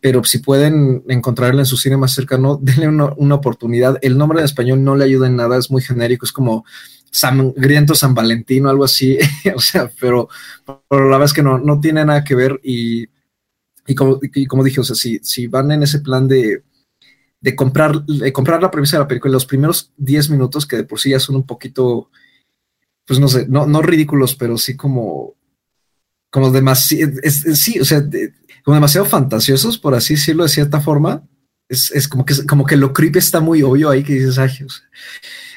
[0.00, 3.98] pero si pueden encontrarla en su cine más cercano, denle una, una, oportunidad.
[4.02, 6.64] El nombre en español no le ayuda en nada, es muy genérico, es como
[7.10, 9.18] sangriento San Valentín o algo así,
[9.54, 10.28] o sea, pero,
[10.66, 13.06] la verdad es que no, no tiene nada que ver y,
[13.86, 16.64] y, como, como dije, o sea, si, si van en ese plan de,
[17.40, 20.84] de, comprar, de comprar la premisa de la película, los primeros 10 minutos que de
[20.84, 22.10] por sí ya son un poquito,
[23.06, 25.34] pues no sé, no, no ridículos, pero sí como,
[26.30, 28.34] como demasiado, sí, o sea, de,
[28.64, 31.26] como demasiado fantasiosos, por así decirlo de cierta forma,
[31.68, 34.50] es, es, como, que, como que lo creepy está muy obvio ahí que dices, ay,
[34.64, 34.84] o sea,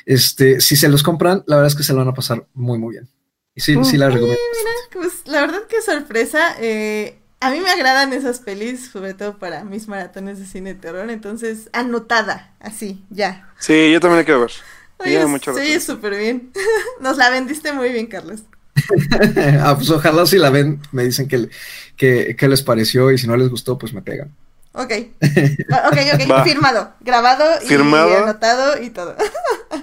[0.05, 2.77] este, si se los compran, la verdad es que se lo van a pasar muy,
[2.77, 3.09] muy bien.
[3.53, 4.39] Y sí, sí la recomiendo.
[4.57, 6.55] Mira, pues la verdad que sorpresa.
[6.59, 10.79] Eh, a mí me agradan esas pelis, sobre todo para mis maratones de cine de
[10.79, 11.09] terror.
[11.09, 13.49] Entonces, anotada, así, ya.
[13.59, 14.51] Sí, yo también la quiero ver.
[14.99, 16.51] Oye, mucho sí, súper bien.
[16.99, 18.43] Nos la vendiste muy bien, Carlos.
[19.59, 21.49] ah, pues ojalá si la ven, me dicen que,
[21.97, 24.31] que, que les pareció y si no les gustó, pues me pegan.
[24.73, 28.09] Ok, ok, ok, firmado, grabado ¿Firmado?
[28.09, 29.17] y anotado y todo.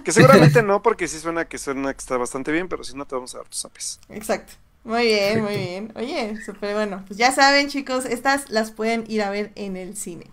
[0.02, 3.04] Que seguramente no, porque sí suena que suena que está bastante bien, pero si no
[3.04, 4.00] te vamos a dar tus apes.
[4.08, 4.54] Exacto.
[4.88, 5.92] Muy bien, muy bien.
[5.96, 7.04] Oye, súper bueno.
[7.06, 10.30] Pues ya saben, chicos, estas las pueden ir a ver en el cine.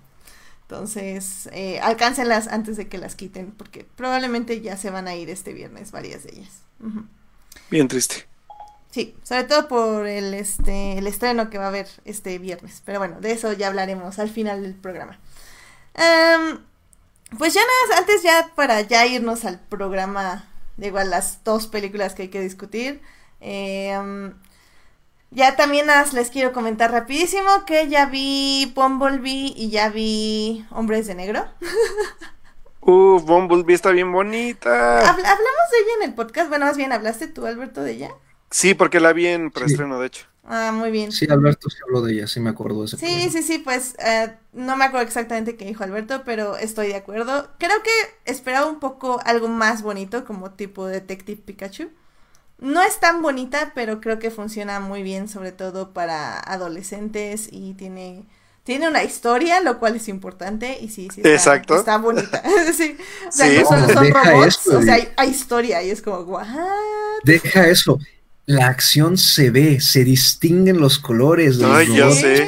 [0.61, 5.29] Entonces, eh, alcáncenlas antes de que las quiten, porque probablemente ya se van a ir
[5.29, 6.61] este viernes varias de ellas.
[6.79, 7.05] Uh -huh.
[7.69, 8.27] Bien triste.
[8.91, 12.81] Sí, sobre todo por el, este, el estreno que va a haber este viernes.
[12.85, 15.19] Pero bueno, de eso ya hablaremos al final del programa.
[15.97, 16.59] Um,
[17.37, 20.45] pues ya nada, antes ya para ya irnos al programa,
[20.77, 23.01] de igual las dos películas que hay que discutir.
[23.41, 24.33] Eh, um,
[25.31, 31.15] ya también les quiero comentar rapidísimo que ya vi Bumblebee y ya vi Hombres de
[31.15, 31.45] Negro.
[32.87, 34.99] Uh, Bumblebee está bien bonita.
[34.99, 36.49] Habl hablamos de ella en el podcast.
[36.49, 38.11] Bueno, más bien, ¿hablaste tú, Alberto, de ella?
[38.51, 40.01] Sí, porque la vi en preestreno, sí.
[40.01, 40.27] de hecho.
[40.47, 41.11] Ah, muy bien.
[41.11, 43.95] Sí, Alberto sí habló de ella, sí me acuerdo de ese Sí, sí, sí, pues
[43.97, 47.49] uh, no me acuerdo exactamente qué dijo Alberto, pero estoy de acuerdo.
[47.57, 51.89] Creo que esperaba un poco algo más bonito, como tipo Detective Pikachu.
[52.59, 57.73] No es tan bonita, pero creo que funciona muy bien, sobre todo para adolescentes y
[57.73, 58.25] tiene
[58.65, 61.75] tiene una historia, lo cual es importante y sí, sí está, Exacto.
[61.75, 62.41] está bonita.
[62.75, 62.97] sí.
[63.27, 63.57] O sea, sí.
[63.59, 66.47] no solo son robots, eso, o sea, hay, hay, historia y es como, ¿what?
[67.23, 67.99] Deja eso.
[68.47, 71.57] La acción se ve, se distinguen los colores.
[71.57, 72.47] De Ay, los ya sé.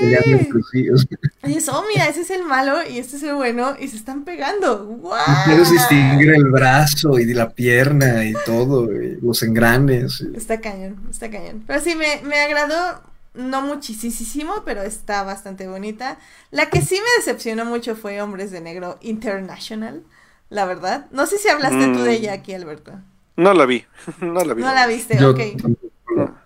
[1.44, 3.96] Y eso, oh, mira, ese es el malo y este es el bueno y se
[3.96, 4.86] están pegando.
[4.86, 5.14] ¡Wow!
[5.46, 10.24] Puedes distinguir el brazo y la pierna y todo, y los engranes.
[10.36, 11.64] Está cañón, está cañón.
[11.66, 13.02] Pero sí, me, me agradó
[13.38, 16.18] no muchísimo, pero está bastante bonita.
[16.52, 20.04] La que sí me decepcionó mucho fue Hombres de Negro International,
[20.50, 21.08] la verdad.
[21.12, 21.94] No sé si hablaste mm.
[21.94, 22.94] tú de ella aquí, Alberto.
[23.36, 23.86] No la vi,
[24.22, 24.62] no la vi.
[24.62, 25.40] No la viste, Yo ok.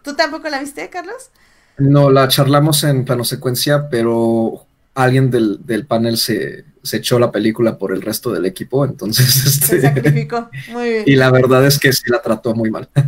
[0.03, 1.29] ¿Tú tampoco la viste, Carlos?
[1.77, 7.31] No, la charlamos en plano secuencia, pero alguien del, del panel se, se, echó la
[7.31, 9.45] película por el resto del equipo, entonces...
[9.45, 9.65] Este...
[9.65, 11.03] Se sacrificó, muy bien.
[11.07, 12.89] Y la verdad es que sí la trató muy mal.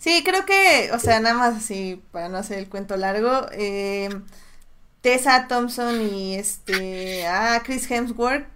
[0.00, 4.08] Sí, creo que, o sea, nada más así, para no hacer el cuento largo, eh,
[5.02, 8.46] Tessa Thompson y este, ah, Chris Hemsworth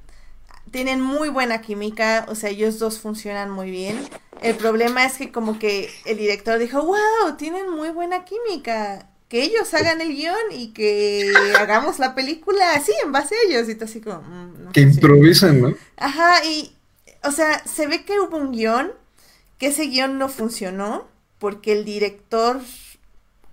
[0.70, 3.98] tienen muy buena química, o sea, ellos dos funcionan muy bien.
[4.42, 9.42] El problema es que como que el director dijo, wow, tienen muy buena química, que
[9.42, 13.74] ellos hagan el guion y que hagamos la película así, en base a ellos, y
[13.74, 14.22] tú así como...
[14.22, 15.74] Mm, no que improvisen, ¿no?
[15.96, 16.74] Ajá, y,
[17.22, 18.92] o sea, se ve que hubo un guion,
[19.58, 21.08] que ese guion no funcionó,
[21.38, 22.60] porque el director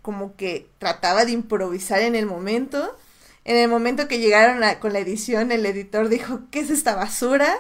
[0.02, 2.98] como que trataba de improvisar en el momento.
[3.44, 6.96] En el momento que llegaron a, con la edición, el editor dijo, ¿qué es esta
[6.96, 7.58] basura?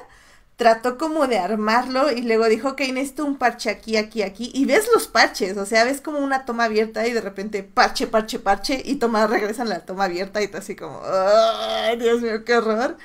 [0.62, 4.52] trató como de armarlo y luego dijo, ok, necesito un parche aquí, aquí, aquí.
[4.54, 8.06] Y ves los parches, o sea, ves como una toma abierta y de repente parche,
[8.06, 12.46] parche, parche y toma, regresan la toma abierta y tú así como, ¡ay, Dios mío,
[12.46, 12.96] qué horror!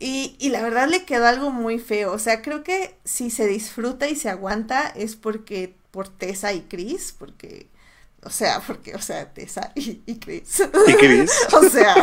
[0.00, 3.46] Y, y la verdad le quedó algo muy feo, o sea, creo que si se
[3.46, 7.68] disfruta y se aguanta es porque por Tessa y Chris, porque...
[8.26, 10.60] O sea, porque, o sea, Tessa y, y Chris.
[10.88, 11.30] ¿Y Chris?
[11.52, 11.94] o sea,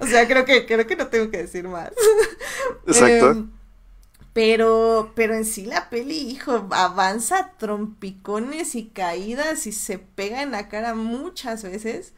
[0.00, 1.90] o sea, creo que, creo que no tengo que decir más.
[2.86, 3.30] Exacto.
[3.30, 3.50] Em,
[4.34, 10.42] pero, pero en sí la peli, hijo, avanza a trompicones y caídas y se pega
[10.42, 12.12] en la cara muchas veces.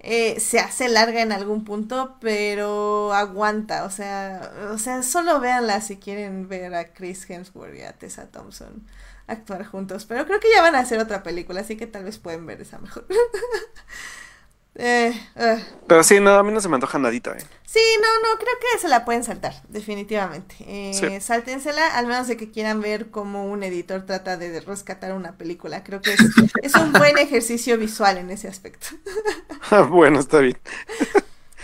[0.00, 3.84] Eh, se hace larga en algún punto, pero aguanta.
[3.84, 8.26] O sea, o sea, solo véanla si quieren ver a Chris Hemsworth y a Tessa
[8.26, 8.84] Thompson
[9.26, 10.04] actuar juntos.
[10.06, 12.60] Pero creo que ya van a hacer otra película, así que tal vez pueden ver
[12.60, 13.06] esa mejor.
[14.76, 15.58] eh, ah.
[15.86, 17.44] Pero sí, no, a mí no se me antoja nadita, ¿eh?
[17.64, 20.56] Sí, no, no, creo que se la pueden saltar, definitivamente.
[20.60, 21.20] Eh, Sí.
[21.20, 25.82] Sáltensela, al menos de que quieran ver cómo un editor trata de rescatar una película.
[25.82, 26.20] Creo que es,
[26.62, 28.88] es un buen ejercicio visual en ese aspecto.
[29.88, 30.58] bueno, está bien.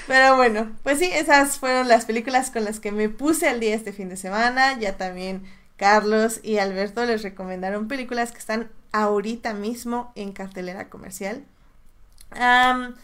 [0.08, 3.74] Pero bueno, pues sí, esas fueron las películas con las que me puse al día
[3.74, 4.78] este fin de semana.
[4.78, 5.42] Ya también
[5.78, 11.44] Carlos y Alberto les recomendaron películas que están ahorita mismo en cartelera comercial.
[12.32, 12.94] Am,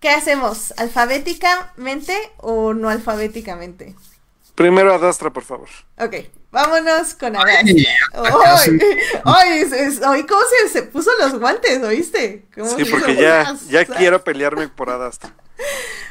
[0.00, 0.74] ¿Qué hacemos?
[0.78, 3.94] ¿Alfabéticamente o no alfabéticamente?
[4.56, 5.68] Primero Adastra, por favor.
[5.98, 6.14] Ok,
[6.50, 7.60] vámonos con Adastra.
[7.62, 8.78] Ay, ¡Ay!
[9.24, 9.58] ¡Ay!
[9.60, 11.82] es- es- ay, ¿Cómo se, se puso los guantes?
[11.82, 12.44] ¿Oíste?
[12.54, 15.32] ¿Cómo Sí, porque ya, ¡Zas, ya quiero pelearme por Adastra.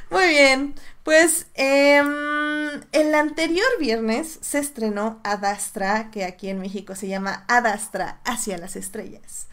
[0.09, 2.07] Muy bien, pues em,
[2.91, 8.75] el anterior viernes se estrenó Adastra, que aquí en México se llama Adastra hacia las
[8.75, 9.47] estrellas.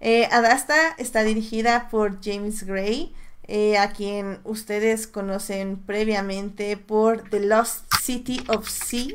[0.00, 3.14] Eh, Adastra está dirigida por James Gray,
[3.44, 9.14] eh, a quien ustedes conocen previamente por The Lost City of Sea,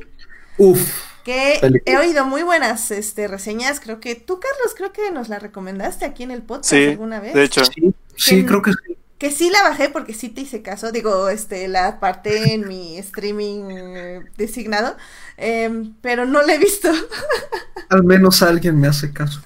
[0.57, 0.79] Uf,
[1.23, 1.81] que Película.
[1.85, 3.79] he oído muy buenas este, reseñas.
[3.79, 7.19] Creo que tú, Carlos, creo que nos la recomendaste aquí en el podcast Sí, alguna
[7.19, 7.63] vez de hecho.
[7.65, 8.97] sí, sí, creo que sí.
[9.17, 12.97] Que sí la bajé porque sí te hice caso, digo, este, la aparté en mi
[12.99, 14.95] streaming eh, designado,
[15.37, 16.89] em, pero no la he visto,
[17.89, 19.41] Al menos alguien me hace caso.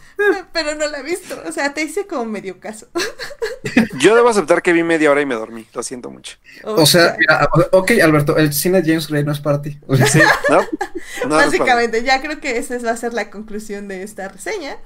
[0.51, 2.87] pero no la he visto, o sea, te hice como medio caso.
[3.99, 5.67] Yo debo aceptar que vi media hora y me dormí.
[5.73, 6.37] Lo siento mucho.
[6.63, 9.79] O sea, mira, ok, Alberto, el cine de James Gray no es para ti.
[9.87, 10.19] O sea, Sí,
[10.49, 10.61] ¿no?
[11.27, 11.57] No, no es para mí.
[11.59, 14.77] Básicamente, ya creo que esa va a ser la conclusión de esta reseña.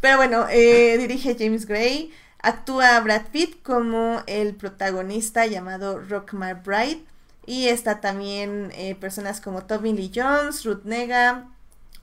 [0.00, 2.12] Pero bueno, eh, dirige James Gray,
[2.44, 7.02] actúa Brad Pitt como el protagonista llamado Rock McBride.
[7.46, 11.46] Y está también eh, personas como Tommy Lee Jones, Ruth Nega,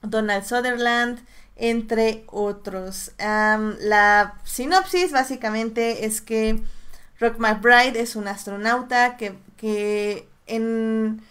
[0.02, 1.24] Donald Sutherland,
[1.56, 3.12] entre otros.
[3.18, 6.62] La sinopsis básicamente es que
[7.18, 11.22] Rock McBride es un astronauta que, que en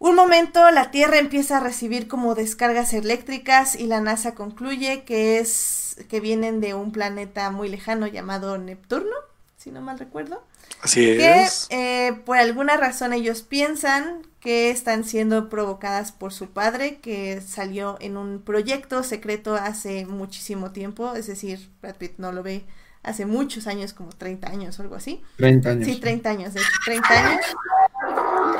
[0.00, 5.38] un momento la Tierra empieza a recibir como descargas eléctricas y la NASA concluye que
[5.40, 9.14] es que vienen de un planeta muy lejano llamado Neptuno,
[9.58, 10.42] si no mal recuerdo.
[10.82, 11.66] Así Que es.
[11.68, 17.98] eh, por alguna razón ellos piensan que están siendo provocadas por su padre, que salió
[18.00, 22.64] en un proyecto secreto hace muchísimo tiempo, es decir, Brad Pitt no lo ve
[23.02, 25.22] hace muchos años, como 30 años o algo así.
[25.36, 25.86] 30 años.
[25.86, 27.44] Sí, 30 años, de hecho, 30 años.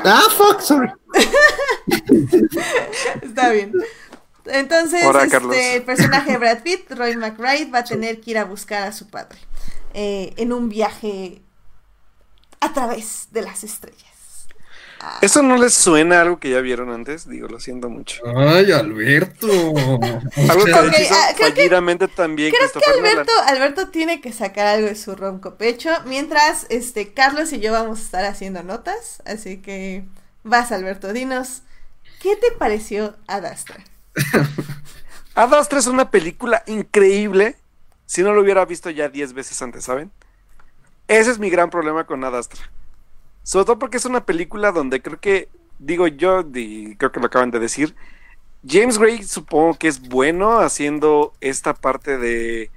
[0.05, 0.91] Ah, fuck, sorry.
[3.21, 3.73] Está bien.
[4.45, 8.37] Entonces, Hola, este, el personaje de Brad Pitt, Roy McBride, va a tener que ir
[8.37, 9.37] a buscar a su padre
[9.93, 11.41] eh, en un viaje
[12.59, 14.05] a través de las estrellas.
[15.21, 17.27] ¿Eso no les suena a algo que ya vieron antes?
[17.27, 18.21] Digo, lo siento mucho.
[18.35, 19.47] Ay, Alberto.
[19.47, 23.17] Algo que ah, creo que- también Creo que Nolan.
[23.17, 27.71] Alberto, Alberto tiene que sacar algo de su ronco pecho, mientras este Carlos y yo
[27.71, 30.03] vamos a estar haciendo notas, así que
[30.43, 31.63] vas Alberto, dinos,
[32.21, 33.83] ¿qué te pareció Adastra?
[35.35, 37.55] Ad Astra es una película increíble.
[38.05, 40.11] Si no lo hubiera visto ya 10 veces antes, ¿saben?
[41.07, 42.61] Ese es mi gran problema con Ad Astra.
[43.43, 45.49] Sobre todo porque es una película donde creo que,
[45.79, 47.95] digo yo, y creo que lo acaban de decir,
[48.67, 52.69] James Gray supongo que es bueno haciendo esta parte de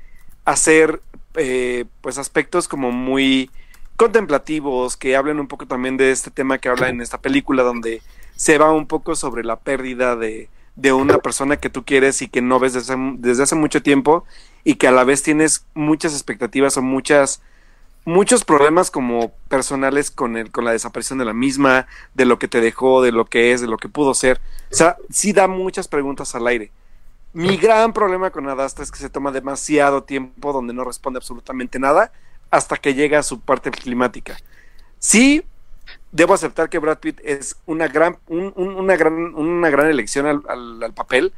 [0.45, 1.03] hacer
[1.35, 3.51] eh, pues aspectos como muy
[3.97, 8.03] contemplativos, que hablen un poco también de este tema que habla en esta película, donde
[8.36, 12.28] se va un poco sobre la pérdida de, de una persona que tú quieres y
[12.28, 14.24] que no ves desde, desde hace mucho tiempo
[14.65, 17.43] y que a la vez tienes muchas expectativas o muchas
[18.05, 22.49] muchos problemas como personales con el con la desaparición de la misma, de lo que
[22.49, 24.41] te dejó, de lo que es, de lo que pudo ser.
[24.71, 26.71] O sea, sí da muchas preguntas al aire.
[27.33, 31.79] Mi gran problema con Adastra es que se toma demasiado tiempo donde no responde absolutamente
[31.81, 32.13] nada
[32.51, 34.37] hasta que llega a su parte climática.
[35.01, 35.43] Sí,
[36.13, 40.27] debo aceptar que Brad Pitt es una gran, un- un- una gran, una gran elección
[40.27, 41.33] al, al- al papel.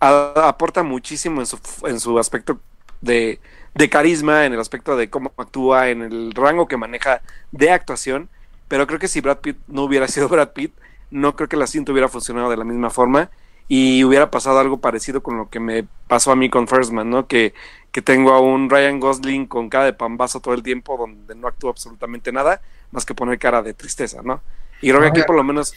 [0.00, 2.60] A- aporta muchísimo en su, en su aspecto
[3.00, 3.40] de,
[3.74, 7.22] de carisma, en el aspecto de cómo actúa, en el rango que maneja
[7.52, 8.28] de actuación.
[8.68, 10.72] Pero creo que si Brad Pitt no hubiera sido Brad Pitt,
[11.10, 13.30] no creo que la cinta hubiera funcionado de la misma forma
[13.72, 17.08] y hubiera pasado algo parecido con lo que me pasó a mí con First Man,
[17.08, 17.28] ¿no?
[17.28, 17.54] Que,
[17.92, 21.46] que tengo a un Ryan Gosling con cara de pambazo todo el tiempo, donde no
[21.46, 24.42] actúa absolutamente nada, más que poner cara de tristeza, ¿no?
[24.82, 25.72] Y creo que aquí por lo menos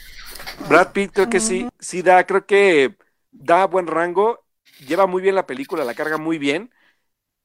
[0.68, 2.96] Brad Pitt creo que sí, sí da, creo que
[3.30, 4.42] da buen rango,
[4.86, 6.70] lleva muy bien la película, la carga muy bien,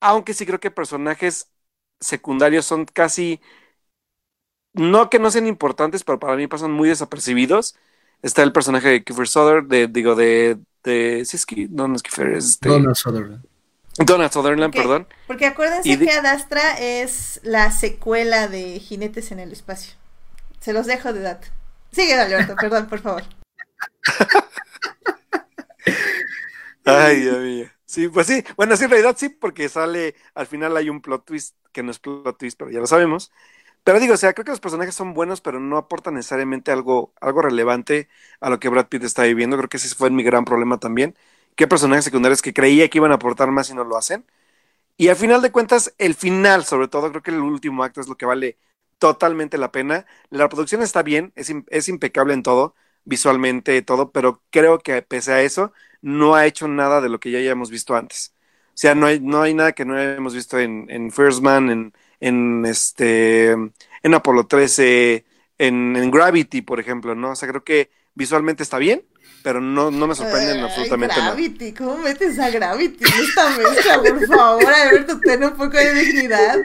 [0.02, 1.50] aunque sí creo que personajes
[2.00, 3.42] secundarios son casi,
[4.74, 7.76] no que no sean importantes, pero para mí pasan muy desapercibidos.
[8.22, 11.96] Está el personaje de Kiefer Sutherland, de, digo, de, de, sí, es que, no, no
[11.96, 13.44] es Kiefer, es este, Donald Sutherland.
[13.98, 15.08] Donald Sutherland, perdón.
[15.28, 19.94] Porque acuérdense Y de- que Adastra es la secuela de Jinetes en el Espacio.
[20.60, 21.48] Se los dejo de dato.
[21.92, 23.24] Sigue, Alberto, perdón, por favor.
[26.86, 27.70] Ay, Dios mío.
[27.90, 28.44] Sí, pues sí.
[28.56, 31.90] Bueno, sí, en realidad sí, porque sale, al final hay un plot twist, que no
[31.92, 33.32] es plot twist, pero ya lo sabemos.
[33.84, 37.14] Pero digo, o sea, creo que los personajes son buenos, pero no aportan necesariamente algo,
[37.22, 38.10] algo relevante
[38.42, 39.58] a lo que Brad Pitt está viviendo.
[39.58, 41.16] Creo que ese fue mi gran problema también.
[41.56, 44.26] Que personajes secundarios que creía que iban a aportar más y no lo hacen.
[44.98, 48.08] Y al final de cuentas, el final, sobre todo, creo que el último acto es
[48.10, 48.58] lo que vale
[48.98, 50.06] totalmente la pena.
[50.30, 52.76] La producción está bien, es, es impecable en todo,
[53.06, 57.32] visualmente, todo, pero creo que pese a eso, no ha hecho nada de lo que
[57.32, 58.34] ya hayamos visto antes.
[58.70, 61.70] O sea, no hay, no hay nada que no hayamos visto en, en First Man,
[61.70, 65.26] en, en este en Apolo 13,
[65.58, 67.32] en, en Gravity, por ejemplo, ¿no?
[67.32, 69.04] O sea, creo que visualmente está bien,
[69.44, 71.32] pero no, no me sorprende en Ay, absolutamente nada.
[71.32, 74.66] Gravity, ¿cómo metes a Gravity en esta mezcla, por favor?
[74.66, 76.58] Alberto, ten un poco de dignidad.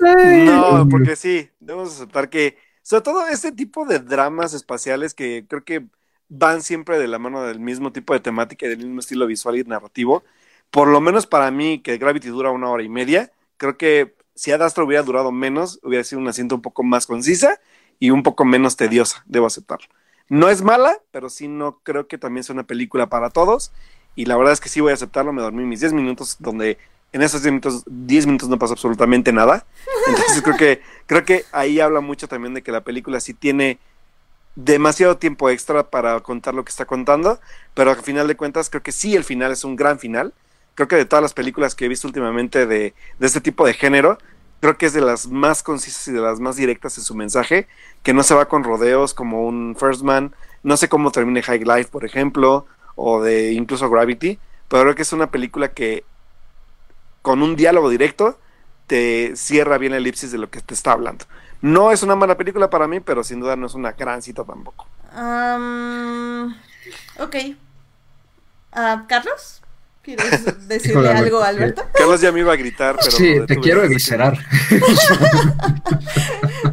[0.00, 5.64] No, porque sí, debemos aceptar que, sobre todo este tipo de dramas espaciales que creo
[5.64, 5.84] que
[6.30, 9.58] van siempre de la mano del mismo tipo de temática y del mismo estilo visual
[9.58, 10.24] y narrativo,
[10.70, 14.52] por lo menos para mí, que Gravity dura una hora y media, creo que si
[14.52, 17.60] Ad Astra hubiera durado menos, hubiera sido una cinta un poco más concisa
[17.98, 19.88] y un poco menos tediosa, debo aceptarlo.
[20.30, 23.72] No es mala, pero sí no creo que también sea una película para todos.
[24.14, 25.32] Y la verdad es que sí voy a aceptarlo.
[25.32, 26.78] Me dormí mis 10 minutos, donde
[27.12, 29.66] en esos 10 minutos, 10 minutos no pasó absolutamente nada.
[30.06, 33.78] Entonces creo que, creo que ahí habla mucho también de que la película sí tiene
[34.56, 37.40] demasiado tiempo extra para contar lo que está contando.
[37.74, 40.34] Pero al final de cuentas, creo que sí, el final es un gran final.
[40.74, 43.74] Creo que de todas las películas que he visto últimamente de, de este tipo de
[43.74, 44.18] género,
[44.60, 47.66] creo que es de las más concisas y de las más directas en su mensaje,
[48.02, 51.64] que no se va con rodeos como un First Man, no sé cómo termine High
[51.64, 56.04] Life, por ejemplo, o de incluso Gravity, pero creo que es una película que
[57.22, 58.38] con un diálogo directo
[58.86, 61.24] te cierra bien la elipsis de lo que te está hablando.
[61.62, 64.44] No es una mala película para mí, pero sin duda no es una gran cita
[64.44, 64.86] tampoco.
[65.14, 66.56] Am,
[67.18, 67.36] ok.
[68.72, 69.59] Ah, ¿Carlos?
[70.16, 71.84] ¿Quieres decirle Híjole, algo Alberto?
[71.94, 73.10] Carlos ya me iba a gritar, pero...
[73.10, 74.38] sí, te quiero eviscerar.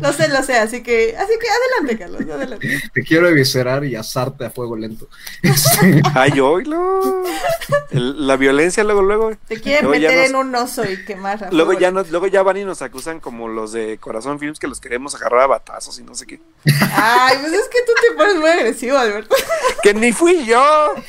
[0.01, 2.81] Lo sé, lo sé, así que, así que adelante, Carlos, adelante.
[2.93, 5.07] Te quiero eviscerar y asarte a fuego lento.
[5.41, 7.23] Este, Ay, oílo.
[7.91, 9.31] La violencia luego, luego.
[9.47, 11.45] Te quieren Luego meter nos- en un oso y quemar.
[11.45, 14.59] a Luego ya, nos, luego ya van y nos acusan como los de Corazón Films
[14.59, 16.39] que los queremos agarrar a batazos y no sé qué.
[16.93, 19.35] Ay, pues es que tú te pones muy agresivo, Alberto.
[19.81, 20.61] Que ni fui yo.
[20.61, 21.01] O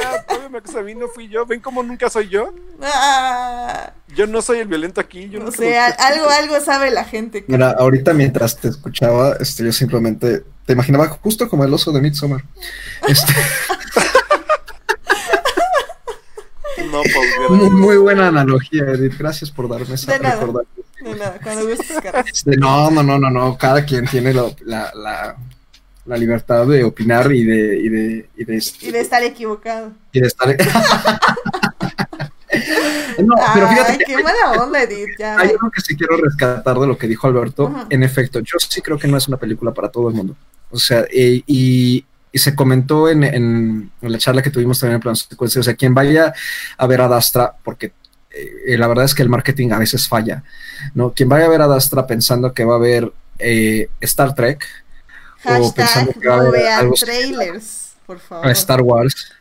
[0.00, 1.46] sea, todavía me acusa a mí, no fui yo.
[1.46, 2.52] ¿Ven nunca soy yo?
[2.82, 5.28] Ah, Yo no soy el violento aquí.
[5.28, 7.44] Yo no sé, algo, algo sabe la gente.
[7.44, 11.92] que- Mira, ahorita mientras te escuchaba, este, yo simplemente te imaginaba justo como el oso
[11.92, 12.42] de Midsommar.
[13.08, 13.32] Este,
[16.92, 17.16] No, pues,
[17.50, 19.16] muy, muy buena analogía, Edith.
[19.18, 20.40] Gracias por darme esa De nada.
[20.40, 20.86] recordación.
[21.02, 22.26] De nada, cuando gustes, Carlos.
[22.32, 23.56] Este, no, no, no, no, no.
[23.58, 25.36] Cada quien tiene la, la, la,
[26.04, 29.92] la libertad de opinar y de, y de, y de, este, Y de estar equivocado.
[30.12, 30.56] y de estar.
[33.18, 35.08] no, pero fíjate Ay, que qué mala onda, Edith.
[35.18, 35.38] Ya.
[35.38, 37.86] hay algo que sí quiero rescatar de lo que dijo Alberto.
[37.90, 40.36] En efecto, yo sí creo que no es una película para todo el mundo.
[40.70, 44.96] O sea, eh, y, y se comentó en, en, en la charla que tuvimos también
[44.96, 45.60] en plan secuencia.
[45.60, 46.32] O sea, quien vaya
[46.76, 47.92] a ver a Dastra, porque
[48.30, 50.42] eh, la verdad es que el marketing a veces falla,
[50.94, 51.12] ¿no?
[51.12, 54.64] Quien vaya a ver a Dastra pensando que va a ver eh, Star Trek
[55.44, 58.46] o pensando que va a no haber vean algo trailers, por favor.
[58.46, 59.32] a Star Wars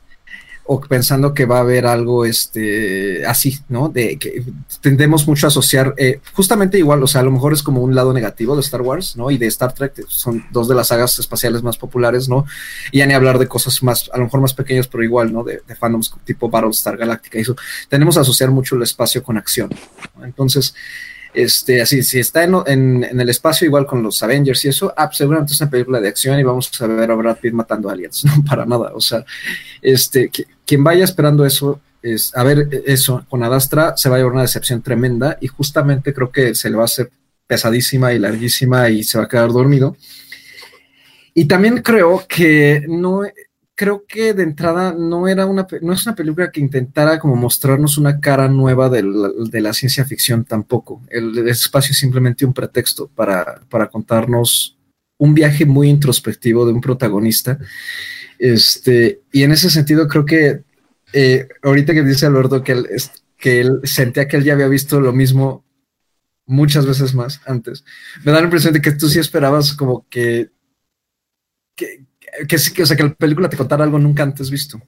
[0.68, 3.88] o pensando que va a haber algo este así, ¿no?
[3.90, 4.44] De que
[4.82, 7.94] tendemos mucho a asociar eh, justamente igual, o sea, a lo mejor es como un
[7.94, 9.30] lado negativo de Star Wars, ¿no?
[9.30, 12.46] Y de Star Trek, que son dos de las sagas espaciales más populares, ¿no?
[12.92, 15.44] Y ya ni hablar de cosas más, a lo mejor más pequeñas, pero igual, ¿no?
[15.44, 17.56] De, fandoms tipo Battlestar Galactica y eso.
[17.88, 19.70] Tenemos a asociar mucho el espacio con acción.
[20.24, 20.74] Entonces,
[21.36, 24.94] Este, así, si está en, en, en, el espacio, igual con los Avengers y eso,
[24.96, 27.54] ah, pues seguramente es una película de acción y vamos a ver a Brad Pitt
[27.54, 28.94] matando aliens, no para nada.
[28.96, 29.26] O sea,
[29.82, 34.20] este, que, quien vaya esperando eso, es, a ver eso con Adastra, se va a
[34.20, 37.12] llevar una decepción tremenda y justamente creo que se le va a hacer
[37.48, 39.96] pesadísima y larguísima y se va a quedar dormido.
[41.34, 43.24] Y también creo que no,
[43.76, 47.98] creo que de entrada no era una, no es una película que intentara como mostrarnos
[47.98, 51.02] una cara nueva de la, de la ciencia ficción tampoco.
[51.10, 54.78] El, el, espacio es simplemente un pretexto para, para contarnos
[55.18, 57.60] un viaje muy introspectivo de un protagonista.
[58.40, 60.64] Este, y en ese sentido creo que
[61.14, 62.88] eh, ahorita que dice Alberto que él,
[63.38, 65.64] que él sentía que él ya había visto lo mismo
[66.46, 67.84] muchas veces más antes,
[68.24, 70.52] me da la impresión de que tú sí esperabas como que,
[71.76, 72.06] que,
[72.48, 74.82] que, que, o sea, que la película te contara algo nunca antes visto.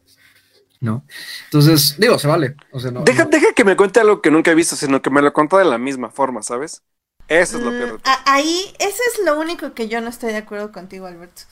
[0.80, 1.04] ¿No?
[1.46, 2.56] Entonces, digo, se vale.
[2.72, 3.32] O sea, no, deja, no.
[3.32, 5.66] deja que me cuente algo que nunca he visto, sino que me lo contó de
[5.66, 6.84] la misma forma, ¿sabes?
[7.28, 7.94] Eso es lo peor.
[7.96, 11.44] Mm, ahí, eso es lo único que yo no estoy de acuerdo contigo, Alberto.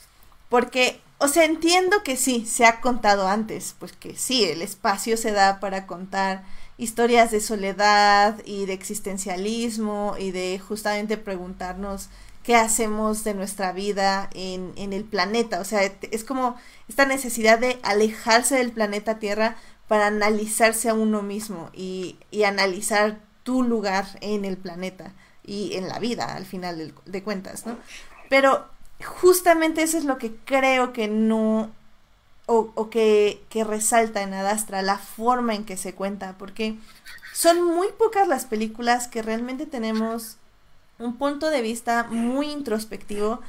[0.48, 5.16] Porque, o sea, entiendo que sí, se ha contado antes, pues que sí, el espacio
[5.16, 6.44] se da para contar
[6.78, 12.10] historias de soledad y de existencialismo y de justamente preguntarnos
[12.42, 15.60] qué hacemos de nuestra vida en, en, el planeta.
[15.60, 16.56] O sea, es como
[16.88, 19.56] esta necesidad de alejarse del planeta Tierra
[19.88, 25.12] para analizarse a uno mismo y, y analizar tu lugar en el planeta
[25.44, 27.78] y en la vida, al final de, de cuentas, ¿no?
[28.28, 28.68] Pero
[29.04, 31.70] justamente eso es lo que creo que no
[32.46, 36.76] o, o, que, que resalta en Adastra, la forma en que se cuenta, porque
[37.32, 40.36] son muy pocas las películas que realmente tenemos
[40.98, 43.40] un punto de vista muy introspectivo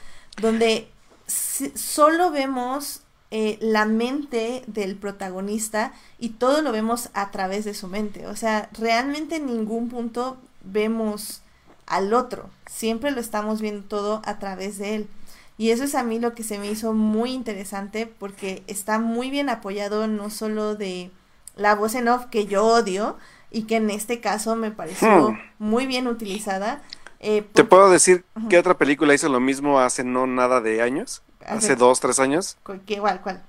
[0.41, 0.89] donde
[1.27, 7.87] solo vemos eh, la mente del protagonista y todo lo vemos a través de su
[7.87, 8.27] mente.
[8.27, 11.41] O sea, realmente en ningún punto vemos
[11.85, 12.49] al otro.
[12.69, 15.09] Siempre lo estamos viendo todo a través de él.
[15.57, 19.29] Y eso es a mí lo que se me hizo muy interesante porque está muy
[19.31, 21.11] bien apoyado no solo de
[21.55, 23.17] la voz en off que yo odio
[23.49, 25.37] y que en este caso me pareció hmm.
[25.57, 26.83] muy bien utilizada,
[27.19, 28.47] eh, ¿Te puedo decir uh -huh.
[28.47, 31.23] qué otra película hizo lo mismo hace no nada de años?
[31.45, 32.57] Hace dos, tres años.
[32.85, 33.43] ¿Qué, cuál, cuál?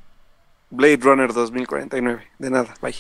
[0.70, 2.26] Blade Runner 2049.
[2.38, 2.94] De nada, bye.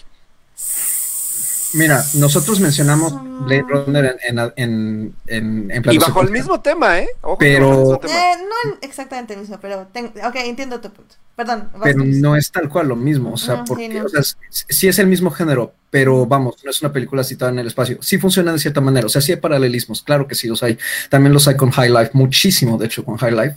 [1.74, 3.14] Mira, nosotros mencionamos
[3.44, 7.08] Blade Runner en, en, en, en Y bajo el mismo tema, ¿eh?
[7.20, 7.98] Ojo pero...
[7.98, 8.14] Tema.
[8.14, 9.86] Eh, no exactamente el mismo, pero...
[9.92, 10.06] Ten...
[10.06, 11.16] Ok, entiendo tu punto.
[11.36, 11.68] Perdón.
[11.82, 14.04] Pero no es tal cual lo mismo, o sea, no, porque, sí, no.
[14.04, 17.60] o sea, sí es el mismo género, pero vamos, no es una película citada en
[17.60, 17.98] el espacio.
[18.00, 20.78] Sí funciona de cierta manera, o sea, sí hay paralelismos, claro que sí los hay.
[21.10, 23.56] También los hay con High Life, muchísimo, de hecho, con High Life.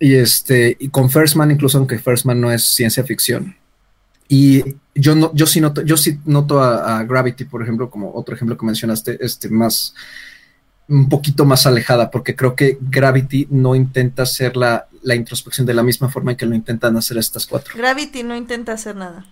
[0.00, 3.56] Y este, y con First Man, incluso aunque First Man no es ciencia ficción.
[4.28, 8.12] Y yo no, yo sí noto, yo sí noto a, a Gravity, por ejemplo, como
[8.14, 9.94] otro ejemplo que mencionaste, este más
[10.88, 15.74] un poquito más alejada, porque creo que Gravity no intenta hacer la, la, introspección de
[15.74, 17.74] la misma forma en que lo intentan hacer estas cuatro.
[17.76, 19.26] Gravity no intenta hacer nada.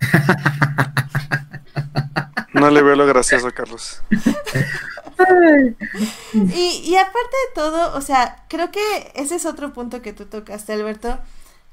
[2.52, 4.02] no le veo lo gracioso, Carlos.
[6.34, 8.80] y, y aparte de todo, o sea, creo que
[9.14, 11.18] ese es otro punto que tú tocaste, Alberto.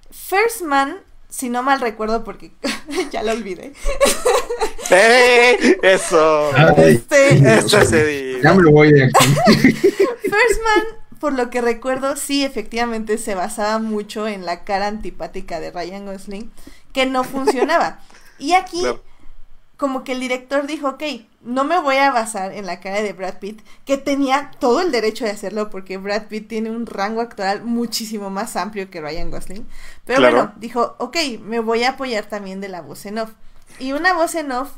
[0.09, 0.97] First Man
[1.31, 2.51] si no mal recuerdo, porque
[3.11, 3.73] ya lo olvidé.
[4.89, 5.77] ¡Hey!
[5.81, 6.55] Eso.
[6.77, 9.25] Este, eso se ya me lo voy de aquí.
[9.71, 10.83] First Man,
[11.19, 16.05] por lo que recuerdo, sí, efectivamente se basaba mucho en la cara antipática de Ryan
[16.05, 16.51] Gosling,
[16.93, 17.99] que no funcionaba.
[18.37, 18.83] Y aquí.
[19.81, 21.03] Como que el director dijo, ok,
[21.41, 24.91] no me voy a basar en la cara de Brad Pitt, que tenía todo el
[24.91, 29.31] derecho de hacerlo porque Brad Pitt tiene un rango actoral muchísimo más amplio que Ryan
[29.31, 29.67] Gosling.
[30.05, 30.35] Pero claro.
[30.35, 33.31] bueno, dijo, ok, me voy a apoyar también de la voz en off.
[33.79, 34.69] Y una voz en off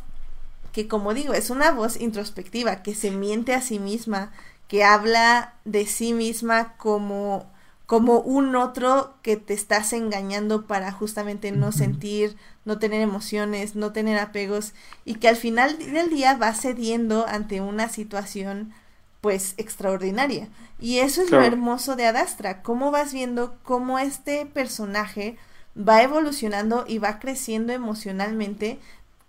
[0.71, 4.31] que como digo, es una voz introspectiva, que se miente a sí misma,
[4.69, 7.45] que habla de sí misma como
[7.94, 13.91] como un otro que te estás engañando para justamente no sentir, no tener emociones, no
[13.91, 14.74] tener apegos
[15.06, 18.74] y que al final del día va cediendo ante una situación
[19.22, 20.49] pues extraordinaria.
[20.80, 21.44] Y eso es claro.
[21.44, 25.38] lo hermoso de Adastra, cómo vas viendo cómo este personaje
[25.78, 28.80] va evolucionando y va creciendo emocionalmente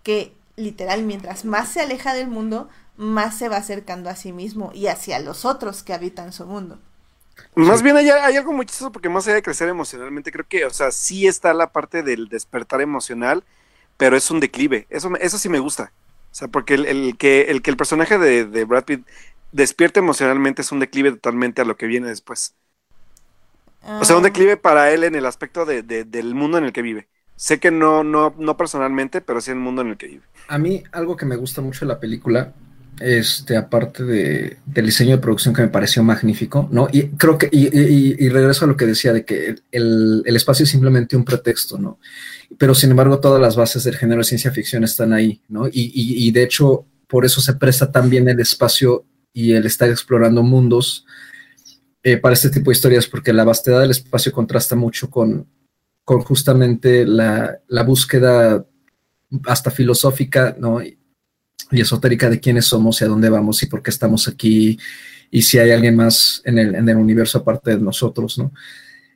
[0.01, 2.67] que literal mientras más se aleja del mundo,
[2.97, 6.79] más se va acercando a sí mismo y hacia los otros que habitan su mundo.
[7.55, 10.65] Más bien hay, hay, algo muy chistoso porque más allá de crecer emocionalmente, creo que,
[10.65, 13.43] o sea, sí está la parte del despertar emocional,
[13.97, 14.87] pero es un declive.
[14.89, 15.91] Eso, eso sí me gusta.
[16.31, 19.07] O sea, porque el, el que, el que el personaje de, de, Brad Pitt
[19.53, 22.55] despierte emocionalmente es un declive totalmente a lo que viene después.
[24.01, 26.73] O sea, un declive para él en el aspecto de, de, del mundo en el
[26.73, 27.07] que vive.
[27.35, 30.23] Sé que no, no, no personalmente, pero sí en el mundo en el que vive.
[30.47, 32.53] A mí, algo que me gusta mucho de la película
[32.99, 36.87] este, aparte de, del diseño de producción que me pareció magnífico, ¿no?
[36.91, 40.63] Y creo que, y, y, y regreso a lo que decía de que el, espacio
[40.63, 41.99] es simplemente un pretexto, ¿no?
[42.57, 45.67] Pero sin embargo, todas las bases del género de ciencia ficción están ahí, ¿no?
[45.71, 50.41] Y, de hecho, por eso se presta tan bien el espacio y el estar explorando
[50.41, 51.05] mundos
[52.03, 55.47] eh, para este tipo de historias, porque la vastedad del espacio contrasta mucho con,
[56.05, 58.65] con justamente la, la búsqueda
[59.47, 60.79] hasta filosófica, ¿no?
[61.71, 64.77] Y esotérica de quiénes somos y a dónde vamos y por qué estamos aquí
[65.31, 68.51] y si hay alguien más en el, en el universo aparte de nosotros, ¿no?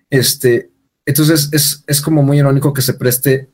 [0.10, 0.72] Este,
[1.06, 3.50] entonces es, es como muy irónico que se preste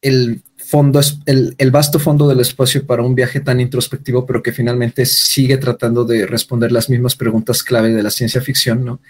[0.00, 4.52] el fondo, el, el, vasto fondo del espacio para un viaje tan introspectivo, pero que
[4.52, 9.00] finalmente sigue tratando de responder las mismas preguntas clave de la ciencia ficción, ¿no?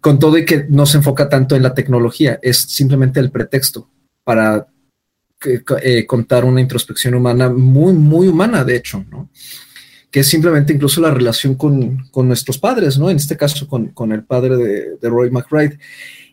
[0.00, 3.88] Con todo y que no se enfoca tanto en la tecnología, es simplemente el pretexto
[4.24, 4.68] para
[5.42, 9.04] eh, contar una introspección humana muy, muy humana, de hecho.
[10.10, 13.10] Que es simplemente incluso la relación con, con nuestros padres, ¿no?
[13.10, 15.78] En este caso, con, con el padre de, de, Roy McBride.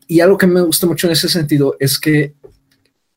[0.08, 2.34] Y algo que me gusta mucho en ese sentido es que,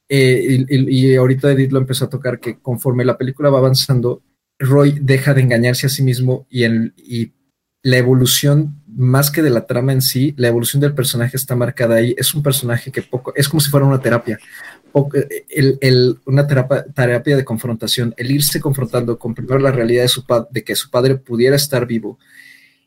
[0.09, 4.23] eh, y, y, ahorita Edith lo empezó a tocar, que conforme la película va avanzando,
[4.59, 7.33] Roy deja de engañarse a sí mismo y, el, y
[7.83, 11.97] la evolución, más que de la trama en sí, la evolución del personaje está marcada
[11.97, 12.15] ahí.
[12.19, 14.39] Es un personaje que poco, es como si fuera una terapia
[14.93, 20.65] una terapia, terapia, de confrontación, el irse confrontando con primero la realidad de, su de
[20.65, 22.19] que su padre pudiera estar vivo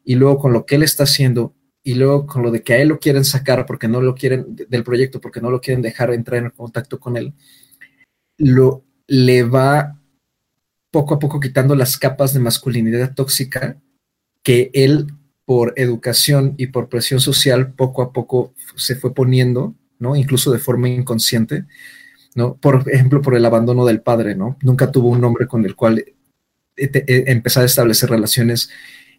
[0.03, 1.53] y luego con lo que él está haciendo
[1.83, 4.55] y luego con lo de que a él lo quieren sacar porque no lo quieren
[4.55, 7.33] del proyecto, porque no lo quieren dejar entrar en contacto con él,
[8.37, 9.99] lo le va
[10.91, 13.77] poco a poco quitando las capas de masculinidad tóxica
[14.43, 15.07] que él
[15.45, 19.75] por educación y por presión social poco a poco se fue poniendo
[20.15, 21.65] Incluso de forma inconsciente.
[22.59, 24.57] Por ejemplo, por el abandono del padre, ¿no?
[24.61, 26.03] Nunca tuvo un hombre con el cual
[26.75, 28.69] empezar a establecer relaciones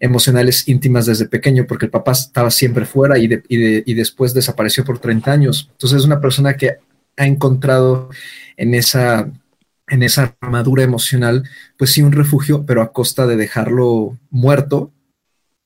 [0.00, 5.32] emocionales íntimas desde pequeño, porque el papá estaba siempre fuera y, después desapareció por 30
[5.32, 5.68] años.
[5.72, 6.76] Entonces es una persona que
[7.16, 8.10] ha encontrado
[8.56, 9.30] en esa,
[9.88, 11.48] en esa armadura emocional,
[11.78, 14.92] pues sí, un refugio, pero a costa de dejarlo muerto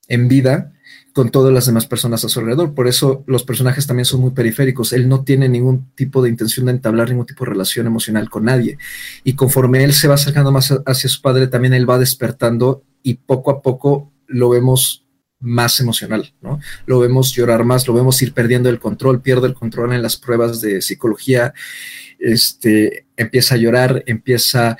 [0.09, 0.73] en vida
[1.19, 2.74] con todas las demás personas a su alrededor.
[2.74, 4.93] Por eso los personajes también son muy periféricos.
[4.93, 8.45] Él no tiene ningún tipo de intención de entablar ningún tipo de relación emocional con
[8.45, 8.78] nadie.
[9.24, 13.15] Y conforme él se va acercando más hacia su padre, también él va despertando y
[13.15, 15.09] poco a poco lo vemos
[15.40, 16.61] más emocional, ¿no?
[16.86, 20.16] Lo vemos llorar más, lo vemos ir perdiendo el control, pierde el control en las
[20.16, 21.53] pruebas de psicología,
[22.20, 24.78] este, empieza a llorar, empieza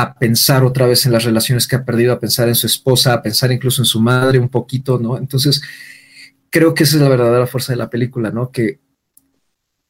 [0.00, 3.14] a pensar otra vez en las relaciones que ha perdido, a pensar en su esposa,
[3.14, 5.18] a pensar incluso en su madre un poquito, ¿no?
[5.18, 5.60] Entonces,
[6.50, 8.50] creo que esa es la verdadera fuerza de la película, ¿no?
[8.50, 8.80] Que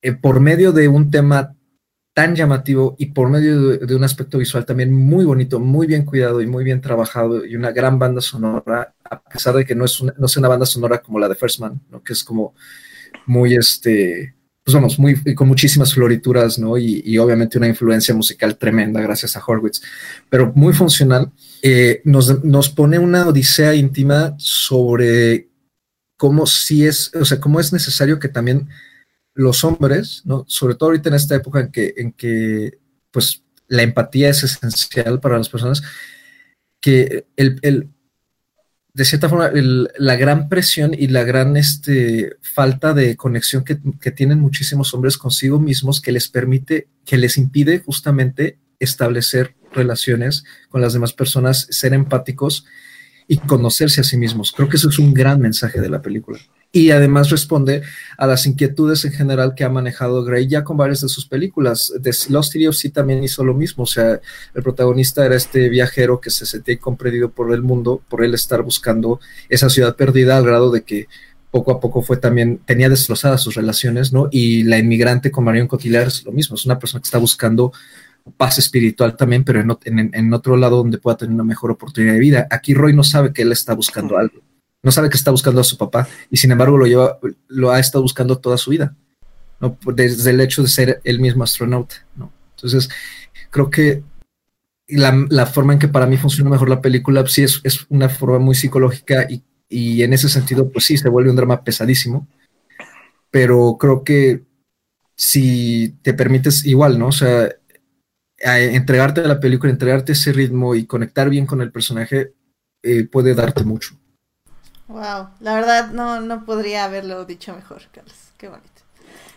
[0.00, 1.54] eh, por medio de un tema
[2.14, 6.40] tan llamativo y por medio de, un aspecto visual también muy bonito, muy bien cuidado
[6.40, 10.00] y muy bien trabajado y una gran banda sonora, a pesar de que no es
[10.00, 12.02] una, no es una banda sonora como la de First Man, ¿no?
[12.02, 12.54] Que es como
[13.26, 14.34] muy este
[14.68, 16.76] pues vamos, muy, con muchísimas florituras, ¿no?
[16.76, 19.80] Y, obviamente una influencia musical tremenda gracias a Horwitz,
[20.28, 21.32] pero muy funcional.
[21.62, 25.48] Eh, nos, nos, pone una odisea íntima sobre
[26.18, 28.68] cómo sí es, o sea, cómo es necesario que también
[29.32, 30.44] los hombres, ¿no?
[30.48, 32.78] Sobre todo ahorita en esta época en que, en que
[33.10, 35.82] pues, la empatía es esencial para las personas,
[36.82, 37.88] que el, el
[38.98, 44.10] de cierta forma, la gran presión y la gran este, falta de conexión que, que,
[44.10, 50.80] tienen muchísimos hombres consigo mismos que les permite, que les impide justamente establecer relaciones con
[50.80, 52.66] las demás personas, ser empáticos
[53.28, 54.50] y conocerse a sí mismos.
[54.50, 56.40] Creo que eso es un gran mensaje de la película
[56.70, 57.82] y además responde
[58.18, 61.92] a las inquietudes en general que ha manejado Gray ya con varias de sus películas.
[62.02, 64.20] The Lost City of sí también hizo lo mismo, o sea,
[64.54, 68.62] el protagonista era este viajero que se sentía comprendido por el mundo, por él estar
[68.62, 69.18] buscando
[69.48, 71.08] esa ciudad perdida al grado de que
[71.50, 74.28] poco a poco fue también, tenía destrozadas sus relaciones, ¿no?
[74.30, 77.72] Y la inmigrante con Marion Cotillard es lo mismo, es una persona que está buscando
[78.36, 82.12] paz espiritual también, pero en, en, en otro lado donde pueda tener una mejor oportunidad
[82.12, 82.46] de vida.
[82.50, 84.42] Aquí Roy no sabe que él está buscando algo
[84.82, 87.18] no sabe que está buscando a su papá y sin embargo lo lleva,
[87.48, 88.94] lo ha estado buscando toda su vida,
[89.60, 89.76] ¿no?
[89.94, 91.96] desde el hecho de ser el mismo astronauta.
[92.16, 92.32] ¿no?
[92.56, 92.88] Entonces,
[93.50, 94.02] creo que
[94.88, 98.08] la, la, forma en que para mí funciona mejor la película sí es, es una
[98.08, 102.26] forma muy psicológica y, y, en ese sentido, pues sí, se vuelve un drama pesadísimo,
[103.30, 104.44] pero creo que
[105.14, 107.08] si te permites igual, ¿no?
[107.08, 107.50] O sea,
[108.38, 112.32] entregarte a la película, entregarte ese ritmo y conectar bien con el personaje
[112.82, 113.98] eh, puede darte mucho.
[114.88, 118.32] Wow, la verdad no, no podría haberlo dicho mejor, Carlos.
[118.38, 118.82] Qué bonito.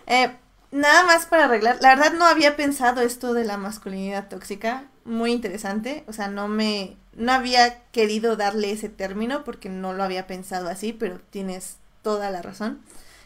[0.07, 0.31] Eh,
[0.71, 5.31] nada más para arreglar, la verdad no había pensado esto de la masculinidad tóxica, muy
[5.31, 10.25] interesante, o sea, no me, no había querido darle ese término porque no lo había
[10.27, 12.81] pensado así, pero tienes toda la razón.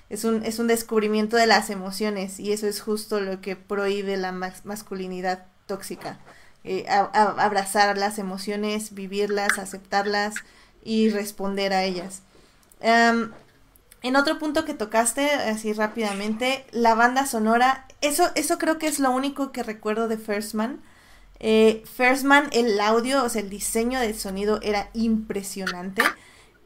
[0.09, 4.17] Es un, es un descubrimiento de las emociones y eso es justo lo que prohíbe
[4.17, 6.19] la masculinidad tóxica.
[6.63, 10.35] Eh, abrazar las emociones, vivirlas, aceptarlas
[10.85, 12.21] y responder a ellas.
[12.79, 18.99] en otro punto que tocaste, así rápidamente, la banda sonora, eso, eso creo que es
[18.99, 20.79] lo único que recuerdo de First Man.
[21.39, 26.03] Eh, First Man, el audio, o sea, el diseño del sonido era impresionante.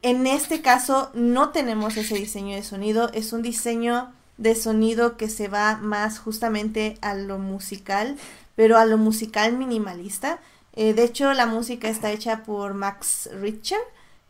[0.01, 5.29] En este caso no tenemos ese diseño de sonido, es un diseño de sonido que
[5.29, 8.17] se va más justamente a lo musical,
[8.55, 10.39] pero a lo musical minimalista.
[10.73, 13.79] Eh, de hecho, la música está hecha por Max Richter,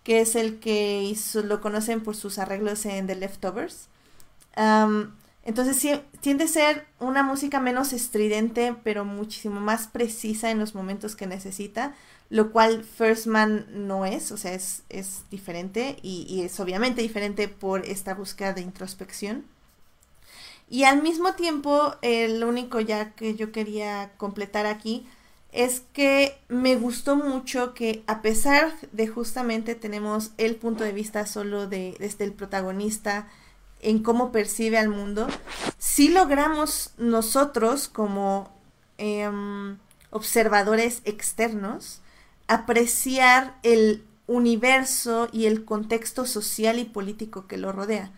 [0.09, 3.89] que es el que lo conocen por sus arreglos en The Leftovers.
[5.45, 11.15] entonces tiende a ser una música menos estridente, pero muchísimo más precisa en los momentos
[11.15, 11.93] que necesita
[12.31, 17.47] lo cual First Man no es, o sea, es, es diferente y, es obviamente diferente
[17.47, 19.45] por esta búsqueda de introspección.
[20.71, 25.07] Y al mismo tiempo, el único ya que yo quería completar aquí
[25.51, 31.25] es que me gustó mucho que a pesar de justamente tenemos el punto de vista
[31.25, 33.27] solo de desde el protagonista
[33.81, 35.27] en cómo percibe al mundo,
[35.77, 38.51] sí logramos nosotros como
[38.97, 39.77] em,
[40.11, 42.01] observadores externos
[42.47, 48.11] apreciar el universo y el contexto social y político que lo rodea.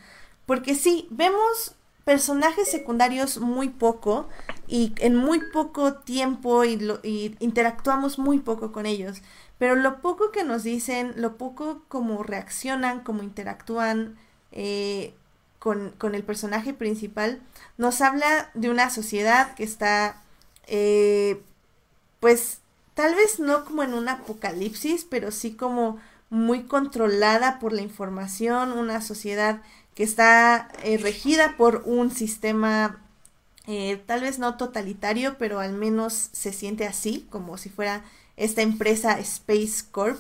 [0.46, 1.76] Porque sí, vemos
[2.12, 4.28] personajes secundarios muy poco
[4.68, 9.22] y en muy poco tiempo y, interactuamos muy poco con ellos.
[9.58, 14.18] Pero lo poco que nos dicen, lo poco como reaccionan, como interactúan
[14.52, 15.14] eh,
[15.58, 17.40] con, el personaje principal,
[17.78, 20.22] nos habla de una sociedad que está,
[20.68, 21.42] eh,
[22.20, 22.60] pues,
[22.94, 25.98] tal vez no como en un apocalipsis, pero sí como
[26.30, 29.62] muy controlada por la información, una sociedad
[29.96, 33.02] que está eh, regida por un sistema
[33.68, 38.04] eh, tal vez no totalitario, pero al menos se siente así, como si fuera
[38.36, 40.20] esta empresa Space Corp,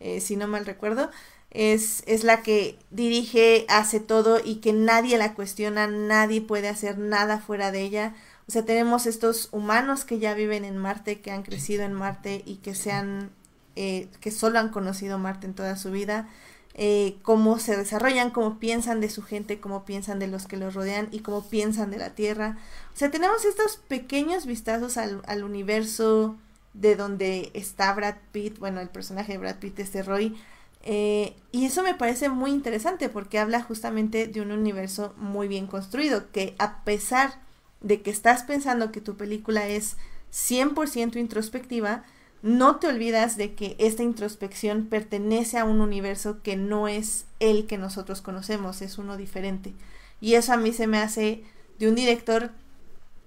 [0.00, 1.10] eh, si no mal recuerdo,
[1.50, 6.98] es, es la que dirige, hace todo y que nadie la cuestiona, nadie puede hacer
[6.98, 8.14] nada fuera de ella.
[8.48, 12.42] O sea, tenemos estos humanos que ya viven en Marte, que han crecido en Marte
[12.44, 13.30] y que se han,
[13.76, 16.28] eh, que solo han conocido Marte en toda su vida,
[16.76, 20.74] eh, cómo se desarrollan, cómo piensan de su gente, cómo piensan de los que los
[20.74, 22.58] rodean y cómo piensan de la Tierra.
[22.92, 26.36] O sea, tenemos estos pequeños vistazos al, universo
[26.72, 30.36] de donde está Brad Pitt, bueno, el personaje de Brad Pitt es de Roy,
[30.82, 35.68] eh, y eso me parece muy interesante porque habla justamente de un universo muy bien
[35.68, 37.40] construido, que a pesar
[37.80, 39.96] de que estás pensando que tu película es
[40.32, 42.02] 100% introspectiva,
[42.44, 47.66] no te olvidas de que esta introspección pertenece a un universo que no es el
[47.66, 49.72] que nosotros conocemos, es uno diferente.
[50.20, 51.42] Y eso a mí se me hace
[51.78, 52.50] de un director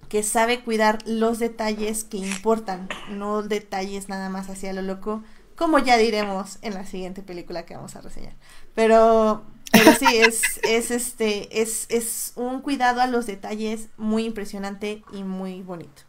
[0.08, 5.24] que sabe cuidar los detalles que importan, no detalles nada más hacia lo loco,
[5.56, 8.34] como ya diremos en la siguiente película que vamos a reseñar.
[8.76, 9.42] Pero
[9.98, 15.62] sí, es, es este, es, es un cuidado a los detalles muy impresionante y muy
[15.62, 16.07] bonito.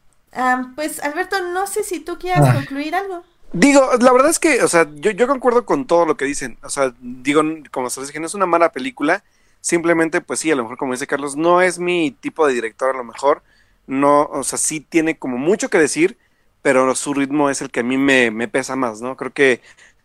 [0.76, 2.54] Pues Alberto, no sé si tú quieras ah.
[2.54, 3.24] concluir algo.
[3.52, 6.58] Digo, la verdad es que, o sea, yo, yo concuerdo con todo lo que dicen.
[6.62, 7.42] O sea, digo,
[7.72, 9.24] como se dije, no es una mala película.
[9.62, 12.94] Simplemente, pues sí, a lo mejor, como dice Carlos, no es mi tipo de director,
[12.94, 13.42] a lo mejor.
[13.88, 16.18] No, o sea, sí tiene como mucho que decir,
[16.62, 19.18] pero su ritmo es el que a mí me, me pesa más, ¿no?
[19.18, 19.62] Creo que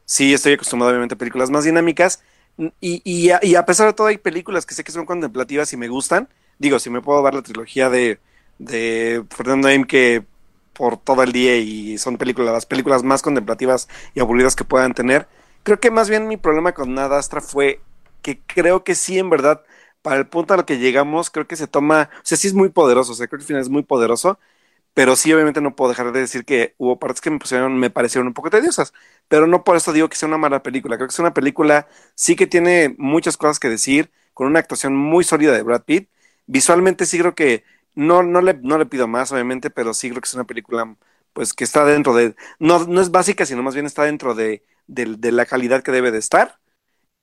[0.07, 2.23] sí estoy acostumbrado, obviamente, a películas más dinámicas
[2.81, 5.73] y, y, a, y, a, pesar de todo, hay películas que sé que son contemplativas
[5.73, 6.29] y me gustan.
[6.59, 8.19] Digo, si me puedo dar la trilogía de,
[8.59, 9.87] de Fernando M.
[9.87, 10.25] que
[10.73, 14.95] por todo el día y son películas, las películas más contemplativas y aburridas que puedan
[14.95, 15.29] tener.
[15.63, 17.81] Creo que más bien mi problema con Nada Astra fue
[18.23, 19.63] que creo que sí, en verdad,
[20.03, 22.71] para el punto al que llegamos, creo que se toma, o sea, sí es muy
[22.71, 24.39] poderoso, o sea, creo que el final es muy poderoso,
[24.95, 27.91] pero sí obviamente no puedo dejar de decir que hubo partes que me pusieron, me
[27.91, 28.93] parecieron un poco tediosas,
[29.29, 31.89] pero no por eso digo que sea una mala película, creo que es una película
[32.15, 36.09] sí que tiene muchas cosas que decir, con una actuación muy sólida de Brad Pitt,
[36.47, 37.65] visualmente sí creo que
[37.95, 40.97] no, no, le, no le pido más obviamente, pero sí creo que es una película
[41.33, 44.63] pues que está dentro de, no, no es básica, sino más bien está dentro de,
[44.87, 46.59] de la calidad que debe de estar,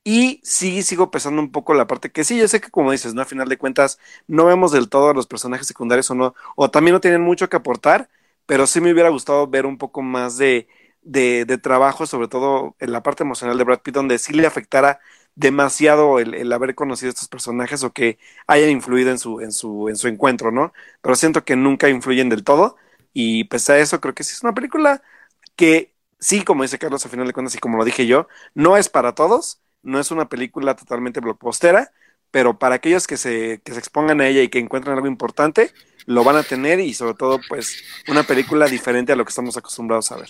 [0.04, 3.14] y sí sigo pensando un poco la parte que sí, yo sé que como dices,
[3.14, 3.22] ¿no?
[3.22, 6.70] A final de cuentas, no vemos del todo a los personajes secundarios o no, o
[6.70, 8.08] también no tienen mucho que aportar,
[8.46, 10.68] pero sí me hubiera gustado ver un poco más de,
[11.02, 14.46] de, de trabajo, sobre todo en la parte emocional de Brad Pitt, donde sí le
[14.46, 15.00] afectara
[15.34, 19.96] demasiado el, haber conocido estos personajes o que hayan influido en su, en su, en
[19.96, 20.72] su encuentro, ¿no?
[21.00, 22.76] Pero siento que nunca influyen del todo,
[23.14, 25.02] y pese a eso, creo que sí es una película
[25.56, 28.76] que sí, como dice Carlos, a final de cuentas, y como lo dije yo, no
[28.76, 31.92] es para todos, no es una película totalmente blockbustera,
[32.30, 35.72] pero para aquellos que se, que se expongan a ella y que encuentren algo importante,
[36.06, 39.56] lo van a tener y sobre todo, pues, una película diferente a lo que estamos
[39.56, 40.28] acostumbrados a ver.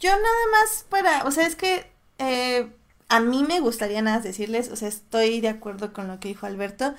[0.00, 2.68] Yo nada más para, o sea, es que eh,
[3.08, 6.46] a mí me gustaría nada decirles, o sea, estoy de acuerdo con lo que dijo
[6.46, 6.94] Alberto,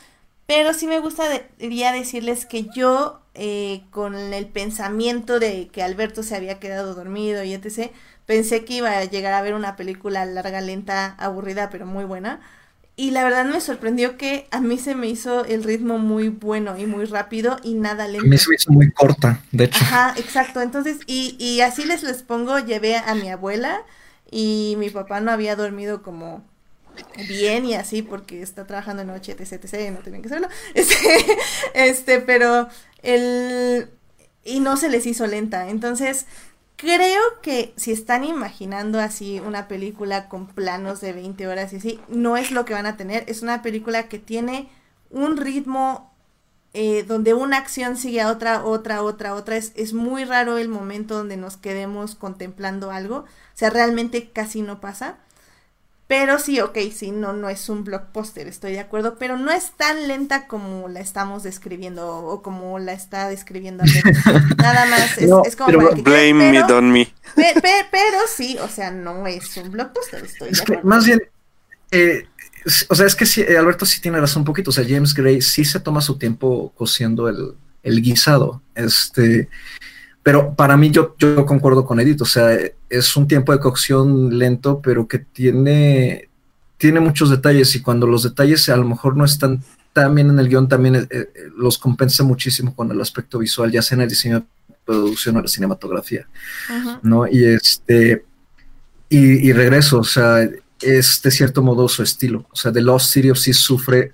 [0.48, 6.36] pero sí me gustaría decirles que yo, eh, con el pensamiento de que Alberto se
[6.36, 7.92] había quedado dormido y etc.,
[8.26, 12.42] pensé que iba a llegar a ver una película larga, lenta, aburrida, pero muy buena.
[12.96, 16.78] Y la verdad me sorprendió que a mí se me hizo el ritmo muy bueno
[16.78, 18.26] y muy rápido y nada lento.
[18.26, 19.80] A mí se me hizo muy corta, de hecho.
[19.84, 20.62] Ajá, exacto.
[20.62, 23.84] Entonces, y, y así les les pongo, llevé a mi abuela
[24.32, 26.44] y mi papá no había dormido como
[27.28, 30.48] bien y así porque está trabajando en noche, etc, etc, no tenían que hacerlo.
[30.74, 31.38] Este,
[31.74, 32.68] este, pero
[33.02, 33.90] el...
[34.44, 35.70] Y no se les hizo lenta.
[35.70, 36.26] Entonces,
[36.76, 42.00] creo que si están imaginando así una película con planos de 20 horas y así,
[42.08, 43.26] no es lo que van a tener.
[43.28, 44.70] Es una película que tiene
[45.10, 46.09] un ritmo
[46.74, 49.58] eh, donde una acción sigue a otra, otra, otra, otra.
[49.58, 53.18] Es, es muy raro el momento donde nos quedemos contemplando algo.
[53.20, 53.26] O
[53.56, 55.18] sea, realmente casi no pasa.
[56.08, 59.74] Pero sí, ok, sí, no, no es un blockbuster, estoy de acuerdo, pero no es
[59.74, 63.86] tan lenta como la estamos describiendo o como la está describiendo.
[64.58, 67.14] Nada más, es, No, es como pero para que Blame quede, me, don't me.
[67.36, 70.90] pe- pe- pero sí, o sea, no es un blockbuster, estoy de acuerdo.
[70.90, 71.22] más bien,
[71.92, 72.29] eh,
[72.90, 74.70] o sea, es que sí, eh, Alberto sí tiene razón un poquito.
[74.70, 77.54] O sea, James Gray sí se toma su tiempo cociendo el,
[77.84, 78.62] el guisado.
[78.76, 79.50] Este,
[80.24, 82.22] pero para mí yo, yo concuerdo con Edith.
[82.22, 82.58] O sea,
[82.90, 86.30] es un tiempo de cocción lento, pero que tiene,
[86.78, 87.76] tiene muchos detalles.
[87.76, 89.64] Y cuando los detalles a lo mejor no están
[89.94, 91.28] tan bien en el guion, también eh, eh,
[91.58, 95.42] los compensa muchísimo con el aspecto visual, ya sea en el diseño de producción o
[95.42, 96.28] la cinematografía.
[97.02, 97.28] ¿no?
[97.28, 98.26] Y este,
[99.08, 100.48] y, y regreso, o sea,
[100.82, 102.46] es de cierto modo su estilo.
[102.52, 104.14] O sea, The Lost City of sí sufre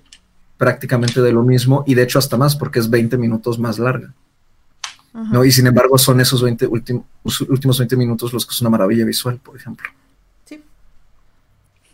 [0.56, 4.14] prácticamente de lo mismo y de hecho hasta más porque es 20 minutos más larga.
[5.12, 5.44] ¿no?
[5.44, 7.04] Y sin embargo son esos 20 últimos,
[7.48, 9.88] últimos 20 minutos los que es una maravilla visual, por ejemplo.
[10.44, 10.62] Sí.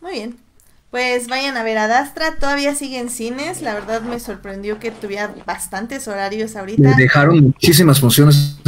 [0.01, 0.37] Muy bien.
[0.93, 4.91] Pues vayan a ver a Dastra, todavía sigue en cines, la verdad me sorprendió que
[4.91, 6.83] tuviera bastantes horarios ahorita.
[6.91, 8.59] Le dejaron muchísimas funciones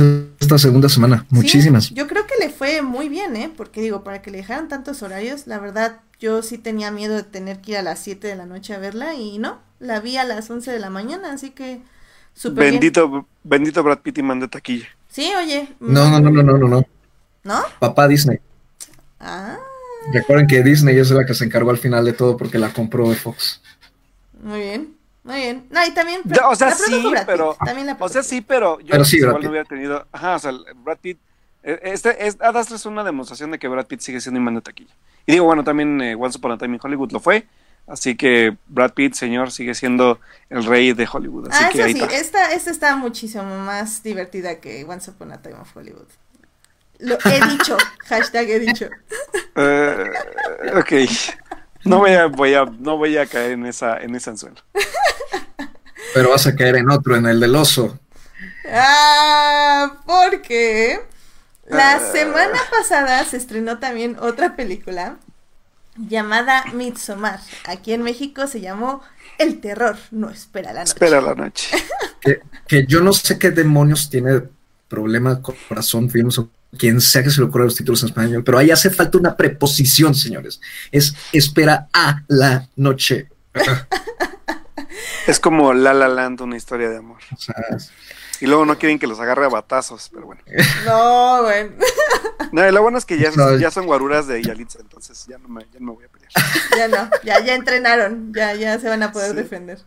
[0.40, 1.90] esta segunda semana, Sí, muchísimas.
[1.90, 3.52] yo creo que le fue muy bien, ¿eh?
[3.54, 7.24] Porque digo, para que le dejaran tantos horarios, la verdad, yo sí tenía miedo de
[7.24, 10.16] tener que ir a las 7 de la noche a verla y no, la vi
[10.16, 11.82] a las 11 de la mañana, así que
[12.32, 12.74] súper bien.
[12.76, 14.86] Bendito, bendito Brad Pitt y man de taquilla.
[15.10, 15.74] Sí, oye.
[15.78, 16.86] No, no, no, no, no, no, no.
[17.42, 17.62] ¿No?
[17.78, 18.38] Papá Disney.
[19.20, 19.58] Ah,
[20.12, 23.08] Recuerden que Disney es la que se encargó al final de todo porque la compró
[23.08, 23.60] de Fox.
[24.42, 25.66] muy bien, muy bien.
[25.70, 26.20] No, y también...
[26.24, 29.04] Ya, o sea, la sí, Brad pero- También la O sea, sí, pero yo Pero
[29.04, 30.06] sí, igual no hubiera tenido.
[30.12, 31.18] Ajá, o sea, Brad Pitt.
[31.62, 34.54] eh, Este, es, Ad Astra es una demostración de que Brad Pitt sigue siendo imán
[34.56, 34.94] de taquilla.
[35.26, 37.46] Y digo, bueno, también eh, Once Upon a Time in Hollywood lo fue.
[37.86, 40.18] Así que Brad Pitt, señor, sigue siendo
[40.50, 41.48] el rey de Hollywood.
[41.50, 42.14] Así Ah, que eso ahí sí, está.
[42.16, 46.06] esta, esta está muchísimo más divertida que Once Upon a Time of Hollywood.
[46.98, 47.76] Lo he dicho,
[48.06, 48.88] hashtag he dicho.
[49.56, 50.10] Eh,
[50.76, 50.92] ok.
[51.84, 54.56] No voy a, voy a, no voy a caer en esa, en ese anzuelo.
[56.14, 57.98] Pero vas a caer en otro, en el del oso.
[58.70, 61.00] Ah, porque
[61.68, 62.12] la Ah.
[62.12, 65.16] semana pasada se estrenó también otra película
[65.96, 67.40] llamada Midsommar.
[67.66, 69.02] Aquí en México se llamó
[69.38, 70.92] El terror no espera la noche.
[70.92, 71.76] Espera la noche.
[72.20, 74.42] que, que yo no sé qué demonios tiene
[74.88, 76.48] problema con Corazón Films o
[76.78, 79.36] quien sea que se le ocurra los títulos en español, pero ahí hace falta una
[79.36, 80.60] preposición, señores.
[80.92, 83.28] Es espera a la noche.
[85.26, 87.18] Es como La La Land, una historia de amor.
[87.32, 87.54] O sea,
[88.40, 90.42] Y luego no quieren que los agarre a batazos, pero bueno.
[90.84, 91.70] No, bueno.
[92.52, 93.56] No, lo bueno es que ya, No.
[93.56, 96.30] ya son guaruras de Yalitza, entonces ya no me, ya no me voy a pelear.
[96.76, 99.36] Ya no, ya, ya entrenaron, ya, ya se van a poder Sí.
[99.36, 99.78] defender.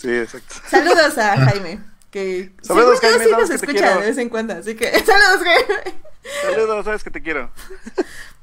[0.00, 0.54] Sí, exacto.
[0.70, 1.80] Saludos a Jaime,
[2.10, 4.00] que Saludos, yo Jaime, sí nos escucha quiero.
[4.00, 5.94] de vez en cuando, así que saludos Jaime.
[6.34, 7.50] Saludos, sabes que te quiero.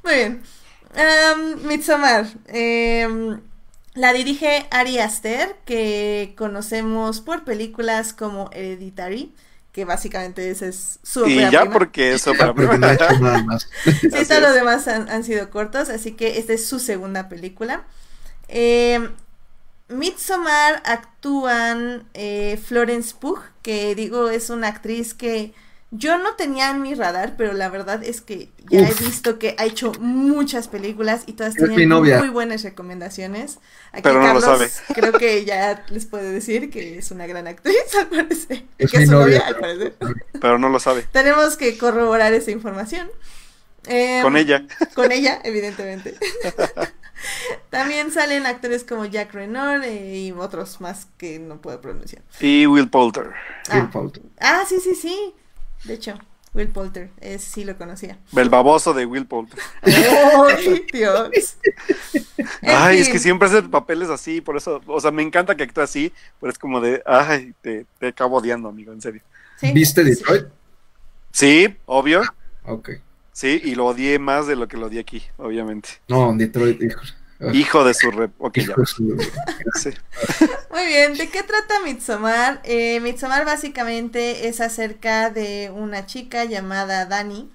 [0.03, 0.43] Muy bien.
[1.63, 2.25] Midsommar.
[2.47, 3.41] em,
[3.95, 9.33] la dirige Ari Aster, que conocemos por películas como Hereditary,
[9.71, 11.79] que básicamente esa es su Y ópera ya prima.
[12.55, 13.67] porque no hecho nada más.
[14.09, 14.55] Sí, Así todos los es.
[14.55, 17.85] demás han, han sido cortos, así que esta es su segunda película.
[18.49, 19.09] Eh,
[19.89, 25.53] Midsommar actúan eh, Florence Pugh, que digo es una actriz que
[25.95, 29.01] yo no tenía en mi radar, pero la verdad es que ya Uf.
[29.01, 33.59] he visto que ha hecho muchas películas y todas tienen muy buenas recomendaciones.
[33.91, 34.93] Aquí Pero no lo Carlos sabe.
[34.95, 38.63] creo que ya les puede decir que es una gran actriz, al parecer.
[38.79, 39.95] Es que mi es su novia, novia, al parecer.
[40.41, 41.03] Pero no lo sabe.
[41.11, 43.09] Tenemos que corroborar esa información.
[43.85, 44.65] Em, Con ella.
[44.95, 46.17] Con ella, evidentemente.
[47.69, 52.21] También salen actores como Jack Renoir eh, y otros más que no puedo pronunciar.
[52.39, 53.25] Y Will Poulter.
[53.27, 53.33] Will
[53.83, 54.23] Ah, Poulter.
[54.39, 55.33] ah, sí, sí, sí.
[55.83, 56.17] De hecho,
[56.53, 58.17] Will Poulter, es, sí lo conocía.
[58.35, 59.59] El baboso de Will Poulter.
[59.83, 61.57] ¡Ay, Dios!
[62.61, 65.81] Ay, es que siempre hace papeles así, por eso, o sea, me encanta que actúe
[65.81, 69.21] así, pero es como de, ay, te, te acabo odiando, amigo, en serio.
[69.59, 70.03] Sí, ¿Viste.
[70.03, 70.45] Detroit?
[71.31, 72.21] Sí, obvio,
[72.65, 72.91] Ok.
[73.31, 75.89] sí, y lo odié más de lo que lo odié aquí, obviamente.
[76.07, 77.01] No, Detroit, hijo.
[77.53, 78.31] Hijo de su rep.
[78.39, 78.75] Ok, ya.
[79.75, 79.89] Sí.
[80.71, 82.61] Muy bien, ¿de qué trata Midsommar?
[82.63, 87.51] Eh, Midsommar básicamente es acerca de una chica llamada Dani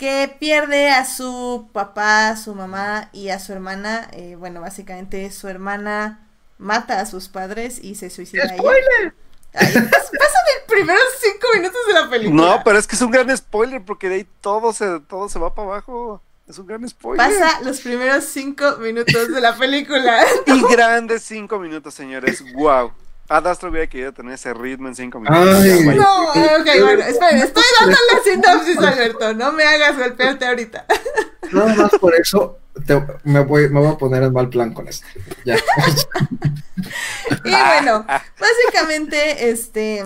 [0.00, 4.08] que pierde a su papá, a su mamá y a su hermana.
[4.12, 6.26] Eh, bueno, básicamente su hermana
[6.56, 8.48] mata a sus padres y se suicida.
[8.48, 9.14] ¡Spoiler!
[9.52, 12.42] Ay, pasan los primeros cinco minutos de la película.
[12.42, 15.38] No, pero es que es un gran spoiler porque de ahí todo se, todo se
[15.38, 16.22] va para abajo.
[16.50, 17.30] Es un gran spoiler.
[17.30, 20.24] Pasa los primeros cinco minutos de la película.
[20.46, 22.42] Y grandes cinco minutos, señores.
[22.54, 22.90] Wow.
[23.28, 25.60] Adastro hubiera querido tener ese ritmo en cinco minutos.
[25.62, 25.84] Ay.
[25.84, 25.94] Ya.
[25.94, 29.32] No, ok, bueno, esperen, estoy dando la sinopsis, Alberto.
[29.34, 30.86] No me hagas golpearte ahorita.
[31.52, 34.88] Nada más por eso te- me, voy, me voy a poner en mal plan con
[34.88, 35.06] esto.
[35.44, 35.56] Ya.
[37.44, 38.04] Y bueno,
[38.40, 40.04] básicamente, este,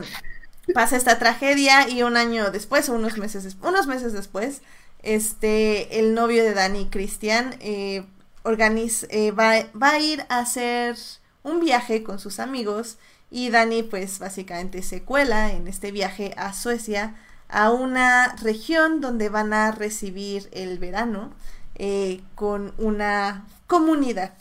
[0.75, 4.61] pasa esta tragedia y un año después, o unos meses, unos meses después,
[5.05, 8.05] este, el novio de Dani, Cristian, eh,
[8.43, 10.97] organiz- eh, va, va a ir a hacer
[11.43, 12.99] un viaje con sus amigos
[13.31, 17.15] y Dani, pues, básicamente se cuela en este viaje a Suecia,
[17.49, 21.33] a una región donde van a recibir el verano
[21.77, 24.35] eh, con una comunidad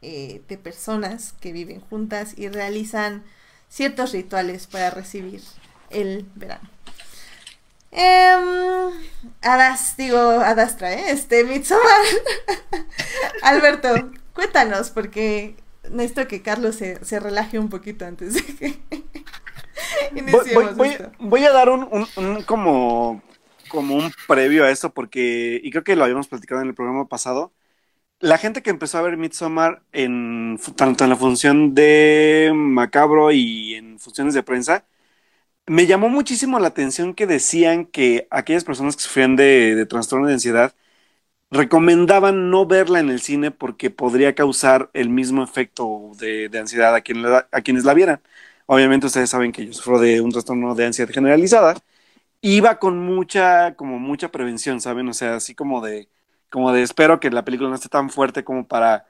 [0.00, 3.24] de personas que viven juntas y realizan
[3.68, 5.42] ciertos rituales para recibir
[5.90, 6.68] el verano.
[7.90, 8.90] Em,
[9.42, 11.10] Adas, digo, Adastra, ¿eh?
[11.10, 11.44] Este.
[13.42, 13.88] Alberto,
[14.34, 15.56] cuéntanos, porque
[15.90, 18.78] necesito que Carlos se, se relaje un poquito antes de que
[20.20, 21.12] Voy, iniciemos voy- voy- esto.
[21.18, 23.22] voy a dar un, un- un como,
[23.68, 27.08] como un previo a esto, porque, y creo que lo habíamos platicado en el programa
[27.08, 27.52] pasado.
[28.20, 33.74] La gente que empezó a ver Midsommar en tanto en la función de Macabro y
[33.76, 34.86] en funciones de prensa,
[35.68, 40.34] me llamó muchísimo la atención que decían que aquellas personas que sufrían de, trastorno de
[40.34, 40.74] ansiedad
[41.50, 46.98] recomendaban no verla en el cine porque podría causar el mismo efecto de, ansiedad a,
[47.52, 48.22] a quienes la vieran.
[48.66, 51.76] Obviamente ustedes saben que yo sufro de un trastorno de ansiedad generalizada.
[52.40, 55.08] Iba con mucha, como mucha prevención, ¿saben?
[55.08, 56.08] O sea, así como de,
[56.50, 59.06] como de espero que la película no esté tan fuerte como para,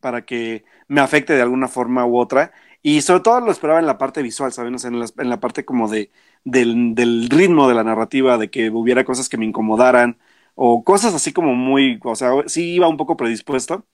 [0.00, 2.52] para que me afecte de alguna forma u otra.
[2.82, 4.76] Y sobre todo lo esperaba en la parte visual, ¿saben?
[4.84, 6.10] En la, parte como de,
[6.44, 10.18] del, ritmo de la narrativa, de que hubiera cosas que me incomodaran,
[10.54, 13.86] o cosas así como muy, o sea, sí iba un poco predispuesto.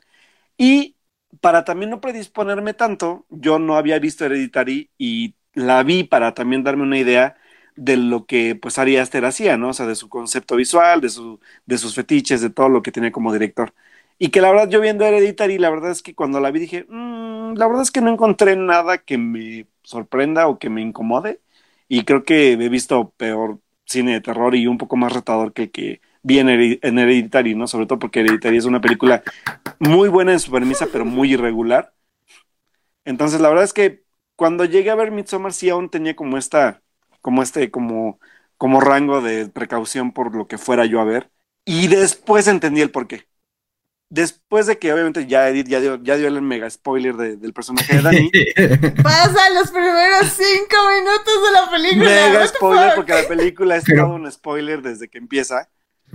[0.57, 0.97] Y
[1.41, 6.65] para también no predisponerme tanto, yo no había visto Hereditary y la vi para también
[6.65, 7.37] darme una idea
[7.77, 9.71] de lo que pues Ari Aster hacía, ¿no?
[9.71, 12.93] O sea, de su concepto visual, de, su, de sus fetiches, de todo lo que
[12.93, 13.75] tiene como director.
[14.19, 16.87] Y que la verdad yo viendo Hereditary, la verdad es que cuando la vi dije,
[16.89, 21.41] "Mm, la verdad es que no encontré nada que me sorprenda o que me incomode.
[21.89, 25.63] Y creo que he visto peor cine de terror y un poco más retador que
[25.65, 27.67] el que vi en, en Hereditary, ¿no?
[27.67, 29.23] Sobre todo porque Hereditary es una película
[29.79, 31.95] muy buena en su premisa, pero muy irregular.
[33.05, 34.05] Entonces, la verdad es que
[34.37, 36.83] cuando llegué a ver Midsommar, sí aún tenía como esta,
[37.21, 38.21] como este, como,
[38.57, 41.31] como rango de precaución por lo que fuera yo a ver.
[41.65, 43.27] Y después entendí el porqué.
[44.11, 47.53] Después de que obviamente ya Edith ya dio, ya dio el mega spoiler de- del
[47.53, 48.31] personaje de Dani.
[49.03, 52.05] Pasan los primeros cinco minutos de la película.
[52.11, 55.69] mega spoiler porque la película es Pero- todo un spoiler desde que empieza.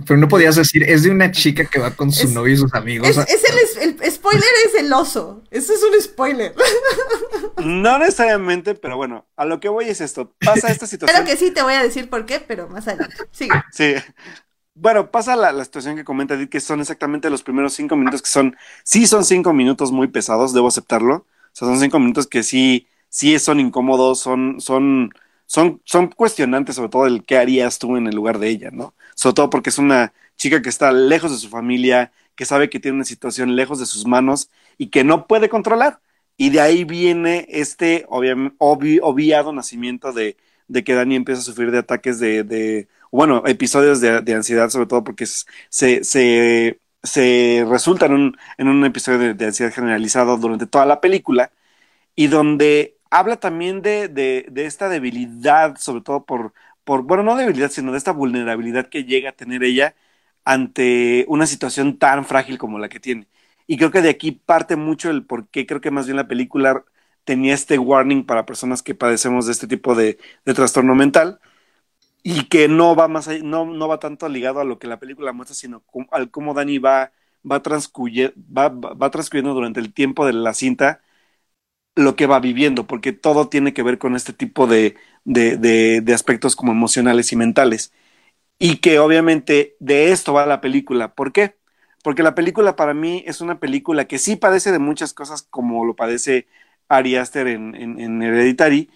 [0.08, 2.56] Pero no podías decir, es de una chica que va con su Es- novio y
[2.56, 3.08] sus amigos.
[3.08, 3.16] Es,
[3.78, 5.44] el, el spoiler es el oso.
[5.52, 6.52] Eso es un spoiler.
[7.64, 10.34] No necesariamente, pero bueno, a lo que voy es esto.
[10.44, 11.16] Pasa esta situación.
[11.16, 13.16] Claro que sí, te voy a decir por qué, pero más adelante.
[13.30, 13.52] Sigue.
[13.72, 13.94] Sí.
[14.76, 18.28] Bueno, pasa la, la situación que comenta que son exactamente los primeros cinco minutos, que
[18.28, 21.14] son, sí son cinco minutos muy pesados, debo aceptarlo.
[21.16, 25.10] O sea, son cinco minutos que sí, sí son incómodos, son, son,
[25.46, 28.94] son, son cuestionantes, sobre todo el qué harías tú en el lugar de ella, ¿no?
[29.14, 32.80] Sobre todo porque es una chica que está lejos de su familia, que sabe que
[32.80, 36.00] tiene una situación lejos de sus manos y que no puede controlar.
[36.36, 40.36] Y de ahí viene este obvia- obvi- obviado nacimiento de,
[40.84, 45.04] que Dani empieza a sufrir de ataques de bueno, episodios de, de ansiedad, sobre todo
[45.04, 50.66] porque se, se, se resulta en un, en un episodio de, de ansiedad generalizado durante
[50.66, 51.52] toda la película
[52.16, 56.52] y donde habla también de, de, de esta debilidad, sobre todo por,
[56.84, 59.94] por, bueno, no debilidad, sino de esta vulnerabilidad que llega a tener ella
[60.44, 63.28] ante una situación tan frágil como la que tiene.
[63.66, 66.28] Y creo que de aquí parte mucho el por qué creo que más bien la
[66.28, 66.84] película
[67.24, 71.40] tenía este warning para personas que padecemos de este tipo de, trastorno mental
[72.24, 75.32] y que no va más no, no va tanto ligado a lo que la película
[75.32, 77.12] muestra, sino al cómo Dani va,
[77.44, 81.02] va, va, va transcurriendo durante el tiempo de la cinta
[81.96, 86.56] lo que va viviendo, porque todo tiene que ver con este tipo de, de, aspectos
[86.56, 87.92] como emocionales y mentales.
[88.58, 91.14] Y que obviamente de esto va la película.
[91.14, 91.56] ¿Por qué?
[92.02, 95.84] Porque la película para mí es una película que sí padece de muchas cosas como
[95.84, 96.48] lo padece
[96.88, 98.90] Ari Aster en, en, Hereditary,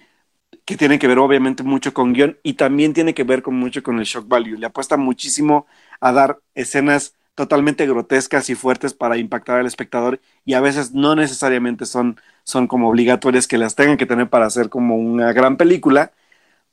[0.69, 3.83] que tiene que ver obviamente mucho con guion y también tiene que ver con mucho
[3.83, 4.59] con el shock value.
[4.59, 5.67] Le apuesta muchísimo
[5.99, 11.15] a dar escenas totalmente grotescas y fuertes para impactar al espectador y a veces no
[11.17, 15.57] necesariamente son, son como obligatorias que las tengan que tener para hacer como una gran
[15.57, 16.13] película,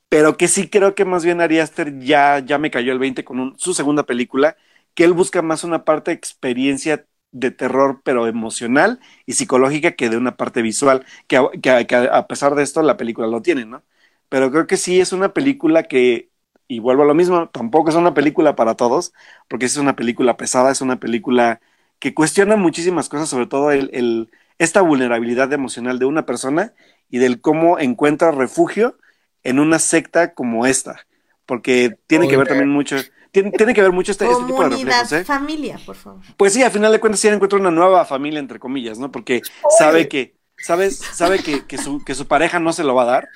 [0.10, 3.24] pero que sí creo que más bien Ari Aster ya, ya me cayó el 20
[3.24, 4.58] con su segunda película,
[4.94, 7.06] que él busca más una parte de experiencia
[7.40, 12.56] de terror, pero emocional y psicológica que de una parte visual, que, que a pesar
[12.56, 13.84] de esto la película lo tiene, ¿no?
[14.30, 16.30] Pero creo que sí es una película que
[16.68, 19.14] y vuelvo a lo mismo, tampoco es una película para todos,
[19.48, 21.62] porque es una película pesada, es una película
[22.00, 26.74] que cuestiona muchísimas cosas, sobre todo el, esta vulnerabilidad emocional de una persona
[27.10, 28.98] y del cómo encuentra refugio
[29.44, 31.06] en una secta como esta,
[31.46, 32.96] porque tiene que ver también mucho,
[33.42, 35.12] tiene, que ver mucho este, este tipo de reflejos.
[35.12, 35.24] ¿eh?
[35.24, 36.22] familia, por favor.
[36.38, 39.12] Pues sí, a final de cuentas sí encuentra una nueva familia, entre comillas, ¿no?
[39.12, 39.42] Porque
[39.78, 43.06] sabe que, sabes, sabe que, que, su, que su pareja no se lo va a
[43.06, 43.30] dar,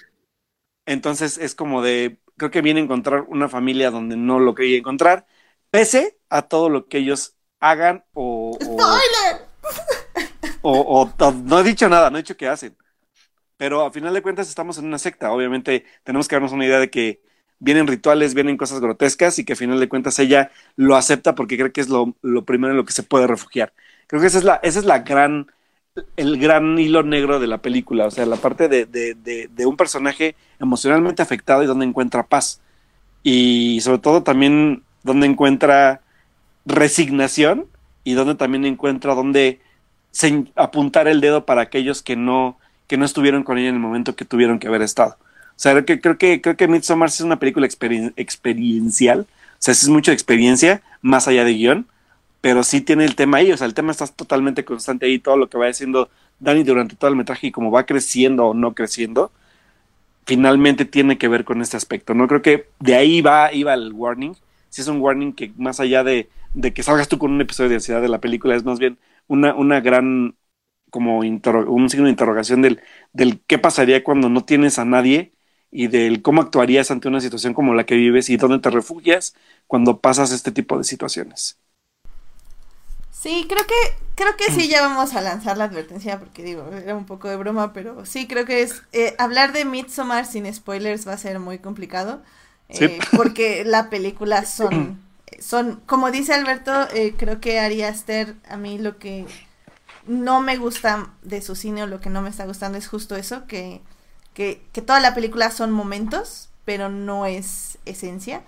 [0.85, 4.77] entonces es como de, creo que viene a encontrar una familia donde no lo quería
[4.77, 5.25] encontrar,
[5.69, 8.57] pese a todo lo que ellos hagan o...
[10.61, 12.75] O, o, no he dicho nada, no he dicho qué hacen.
[13.55, 15.31] Pero a final de cuentas estamos en una secta.
[15.31, 17.21] Obviamente tenemos que darnos una idea de que
[17.59, 21.57] vienen rituales, vienen cosas grotescas y que a final de cuentas ella lo acepta porque
[21.57, 23.73] cree que es lo, lo primero en lo que se puede refugiar.
[24.07, 25.47] Creo que esa es la, esa es la gran
[26.15, 30.35] el gran hilo negro de la película, o sea, la parte de, de, un personaje
[30.59, 32.61] emocionalmente afectado y donde encuentra paz.
[33.23, 36.01] Y sobre todo también donde encuentra
[36.65, 37.67] resignación
[38.03, 39.59] y donde también encuentra donde
[40.55, 42.57] apuntar el dedo para aquellos que no,
[42.87, 45.17] que no estuvieron con ella en el momento que tuvieron que haber estado.
[45.59, 49.25] O sea, que, creo que, creo que Midsommar es una película experiencial, o
[49.59, 51.87] sea, es mucho de experiencia, más allá de guion
[52.41, 55.37] pero sí tiene el tema ahí, o sea, el tema está totalmente constante ahí, todo
[55.37, 56.09] lo que va diciendo
[56.39, 59.31] Dani durante todo el metraje y cómo va creciendo o no creciendo,
[60.25, 62.27] finalmente tiene que ver con este aspecto, ¿no?
[62.27, 64.35] Creo que de ahí va, iba el warning,
[64.69, 67.69] si es un warning que más allá de, de, que salgas tú con un episodio
[67.69, 70.35] de ansiedad de la película, es más bien una, una gran,
[70.91, 72.81] como un signo de interrogación del,
[73.13, 75.33] del qué pasaría cuando no tienes a nadie
[75.71, 79.35] y del cómo actuarías ante una situación como la que vives y dónde te refugias
[79.67, 81.57] cuando pasas este tipo de situaciones.
[83.11, 83.75] Sí, creo que,
[84.15, 87.35] creo que sí, ya vamos a lanzar la advertencia porque digo, era un poco de
[87.35, 91.39] broma, pero sí, creo que es, eh, hablar de Midsommar sin spoilers va a ser
[91.39, 92.21] muy complicado,
[92.69, 95.01] eh, porque la película son,
[95.39, 99.25] son, como dice Alberto, eh, creo que Ari Aster, a mí lo que
[100.07, 103.17] no me gusta de su cine o lo que no me está gustando es justo
[103.17, 103.81] eso, que,
[104.33, 108.43] que, que toda la película son momentos, pero no es esencia.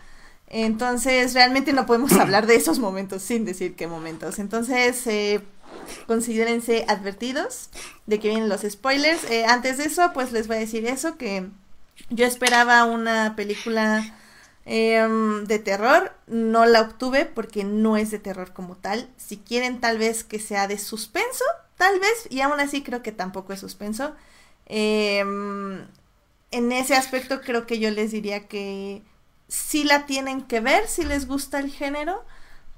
[0.48, 4.38] Entonces, realmente no podemos hablar de esos momentos sin decir qué momentos.
[4.38, 5.42] Entonces, eh,
[6.08, 7.70] considérense advertidos
[8.06, 9.24] de que vienen los spoilers.
[9.32, 11.48] Eh, antes de eso, pues les voy a decir eso, que
[12.10, 14.04] yo esperaba una película
[14.66, 19.10] em, de terror, no la obtuve porque no es de terror como tal.
[19.18, 21.46] Si quieren tal vez que sea de suspenso,
[21.78, 24.16] tal vez, y aún así creo que tampoco es suspenso.
[24.68, 25.86] Em,
[26.52, 29.04] en ese aspecto creo que yo les diría que
[29.48, 32.24] sí la tienen que ver si les gusta el género,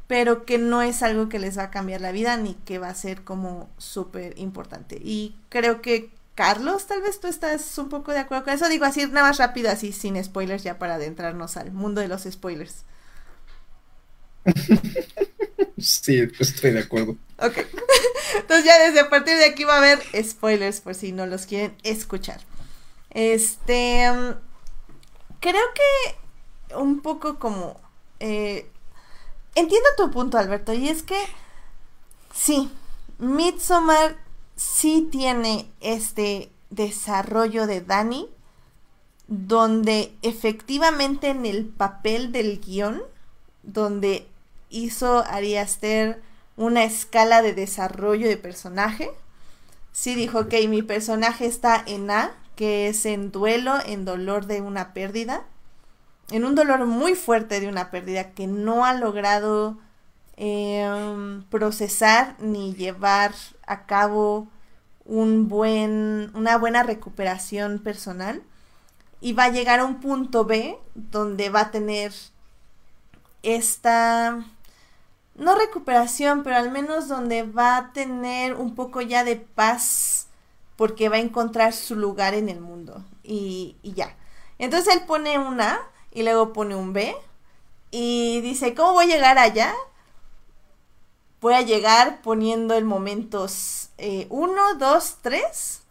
[0.07, 2.89] pero que no es algo que les va a cambiar la vida ni que va
[2.89, 4.99] a ser como súper importante.
[5.03, 8.69] Y creo que Carlos, tal vez tú estás un poco de acuerdo con eso.
[8.69, 12.23] Digo así, nada más rápido, así sin spoilers, ya para adentrarnos al mundo de los
[12.23, 12.85] spoilers.
[15.77, 17.17] Sí, pues estoy de acuerdo.
[17.37, 17.57] Ok.
[18.35, 21.45] Entonces ya desde a partir de aquí va a haber spoilers por si no los
[21.45, 22.41] quieren escuchar.
[23.09, 24.11] Este...
[24.11, 24.35] Mm,
[25.39, 27.79] creo que un poco como...
[28.19, 28.69] Eh,
[29.55, 31.19] entiendo tu punto, Alberto, y es que
[32.33, 32.71] sí,
[33.19, 34.17] Midsommar
[34.55, 38.29] sí tiene este desarrollo de Dani,
[39.27, 43.01] donde efectivamente en el papel del guion,
[43.63, 44.27] donde
[44.73, 46.21] hizo Ari Aster
[46.57, 49.09] una escala de desarrollo de personaje,
[49.91, 54.61] sí dijo, ok, mi personaje está en A, que es en duelo, en dolor de
[54.61, 55.43] una pérdida,
[56.29, 59.77] en un dolor muy fuerte de una pérdida que no ha logrado
[60.37, 63.33] em, procesar ni llevar
[63.67, 64.47] a cabo
[65.05, 68.41] un buen, una buena recuperación personal.
[69.21, 72.13] Y va a llegar a un punto B donde va a tener
[73.41, 74.43] esta,
[75.35, 80.27] no recuperación, pero al menos donde va a tener un poco ya de paz
[80.75, 84.15] porque va a encontrar su lugar en el mundo y, ya.
[84.59, 85.79] Entonces él pone un A
[86.11, 87.15] y luego pone un B
[87.91, 89.73] y dice, ¿cómo voy a llegar allá?
[91.41, 93.89] Voy a llegar poniendo el momentos
[94.29, 95.81] 1, 2, 3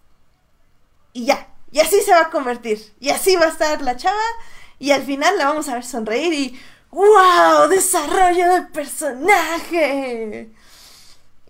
[1.13, 1.49] y ya.
[1.71, 2.93] Y así se va a convertir.
[3.01, 4.21] Y así va a estar la chava.
[4.79, 6.61] Y al final la vamos a ver sonreír y
[6.93, 7.69] ¡Wow!
[7.69, 10.53] Desarrollo de personaje.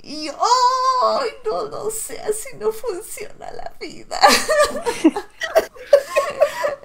[0.02, 1.31] Y ¡ay!
[1.44, 4.19] no lo sé, así no funciona la vida.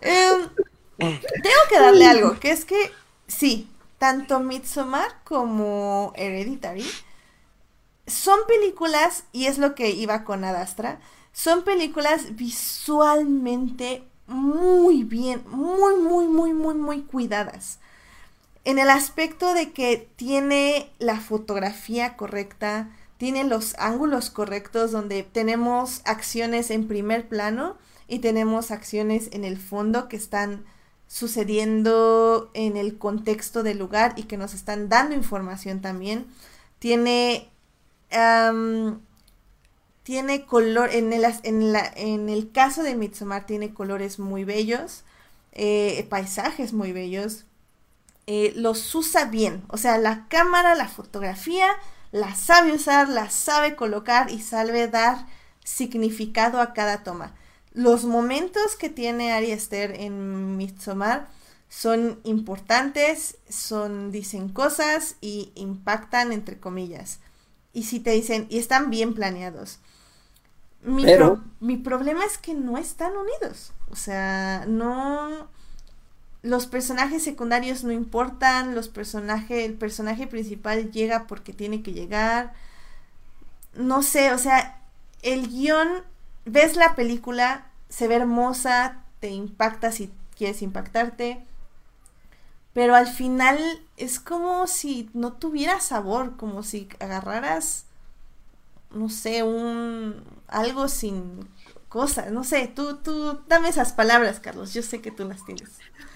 [0.01, 0.49] Em,
[0.97, 2.91] tengo que darle algo, que es que
[3.27, 6.85] sí, tanto Midsommar como Hereditary
[8.07, 10.99] son películas, y es lo que iba con Adastra,
[11.34, 17.79] son películas visualmente muy bien, muy, muy, muy, muy, muy cuidadas.
[18.68, 26.02] En el aspecto de que tiene la fotografía correcta, tiene los ángulos correctos donde tenemos
[26.03, 27.77] acciones en primer plano
[28.10, 30.65] y tenemos acciones en el fondo que están
[31.07, 36.26] sucediendo en el contexto del lugar y que nos están dando información también.
[36.80, 37.48] Tiene,
[40.03, 45.06] tiene color, en el, caso de Midsommar tiene colores muy bellos,
[45.53, 47.45] eh, paisajes muy bellos,
[48.27, 51.67] eh, los usa bien, o sea, la cámara, la fotografía,
[52.11, 55.25] la sabe usar, la sabe colocar y sabe dar
[55.63, 57.33] significado a cada toma.
[57.73, 61.27] Los momentos que tiene Ari Esther en Midsommar
[61.69, 67.19] son importantes, son, dicen cosas y impactan entre comillas.
[67.71, 69.79] Y si te dicen, y están bien planeados.
[70.81, 71.05] Mi,
[71.59, 73.73] mi problema es que no están unidos.
[73.89, 75.49] O sea, no.
[76.47, 78.75] Los personajes secundarios no importan.
[78.75, 79.65] Los personajes.
[79.65, 82.53] El personaje principal llega porque tiene que llegar.
[83.75, 84.81] No sé, o sea,
[85.21, 86.03] el guion.
[86.45, 91.45] Ves la película se ve hermosa, te impacta si quieres impactarte,
[92.73, 93.57] pero al final
[93.97, 97.85] es como si no tuviera sabor, como si agarraras,
[98.91, 101.47] no sé, un algo sin
[101.89, 105.69] cosas, no sé, tú, tú, dame esas palabras, Carlos, yo sé que tú las tienes.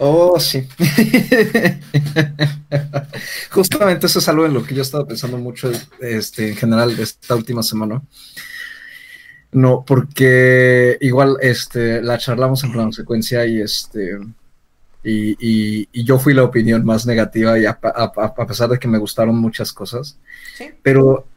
[0.04, 0.66] Oh, sí.
[3.52, 5.70] Justamente eso es algo en lo que yo he estado pensando mucho
[6.00, 8.02] este, en general esta última semana.
[9.52, 14.18] No, porque igual este, la charlamos en plano secuencia y este
[15.04, 17.78] y, y, yo fui la opinión más negativa y a,
[18.48, 20.18] pesar de que me gustaron muchas cosas,
[20.56, 20.70] ¿Sí?
[20.82, 21.28] pero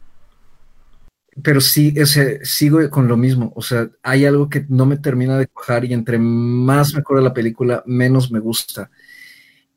[1.42, 3.52] pero sí, ese, sigo con lo mismo.
[3.56, 7.22] O sea, hay algo que no me termina de cojar y entre más me corre
[7.22, 8.90] la película, menos me gusta.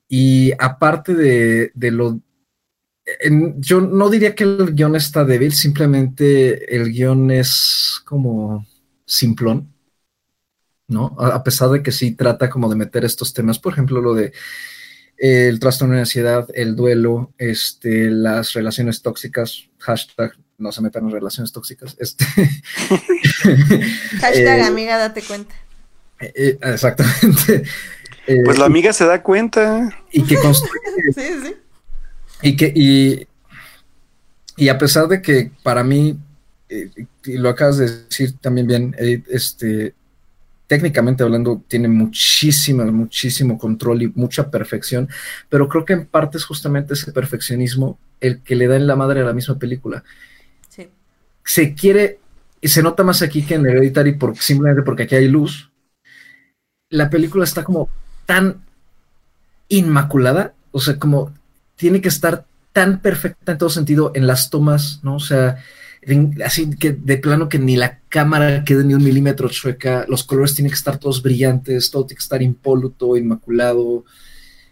[0.07, 2.21] Y aparte de, de lo
[3.57, 8.65] yo no diría que el guion está débil, simplemente el guion es como
[9.05, 9.73] simplón,
[10.87, 11.15] ¿no?
[11.19, 14.33] A, pesar de que sí trata como de meter estos temas, por ejemplo, lo de
[15.17, 21.11] el trastorno de ansiedad, el duelo, este, las relaciones tóxicas, hashtag no se metan en
[21.11, 21.95] relaciones tóxicas.
[21.99, 22.25] Este,
[24.19, 25.55] hashtag eh, amiga, date cuenta.
[26.19, 27.63] Eh, eh, exactamente.
[28.45, 29.89] pues la amiga se da cuenta.
[30.11, 30.79] Y que construye,
[31.15, 31.55] sí, sí
[32.41, 33.27] y que, y,
[34.55, 36.17] y a pesar de que para mí,
[36.69, 36.89] eh,
[37.25, 38.95] y lo acabas de decir también bien,
[39.29, 39.93] este,
[40.67, 45.09] técnicamente hablando, tiene muchísimo, muchísimo control y mucha perfección,
[45.49, 48.95] pero creo que en parte es justamente ese perfeccionismo el que le da en la
[48.95, 50.03] madre a la misma película.
[51.43, 52.19] Se quiere,
[52.61, 55.71] y se nota más aquí que en Hereditary, porque, simplemente porque aquí hay luz.
[56.89, 57.89] La película está como
[58.25, 58.61] tan
[59.67, 61.33] inmaculada, o sea, como
[61.75, 65.15] tiene que estar tan perfecta en todo sentido en las tomas, ¿no?
[65.15, 65.57] O sea,
[66.45, 70.55] así que de plano que ni la cámara quede ni un milímetro chueca, los colores
[70.55, 74.05] tienen que estar todos brillantes, todo tiene que estar impoluto, inmaculado,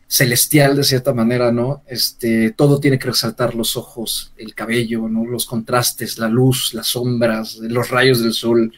[0.07, 1.83] celestial de cierta manera, ¿no?
[1.85, 5.25] Este, todo tiene que resaltar los ojos, el cabello, ¿no?
[5.25, 8.73] Los contrastes, la luz, las sombras, los rayos del sol,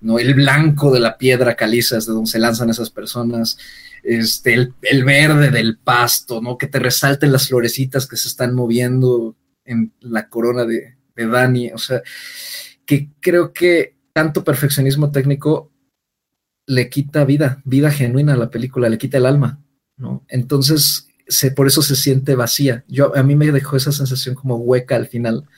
[0.00, 0.18] ¿no?
[0.18, 3.58] El blanco de la piedra caliza de donde se lanzan esas personas,
[4.02, 6.58] este, el, verde del pasto, ¿no?
[6.58, 11.70] Que te resalten las florecitas que se están moviendo en la corona de, de Dani.
[11.70, 12.02] O sea,
[12.84, 15.70] que creo que tanto perfeccionismo técnico
[16.66, 19.61] le quita vida, vida genuina a la película, le quita el alma,
[20.02, 20.24] ¿no?
[20.28, 22.84] Entonces, se, por eso se siente vacía.
[22.88, 25.48] Yo, a mí me dejó esa sensación como hueca al final,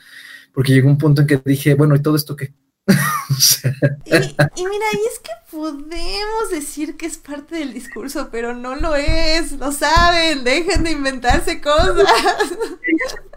[0.53, 2.53] porque llegó un punto en que dije, bueno, ¿y todo esto qué?
[3.31, 3.73] O sea,
[4.05, 8.77] Y, y mira, y es que podemos decir que es parte del discurso, pero no
[8.77, 12.05] lo es, lo saben, dejen de inventarse cosas.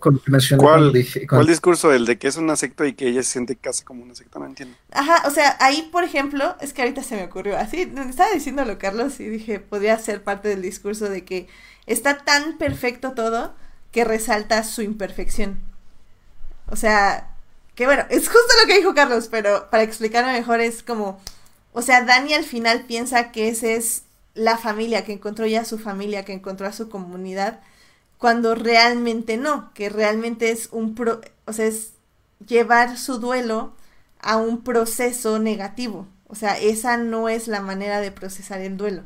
[0.00, 1.92] con ¿Cuál, cuando dije- ¿Cuál cuando- discurso?
[1.92, 4.38] El de que es una secta y que ella se siente casi como una secta,
[4.38, 4.76] no entiendo.
[4.92, 8.78] Ajá, o sea, ahí, por ejemplo, es que ahorita se me ocurrió así, estaba diciéndolo
[8.78, 11.48] Carlos y dije, podría ser parte del discurso de que
[11.86, 13.54] está tan perfecto todo
[13.92, 15.58] que resalta su imperfección.
[16.68, 17.30] O sea,
[17.74, 21.20] que bueno, es justo lo que dijo Carlos, pero para explicarlo mejor es como,
[21.72, 24.02] o sea, Dani al final piensa que esa es
[24.34, 27.60] la familia, que encontró ya su familia, que encontró a su comunidad,
[28.18, 31.92] cuando realmente no, que realmente es un pro, o sea, es
[32.46, 33.72] llevar su duelo
[34.20, 36.06] a un proceso negativo.
[36.28, 39.02] O sea, esa no es la manera de procesar el duelo.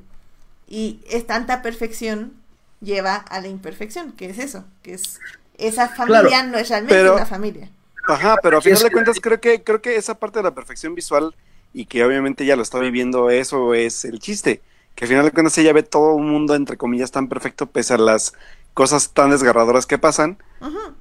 [0.66, 2.32] Y es tanta perfección
[2.80, 5.18] lleva a la imperfección, que es eso, que es
[5.58, 7.68] esa familia no es realmente pero- una familia.
[8.08, 10.94] Ajá, pero a final de cuentas creo que creo que esa parte de la perfección
[10.94, 11.34] visual
[11.74, 14.62] y que obviamente ella lo está viviendo, eso es el chiste.
[14.94, 17.94] Que al final de cuentas ella ve todo un mundo entre comillas tan perfecto pese
[17.94, 18.32] a las
[18.74, 20.38] cosas tan desgarradoras que pasan,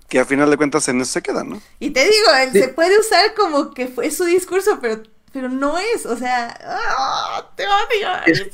[0.08, 1.62] que al final de cuentas en eso se quedan, ¿no?
[1.80, 2.60] Y te digo, él Sí.
[2.62, 7.48] se puede usar como que fue su discurso, pero, pero no es, o sea, ¡ah!
[7.56, 8.10] te odio.
[8.26, 8.50] es- es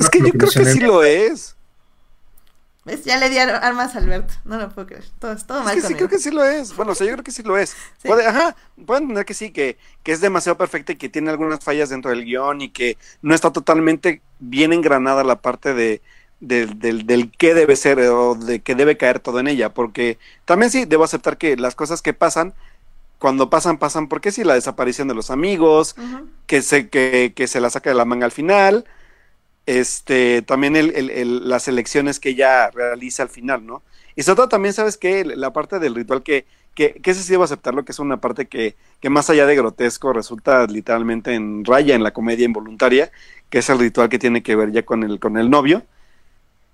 [0.00, 1.56] Es que yo creo que sí lo es.
[2.84, 3.04] ¿Ves?
[3.04, 5.74] Ya le di ar- armas a Alberto, no lo puedo creer, todo, todo Es mal
[5.76, 6.74] que sí creo que sí lo es.
[6.74, 7.70] Bueno, o sea, yo creo que sí lo es.
[7.70, 8.08] Sí.
[8.08, 11.62] Puede, ajá, pueden entender que sí, que, que es demasiado perfecta y que tiene algunas
[11.62, 16.02] fallas dentro del guion y que no está totalmente bien engranada la parte de,
[16.42, 19.74] del, del, del qué debe ser o de que debe caer todo en ella.
[19.74, 22.54] Porque también sí, debo aceptar que las cosas que pasan,
[23.18, 25.96] cuando pasan, pasan porque sí, la desaparición de los amigos,
[26.46, 28.86] que se, que, que se la saca de la manga al final.
[29.66, 33.82] Este, también el, el- el- las elecciones que ella realiza al final, ¿no?
[34.16, 35.24] Y sobre todo también, ¿sabes qué?
[35.24, 38.46] La parte del ritual que, que, que ese sí debo aceptarlo, que es una parte
[38.48, 43.12] que, que más allá de grotesco resulta literalmente en raya en la comedia involuntaria,
[43.50, 45.84] que es el ritual que tiene que ver ya con el, con el novio,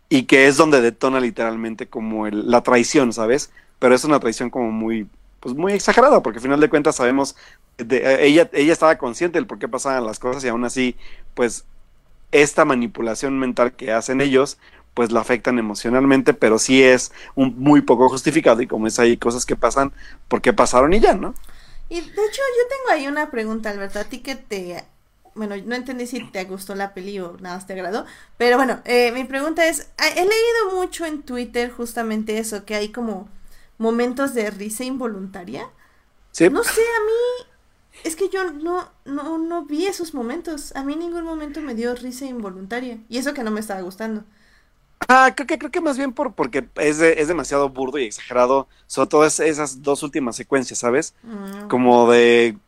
[0.09, 3.53] y que es donde detona literalmente como el- la traición, ¿sabes?
[3.79, 5.09] Pero es una traición como muy,
[5.41, 7.37] pues muy exagerada, porque al final de cuentas sabemos,
[7.79, 10.97] de- eh, ella, ella estaba consciente del por qué pasaban las cosas y aún así,
[11.35, 11.65] pues
[12.33, 14.59] esta manipulación mental que hacen ellos,
[14.95, 19.17] pues la afectan emocionalmente, pero sí es un muy poco justificado y como es ahí
[19.17, 19.93] cosas que pasan
[20.29, 21.35] porque pasaron y ya, ¿no?
[21.89, 24.85] Y de hecho yo tengo ahí una pregunta, Alberto, a ti que te...
[25.39, 28.07] Bueno, no entendí si te gustó la peli o nada más te agradó,
[28.39, 32.75] pero bueno, eh, mi pregunta es, ah, he leído mucho en Twitter justamente eso, que
[32.77, 33.29] hay como
[33.79, 35.69] momentos de risa involuntaria.
[36.33, 37.47] Sí, No sé, a mí
[38.05, 40.75] es que yo no, no, no vi esos momentos.
[40.77, 42.99] A mí en ningún momento me dio risa involuntaria.
[43.09, 44.25] Y eso que no me estaba gustando.
[45.09, 48.05] Ah, creo que, creo que más bien por, porque es, de- es demasiado burdo y
[48.05, 51.15] exagerado, sobre todo es- esas dos últimas secuencias, ¿sabes?
[51.25, 52.59] Mm, Como de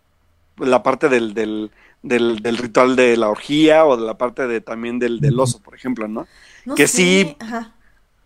[0.58, 1.72] la parte del, del,
[2.02, 5.60] del, del ritual de la orgía o de la parte de también del, del oso,
[5.62, 6.26] por ejemplo, ¿no?
[6.64, 7.72] no que sé, sí- Ajá.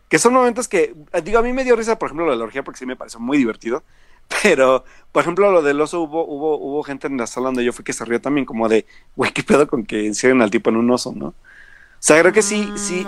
[0.08, 0.94] Que son momentos que,
[1.24, 2.96] digo, a mí me dio risa, por ejemplo, lo de la orgía porque sí me
[2.96, 3.82] pareció muy divertido,
[4.42, 7.72] pero, por ejemplo, lo del oso hubo, hubo, hubo gente en la sala donde yo
[7.72, 8.86] fui que se rió también, como de,
[9.16, 11.28] güey, qué pedo con que encierren al tipo en un oso, ¿no?
[11.28, 11.34] O
[12.00, 13.06] sea, creo que sí, Mm, sí,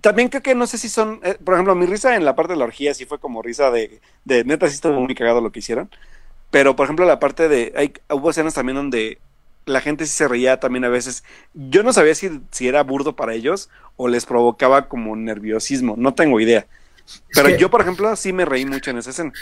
[0.00, 2.52] también creo que no sé si son, eh, por ejemplo, mi risa en la parte
[2.52, 5.50] de la orgía sí fue como risa de, de neta, sí estuvo muy cagado lo
[5.50, 5.88] que hicieron.
[6.50, 9.18] Pero, por ejemplo, la parte de, hay, hubo escenas también donde
[9.66, 11.24] la gente sí se reía también a veces.
[11.54, 16.14] Yo no sabía si, si era burdo para ellos o les provocaba como nerviosismo, no
[16.14, 16.66] tengo idea.
[17.34, 19.34] Pero yo, por ejemplo, sí me reí mucho en esa escena.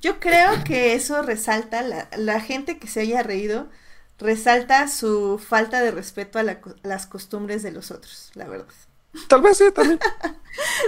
[0.00, 3.68] Yo creo que eso resalta, la, la gente que se haya reído,
[4.18, 8.46] resalta su falta de respeto a, la co- a las costumbres de los otros, la
[8.48, 8.74] verdad.
[9.26, 9.98] Tal vez sí, también.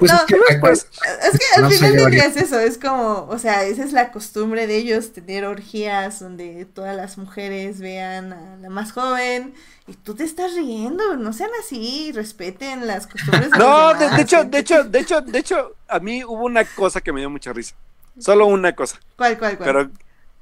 [0.00, 0.88] Pues No, es que pues,
[1.22, 4.10] Es que al final del día es eso, es como, o sea, esa es la
[4.10, 9.54] costumbre de ellos, tener orgías donde todas las mujeres vean a la más joven
[9.86, 14.04] y tú te estás riendo, no sean así, respeten las costumbres de No, los de,
[14.06, 14.16] demás.
[14.16, 17.20] de hecho, de hecho, de hecho, de hecho, a mí hubo una cosa que me
[17.20, 17.76] dio mucha risa.
[18.18, 18.98] Solo una cosa.
[19.16, 19.66] ¿Cuál, cuál, cuál?
[19.66, 19.90] Pero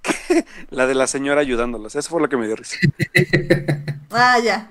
[0.71, 1.95] la de la señora ayudándolos.
[1.97, 2.77] Eso fue lo que me dio risa.
[4.11, 4.69] Ah, ya.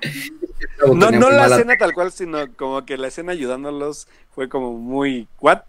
[0.85, 5.27] No, no la escena tal cual, sino como que la escena ayudándolos fue como muy.
[5.39, 5.61] ¿What?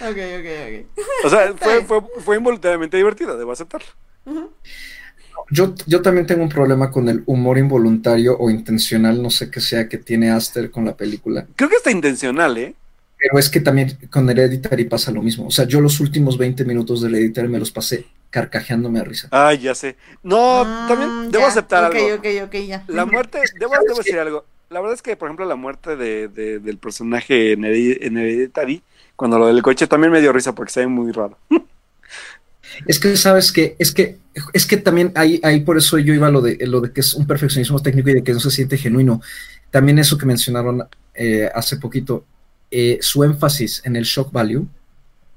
[0.00, 0.86] Ok, ok,
[1.24, 3.88] O sea, fue, fue, fue involuntariamente divertido, debo aceptarlo.
[4.24, 4.50] ok.
[5.50, 9.60] Yo, yo también tengo un problema con el humor involuntario o intencional, no sé qué
[9.60, 11.46] sea, que tiene Aster con la película.
[11.56, 12.74] Creo que está intencional, ¿eh?
[13.16, 15.46] Pero es que también con Hereditary pasa lo mismo.
[15.46, 19.28] O sea, yo los últimos 20 minutos de Hereditary me los pasé carcajeándome a risa.
[19.30, 19.96] Ay, ya sé.
[20.22, 22.14] No, Mm, también debo ya, aceptar algo.
[22.16, 22.84] Ok, ok, ya.
[22.88, 24.44] La muerte, debo, debo decir algo.
[24.70, 28.18] la verdad es que, por ejemplo, la muerte de, de- del personaje en, Heredi- en
[28.18, 28.82] Hereditary,
[29.16, 31.38] cuando lo del coche también me dio risa porque se ve muy raro.
[32.86, 34.18] Es que sabes que, es que,
[34.52, 37.00] es que también hay, hay por eso yo iba a lo de lo de que
[37.00, 39.20] es un perfeccionismo técnico y de que no se siente genuino.
[39.70, 42.24] También eso que mencionaron eh, hace poquito,
[42.70, 44.66] eh, su énfasis en el shock value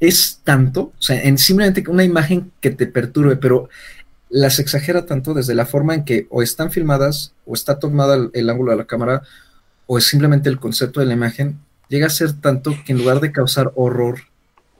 [0.01, 3.69] es tanto, o sea, en simplemente una imagen que te perturbe, pero
[4.29, 8.29] las exagera tanto desde la forma en que o están filmadas, o está tomada el,
[8.33, 9.21] el ángulo de la cámara,
[9.85, 13.19] o es simplemente el concepto de la imagen, llega a ser tanto que en lugar
[13.19, 14.19] de causar horror,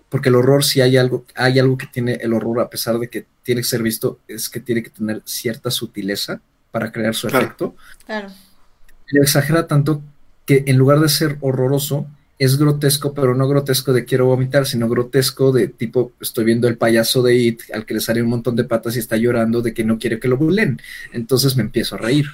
[0.10, 3.08] porque el horror si hay algo, hay algo que tiene el horror a pesar de
[3.10, 6.42] que tiene que ser visto, es que tiene que tener cierta sutileza
[6.72, 7.46] para crear su Claro.
[7.46, 7.76] efecto.
[8.06, 8.30] Claro.
[9.10, 10.02] Le exagera tanto
[10.46, 12.08] que en lugar de ser horroroso,
[12.44, 16.76] es grotesco, pero no grotesco de quiero vomitar, sino grotesco de tipo, estoy viendo el
[16.76, 19.76] payaso de It, al que le sale un montón de patas y está llorando de
[19.76, 20.82] que no quiere que lo bulen.
[21.14, 22.26] Entonces me empiezo a reír,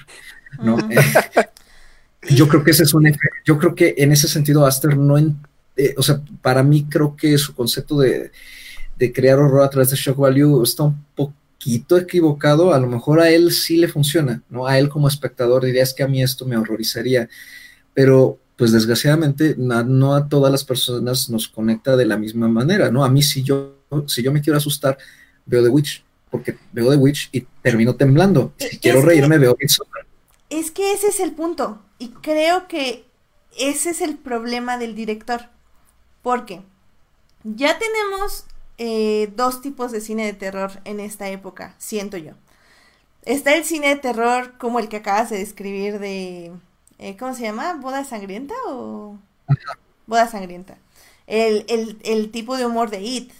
[0.62, 0.76] ¿no?
[0.76, 0.88] Ujú.
[2.34, 3.04] yo creo que ese es un
[3.44, 5.36] yo creo que en ese sentido Aster no en-
[5.76, 8.32] eh, o sea, para mí creo que su concepto de,
[8.98, 13.20] de crear horror a través de shock value está un poquito equivocado, a lo mejor
[13.20, 14.66] a él sí le funciona, ¿no?
[14.66, 17.28] A él como espectador diría es que a mí esto me horrorizaría,
[17.92, 22.90] pero pues desgraciadamente na- no a todas las personas nos conecta de la misma manera,
[22.90, 23.04] ¿no?
[23.04, 23.76] A mí si yo,
[24.06, 24.98] si yo me quiero asustar,
[25.46, 28.52] veo The Witch, porque veo The Witch y termino temblando.
[28.58, 30.04] Si Es quiero que- reírme, veo Midsommar.
[30.50, 31.80] Es que ese es el punto.
[31.98, 33.04] Y creo que
[33.58, 35.42] ese es el problema del director.
[36.22, 36.60] Porque
[37.44, 38.44] ya tenemos
[38.78, 42.32] eh, dos tipos de cine de terror en esta época, siento yo.
[43.24, 46.52] Está el cine de terror como el que acabas de describir de...
[46.98, 47.74] eh, ¿Cómo se llama?
[47.74, 49.18] ¿Boda sangrienta o...?
[50.06, 50.78] Boda sangrienta.
[51.26, 53.32] El, el, el tipo de humor de It,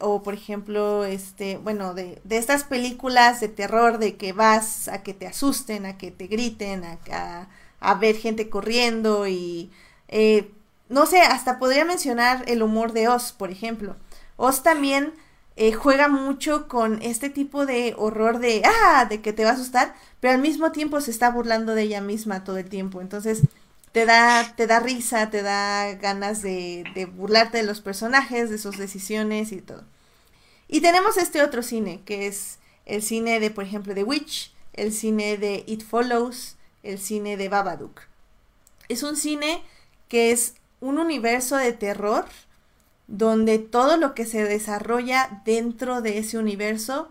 [0.00, 5.04] o por ejemplo, este, bueno, de, de estas películas de terror de que vas a
[5.04, 7.48] que te asusten, a que te griten, a, a,
[7.80, 9.70] a ver gente corriendo y
[10.08, 10.50] eh,
[10.88, 13.94] no sé, hasta podría mencionar el humor de Oz, por ejemplo.
[14.36, 15.12] Oz también
[15.56, 19.54] eh, juega mucho con este tipo de horror de, ah, de que te va a
[19.54, 23.00] asustar, pero al mismo tiempo se está burlando de ella misma todo el tiempo.
[23.00, 23.42] Entonces,
[23.92, 28.58] te da, te da risa, te da ganas de, de burlarte de los personajes, de
[28.58, 29.84] sus decisiones y todo.
[30.68, 34.92] Y tenemos este otro cine, que es el cine de, por ejemplo, The Witch, el
[34.92, 38.00] cine de It Follows, el cine de Babadook.
[38.88, 39.62] Es un cine
[40.08, 42.24] que es un universo de terror
[43.06, 47.10] donde todo lo que se desarrolla dentro de ese universo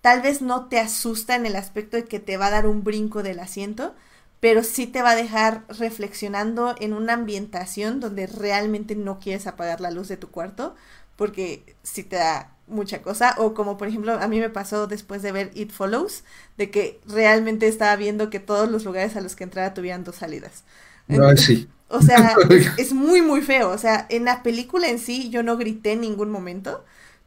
[0.00, 2.84] tal vez no te asusta en el aspecto de que te va a dar un
[2.84, 3.94] brinco del asiento,
[4.38, 9.80] pero sí te va a dejar reflexionando en una ambientación donde realmente no quieres apagar
[9.80, 10.76] la luz de tu cuarto,
[11.16, 15.22] porque sí te da mucha cosa, o como por ejemplo a mí me pasó después
[15.22, 16.24] de ver It Follows,
[16.56, 20.16] de que realmente estaba viendo que todos los lugares a los que entraba tuvieran dos
[20.16, 20.64] salidas.
[21.36, 21.68] Sí.
[21.88, 23.70] O sea, es, es muy, muy feo.
[23.70, 26.84] O sea, en la película en sí yo no grité en ningún momento,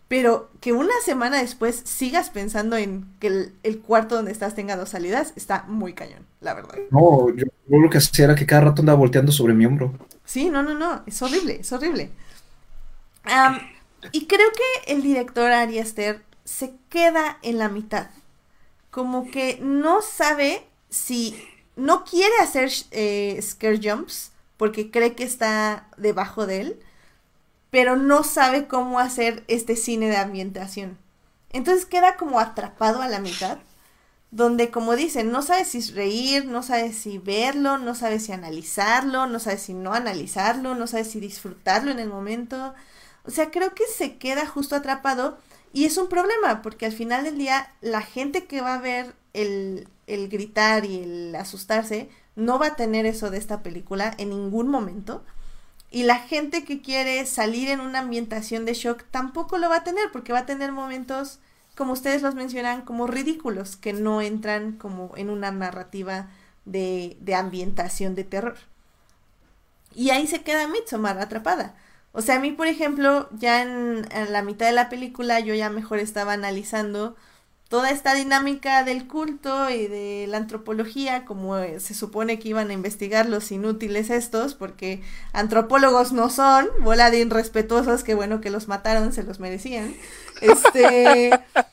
[0.07, 4.75] pero que una semana después sigas pensando en que el, el cuarto donde estás tenga
[4.75, 6.75] dos salidas, está muy cañón, la verdad.
[6.91, 9.93] No, yo, yo lo que hacía era que cada rato andaba volteando sobre mi hombro.
[10.25, 12.11] Sí, no, no, no, es horrible, es horrible.
[14.11, 18.09] Y creo que el director Ari Aster se queda en la mitad.
[18.91, 21.35] Como que no sabe si
[21.75, 26.79] no quiere hacer eh, scare jumps porque cree que está debajo de él,
[27.69, 30.97] pero no sabe cómo hacer este cine de ambientación.
[31.51, 33.59] Entonces queda como atrapado a la mitad,
[34.31, 39.27] donde como dicen, no sabe si reír, no sabe si verlo, no sabe si analizarlo,
[39.27, 42.73] no sabe si no analizarlo, no sabe si disfrutarlo en el momento.
[43.25, 45.37] O sea, creo que se queda justo atrapado
[45.71, 49.15] y es un problema, porque al final del día la gente que va a ver
[49.31, 52.09] el, el gritar y el asustarse
[52.39, 55.23] no va a tener eso de esta película en ningún momento.
[55.91, 59.83] Y la gente que quiere salir en una ambientación de shock tampoco lo va a
[59.83, 61.39] tener, porque va a tener momentos,
[61.75, 66.29] como ustedes los mencionan, como ridículos, que no entran como en una narrativa
[66.65, 68.57] de, de ambientación de terror.
[69.95, 71.75] Y ahí se queda Midsommar atrapada.
[72.11, 75.53] O sea, a mí, por ejemplo, ya en, en, la mitad de la película yo
[75.53, 77.15] ya mejor estaba analizando
[77.69, 82.73] toda esta dinámica del culto y de la antropología, como se supone que iban a
[82.73, 85.01] investigar los inútiles estos, porque
[85.33, 87.21] antropólogos no son, bola de
[88.03, 89.93] que bueno que los mataron, se los merecían.
[90.41, 91.31] Este...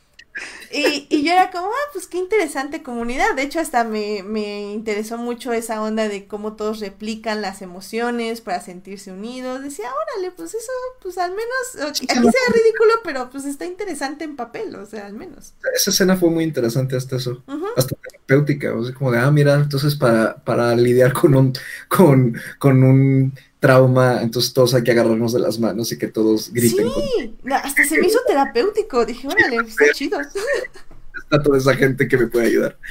[0.76, 3.34] Y, y, yo era como, ah, pues qué interesante comunidad.
[3.34, 8.40] De hecho, hasta me, me, interesó mucho esa onda de cómo todos replican las emociones
[8.40, 9.62] para sentirse unidos.
[9.62, 12.20] Decía, órale, pues eso, pues al menos, aquí sea
[12.52, 15.54] ridículo, pero pues está interesante en papel, o sea, al menos.
[15.74, 17.42] Esa escena fue muy interesante hasta eso.
[17.46, 17.68] Uh -huh.
[17.76, 21.52] Hasta terapéutica, o sea, como de, ah, mira, entonces para, para lidiar con un,
[21.88, 26.52] con, con un trauma, entonces todos hay que agarrarnos de las manos y que todos
[26.52, 26.88] griten.
[26.88, 30.20] Sí, hasta se me hizo terapéutico, dije, órale, está chido.
[30.20, 32.78] Está toda esa gente que me puede ayudar.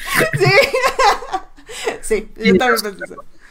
[2.01, 2.95] Sí, sí, yo también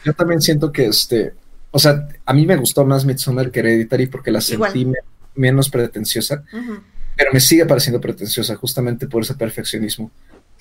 [0.03, 1.33] Yo también siento que este,
[1.69, 4.89] o sea, a mí me gustó más Midsommar que Hereditary porque la sentí
[5.35, 6.43] menos pretenciosa,
[7.15, 10.09] pero me sigue pareciendo pretenciosa justamente por ese perfeccionismo.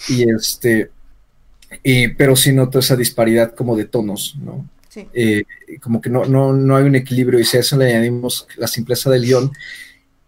[0.09, 0.90] Y este,
[1.82, 4.68] y, pero sí noto esa disparidad como de tonos, ¿no?
[4.95, 5.09] Sí.
[5.12, 5.43] Eh,
[5.81, 8.69] como que no, no, no hay un equilibrio y si a eso le añadimos la
[8.69, 9.51] simpleza del guion,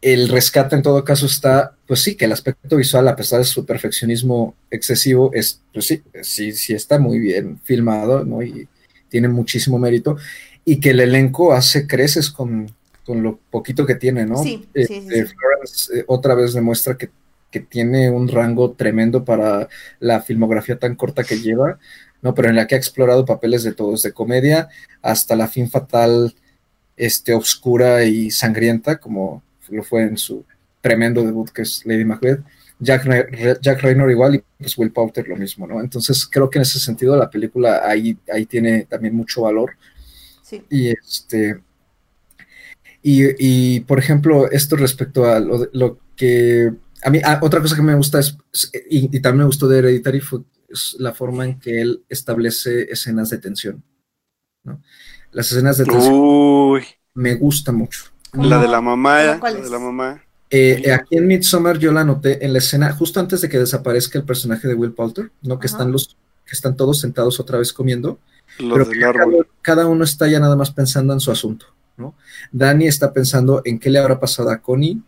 [0.02, 3.44] el rescate en todo caso está, pues sí, que el aspecto visual, a pesar de
[3.44, 8.42] su perfeccionismo excesivo, es, pues sí, sí, sí está muy bien filmado, ¿no?
[8.42, 8.68] Y
[9.08, 10.16] tiene muchísimo mérito
[10.64, 12.66] y que el elenco hace creces con,
[13.06, 14.42] lo poquito que tiene, ¿no?
[14.42, 17.10] Sí, sí, sí, eh, Florence eh, otra vez demuestra que,
[17.70, 21.78] tiene un rango tremendo para la filmografía tan corta que lleva,
[22.22, 22.34] ¿no?
[22.34, 24.68] Pero en la que ha explorado papeles de todos, de comedia
[25.02, 26.34] hasta la fin fatal,
[26.96, 30.44] este, oscura y sangrienta, como lo fue en su
[30.80, 32.40] tremendo debut que es Lady Macbeth.
[32.78, 35.80] Jack, Jack Raynor igual y pues Will Powter lo mismo, ¿no?
[35.80, 39.72] Entonces creo que en ese sentido la película ahí, ahí tiene también mucho valor
[40.70, 41.60] y este.
[43.08, 46.72] Y, por ejemplo, esto respecto a lo, que.
[47.04, 48.36] A mí, ah, otra cosa que me gusta es,
[48.90, 50.40] y, también me gustó de Hereditary fue
[50.98, 53.82] la forma en que él establece escenas de tensión.
[54.64, 54.82] ¿no?
[55.32, 56.80] Las escenas de tensión
[57.14, 58.04] me gusta mucho.
[58.32, 60.22] La de la mamá, la de la mamá.
[60.50, 64.18] Eh, aquí en Midsommar yo la noté en la escena justo antes de que desaparezca
[64.18, 65.58] el personaje de Will Poulter, ¿no?
[65.58, 68.20] Que están los que están todos sentados otra vez comiendo
[69.62, 71.66] cada, uno está ya nada más pensando en su asunto,
[71.96, 72.14] ¿no?
[72.52, 75.02] Dani está pensando en qué le habrá pasado a Connie,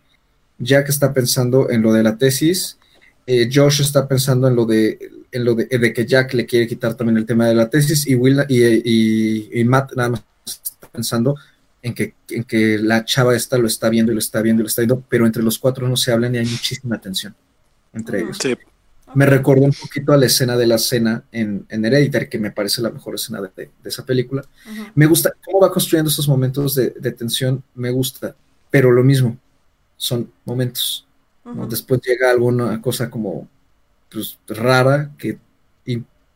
[0.59, 2.79] Jack está pensando en lo de la tesis,
[3.27, 4.99] eh, Josh está pensando en lo de
[5.31, 8.15] en lo de, que Jack le quiere quitar también el tema de la tesis y
[8.15, 11.37] Will y, Matt nada más está pensando
[11.83, 14.65] en que, en que la chava esta lo está viendo y lo está viendo y
[14.65, 17.35] lo está viendo, pero entre los cuatro no se hablan y hay muchísima tensión
[17.93, 18.39] entre ellos.
[18.41, 18.57] Sí.
[19.15, 22.51] Me recordó un poquito a la escena de la cena en, en Hereditary, que me
[22.51, 24.45] parece la mejor escena de, esa película.
[24.95, 28.37] Me gusta cómo va construyendo estos momentos de, tensión, me gusta,
[28.71, 29.37] pero lo mismo,
[29.97, 31.07] son momentos.
[31.71, 33.49] Después llega alguna cosa como
[34.11, 35.39] pues, rara que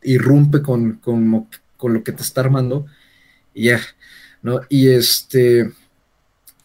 [0.03, 2.86] irrumpe con, con, con, lo que te está armando
[3.55, 3.81] y ya,
[4.43, 4.61] ¿no?
[4.69, 5.70] Y este,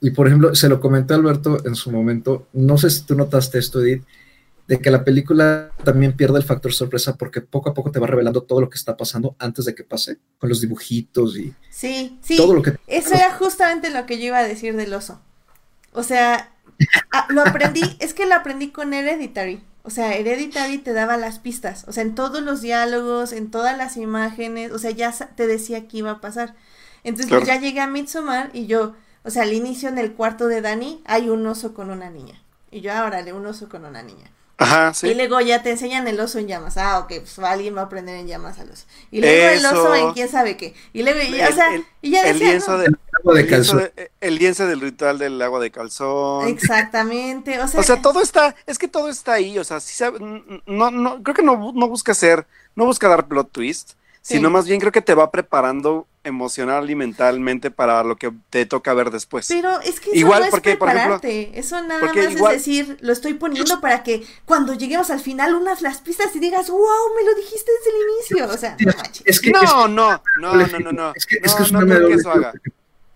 [0.01, 3.15] y por ejemplo, se lo comenté a Alberto en su momento, no sé si tú
[3.15, 4.03] notaste esto, Edith,
[4.67, 8.07] de que la película también pierde el factor sorpresa porque poco a poco te va
[8.07, 12.19] revelando todo lo que está pasando antes de que pase, con los dibujitos y sí,
[12.21, 12.77] sí, todo lo que...
[12.87, 15.21] Eso era justamente lo que yo iba a decir del oso.
[15.93, 16.53] O sea,
[17.29, 19.63] lo aprendí, es que lo aprendí con Hereditary.
[19.87, 23.77] O sea, Hereditary te daba las pistas, o sea, en todos los diálogos, en todas
[23.77, 26.55] las imágenes, o sea, ya te decía qué iba a pasar.
[27.05, 30.47] Entonces pues, ya llegué a Midsommar y yo, o sea, al inicio en el cuarto
[30.47, 32.43] de Dani hay un oso con una niña.
[32.69, 34.29] Y yo, ahora le un oso con una niña.
[34.59, 35.09] Ajá, sí.
[35.09, 36.77] Y luego ya te enseñan el oso en llamas.
[36.77, 38.85] Ah, ok, pues alguien va a aprender en llamas al oso.
[39.11, 40.73] Y luego el oso en quién sabe qué.
[40.93, 43.91] Y luego, o sea, y ya el lienzo del agua de calzón.
[44.19, 46.47] el lienzo del ritual del agua de calzón.
[46.47, 47.79] Exactamente, o sea.
[47.79, 50.17] O sea, todo está, es que todo está ahí, o sea, sí sabe,
[50.65, 54.65] no, no, creo que no, no busca ser, no busca dar plot twist, sino más
[54.67, 59.11] bien creo que te va preparando emocional y mentalmente para lo que te toca ver
[59.11, 59.47] después.
[59.47, 63.13] Pero es que eso Igual, no es porque, prepararte, eso nada más es decir, lo
[63.13, 66.79] estoy poniendo para que cuando lleguemos al final unas las pistas y digas, wow,
[67.15, 68.91] me lo dijiste desde el inicio, o sea, no
[69.25, 72.07] Es que, no, no, no, no, no, no, es que, es, que es no creo
[72.07, 72.53] que eso haga.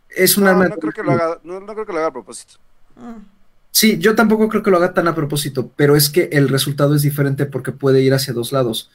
[0.10, 2.56] Es un no, no creo que lo haga, no, creo que lo haga a propósito.
[2.96, 3.42] Mm.
[3.72, 6.94] Sí, yo tampoco creo que lo haga tan a propósito, pero es que el resultado
[6.94, 8.92] es diferente porque puede ir hacia dos lados.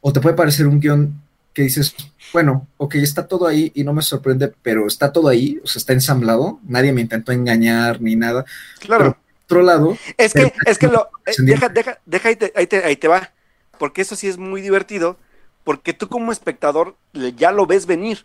[0.00, 1.20] O te puede parecer un guion
[1.58, 1.92] que dices,
[2.32, 5.80] bueno, ok, está todo ahí y no me sorprende, pero está todo ahí, o sea,
[5.80, 8.44] está ensamblado, nadie me intentó engañar ni nada.
[8.78, 9.04] Claro.
[9.04, 9.16] por
[9.46, 9.98] otro lado.
[10.16, 13.08] Es que, es que lo, eh, deja, deja, deja ahí te, ahí, te, ahí te
[13.08, 13.32] va,
[13.76, 15.16] porque eso sí es muy divertido,
[15.64, 18.24] porque tú como espectador ya lo ves venir.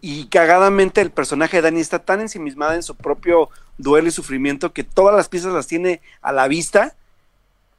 [0.00, 3.48] Y cagadamente el personaje de Dani está tan ensimismado en su propio
[3.78, 6.96] duelo y sufrimiento que todas las piezas las tiene a la vista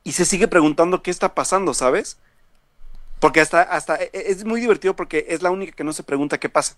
[0.05, 2.19] y se sigue preguntando qué está pasando, ¿sabes?
[3.23, 6.03] Porque hasta, hasta e, e, es muy divertido porque es la única que no se
[6.03, 6.75] pregunta qué pasa.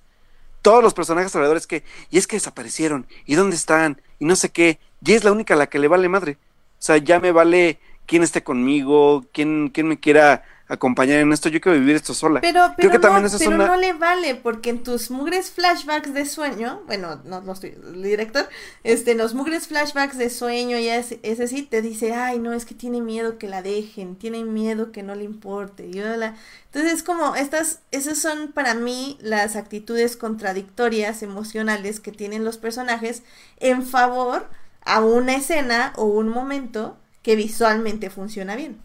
[0.61, 4.49] Todos los personajes alrededor que, y es que desaparecieron, y dónde están, y no sé
[4.49, 6.37] qué, y es la única a la que le vale madre.
[6.73, 11.49] O sea, ya me vale quién esté conmigo, quién, quién me quiera acompañar en esto,
[11.49, 12.41] yo quiero vivir esto sola.
[12.41, 15.11] Pero, Creo pero, también no, esa es pero una- no le vale, porque en tus
[15.11, 18.47] mugres flashbacks de sueño, bueno, no, no estoy, el director,
[18.83, 22.53] este, en los mugres flashbacks de sueño, ya ese, ese sí te dice, ay, no,
[22.53, 26.15] es que tiene miedo que la dejen, tiene miedo que no le importe, y bla,
[26.15, 26.35] bla".
[26.65, 32.57] Entonces es como, estas, esas son para mí las actitudes contradictorias, emocionales que tienen los
[32.57, 33.21] personajes
[33.59, 34.47] en favor
[34.83, 38.77] a una escena o un momento que visualmente funciona bien.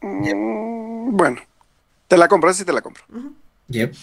[0.00, 1.40] Mm, bueno,
[2.08, 3.04] te la compro, sí te la compro.
[3.68, 3.94] Yep.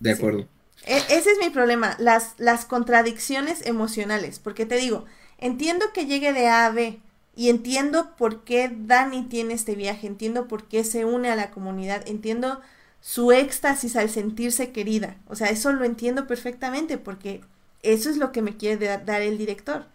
[0.00, 0.46] De acuerdo.
[0.86, 5.04] E- ese es mi problema, las, las contradicciones emocionales, porque te digo,
[5.38, 7.00] entiendo que llegue de A a B
[7.36, 11.50] y entiendo por qué Dani tiene este viaje, entiendo por qué se une a la
[11.50, 12.60] comunidad, entiendo
[13.00, 17.42] su éxtasis al sentirse querida, o sea, eso lo entiendo perfectamente porque
[17.82, 19.86] eso es lo que me quiere da- dar el director.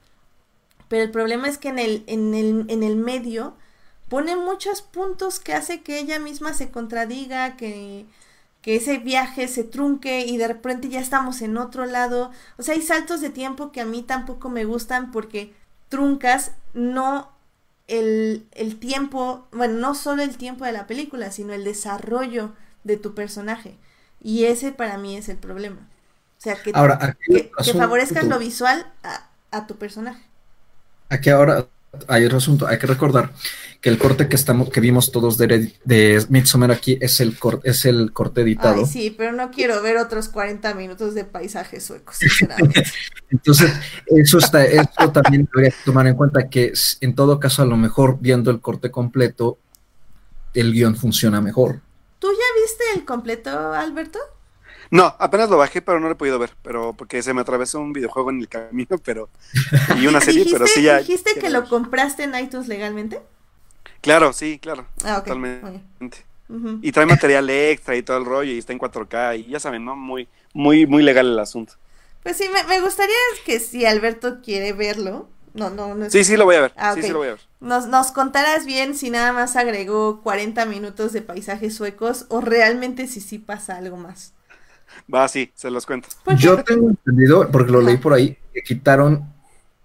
[0.88, 3.56] Pero el problema es que en el, en el, en el medio
[4.14, 8.06] pone muchos puntos que hace que ella misma se contradiga, que,
[8.62, 12.30] que ese viaje se trunque y de repente ya estamos en otro lado.
[12.60, 15.52] O sea, hay saltos de tiempo que a mí tampoco me gustan porque
[15.90, 17.32] truncas no
[17.88, 22.54] el, el tiempo, bueno, no solo el tiempo de la película, sino el desarrollo
[22.84, 23.80] de tu personaje.
[24.22, 25.90] Y ese para mí es el problema.
[26.38, 30.22] O sea, que, Ahora, que, que favorezcas lo visual a, a tu personaje.
[31.10, 31.68] Aquí ahora
[32.08, 32.68] hay otro asunto.
[32.68, 33.32] Hay que recordar
[33.82, 37.70] que el corte que estamos, que vimos todos de, de Midsommar aquí es el corte,
[37.70, 38.82] es el corte editado.
[38.82, 42.84] Ay, sí, pero no quiero ver otros 40 minutos de paisajes suecos, sinceramente.
[43.30, 43.72] Entonces,
[44.08, 47.78] eso está, eso también habría que tomar en cuenta que en todo caso, a lo
[47.78, 49.58] mejor viendo el corte completo,
[50.54, 51.82] el guion funciona mejor.
[52.20, 54.20] ¿Tú ya viste el completo, Alberto?
[54.94, 57.80] No, apenas lo bajé, pero no lo he podido ver, pero porque se me atravesó
[57.80, 59.28] un videojuego en el camino, pero
[60.00, 61.00] y una serie, pero sí ya.
[61.00, 63.20] ¿Dijiste que lo compraste en iTunes legalmente?
[64.02, 66.26] Claro, sí, claro, Ah, totalmente.
[66.82, 69.86] Y trae material extra y todo el rollo y está en 4K y ya saben,
[69.86, 69.96] ¿no?
[69.96, 71.74] Muy, muy, muy legal el asunto.
[72.22, 73.16] Pues sí, me, me gustaría
[73.46, 76.74] que si Alberto quiere verlo, no, no, no es- Sí, sí lo voy a ver.
[76.78, 77.42] Ah, Sí, sí lo voy a ver.
[77.62, 83.08] Nos, nos contarás bien si nada más agregó 40 minutos de paisajes suecos o realmente
[83.08, 84.34] si sí pasa algo más.
[85.14, 86.10] Va, sí, se los cuento.
[86.24, 86.42] ¿Por qué?
[86.42, 89.26] Yo tengo entendido, porque lo leí por ahí, que quitaron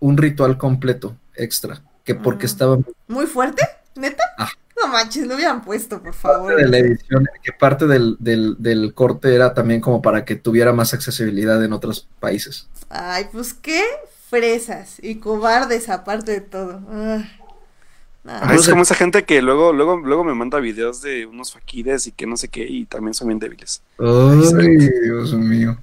[0.00, 2.50] un ritual completo extra, que porque Mm.
[2.50, 2.78] estaba
[3.08, 3.62] ¿Muy fuerte?
[3.96, 4.22] ¿Neta?
[4.38, 4.48] Ah.
[4.80, 6.54] No manches, lo hubieran puesto, por parte favor.
[6.56, 10.72] de la edición, que parte del, del, del corte era también como para que tuviera
[10.72, 12.68] más accesibilidad en otros países.
[12.88, 13.82] Ay, pues qué
[14.30, 16.80] fresas y cobardes aparte de todo.
[18.30, 18.40] Ah.
[18.42, 22.06] Ah, es como esa gente que luego, luego, luego me manda videos de unos faquires
[22.06, 23.82] y que no sé qué, y también son bien débiles.
[23.98, 25.78] Ay, Dios mío.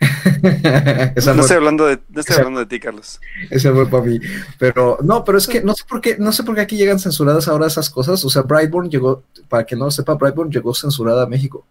[1.34, 3.20] No estoy hablando de, no estoy hablando de ti, Carlos.
[3.50, 4.18] esa fue para mí.
[4.58, 6.98] Pero no, pero es que no sé por qué, no sé por qué aquí llegan
[6.98, 8.24] censuradas ahora esas cosas.
[8.24, 11.66] O sea, Brightburn llegó, para que no lo sepa, Brightburn llegó censurada a México.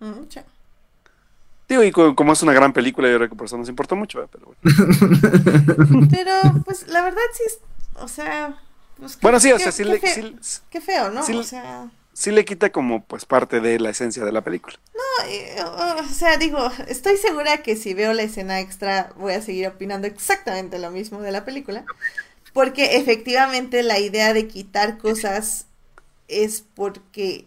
[0.00, 0.22] Mm.
[1.68, 3.94] Digo, y co- como es una gran película, yo creo que por eso nos importó
[3.94, 4.58] mucho, pero bueno.
[6.10, 6.32] Pero,
[6.64, 7.58] pues, la verdad sí es,
[7.94, 8.56] o sea...
[9.02, 11.22] Pues, Bueno, sí, o sea, sí qué le, fe- sí, Qué feo, ¿no?
[11.22, 11.90] sí o le- sea...
[12.12, 14.78] sí le quita como pues parte de la esencia de la película.
[14.94, 15.56] no, eh,
[16.00, 16.58] o sea, digo,
[16.88, 21.20] estoy segura que si veo la escena extra voy a seguir opinando exactamente lo mismo
[21.20, 21.86] de la película.
[22.52, 25.66] Porque efectivamente la idea de quitar cosas
[26.28, 27.46] es porque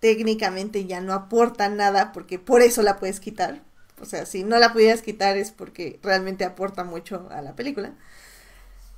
[0.00, 3.62] técnicamente ya no aporta nada, porque por eso la puedes quitar.
[4.00, 7.92] O sea, si no la pudieras quitar es porque realmente aporta mucho a la película.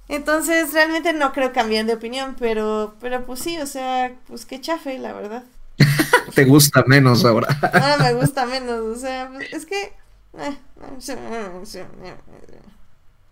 [0.08, 4.60] Entonces, realmente no creo cambiar de opinión, pero, pero pues sí, o sea, pues qué
[4.60, 5.44] chafe, la verdad.
[6.34, 7.48] Te gusta menos ahora.
[7.62, 9.92] Ahora me gusta menos, o sea, pues, es que...
[10.38, 10.56] eh,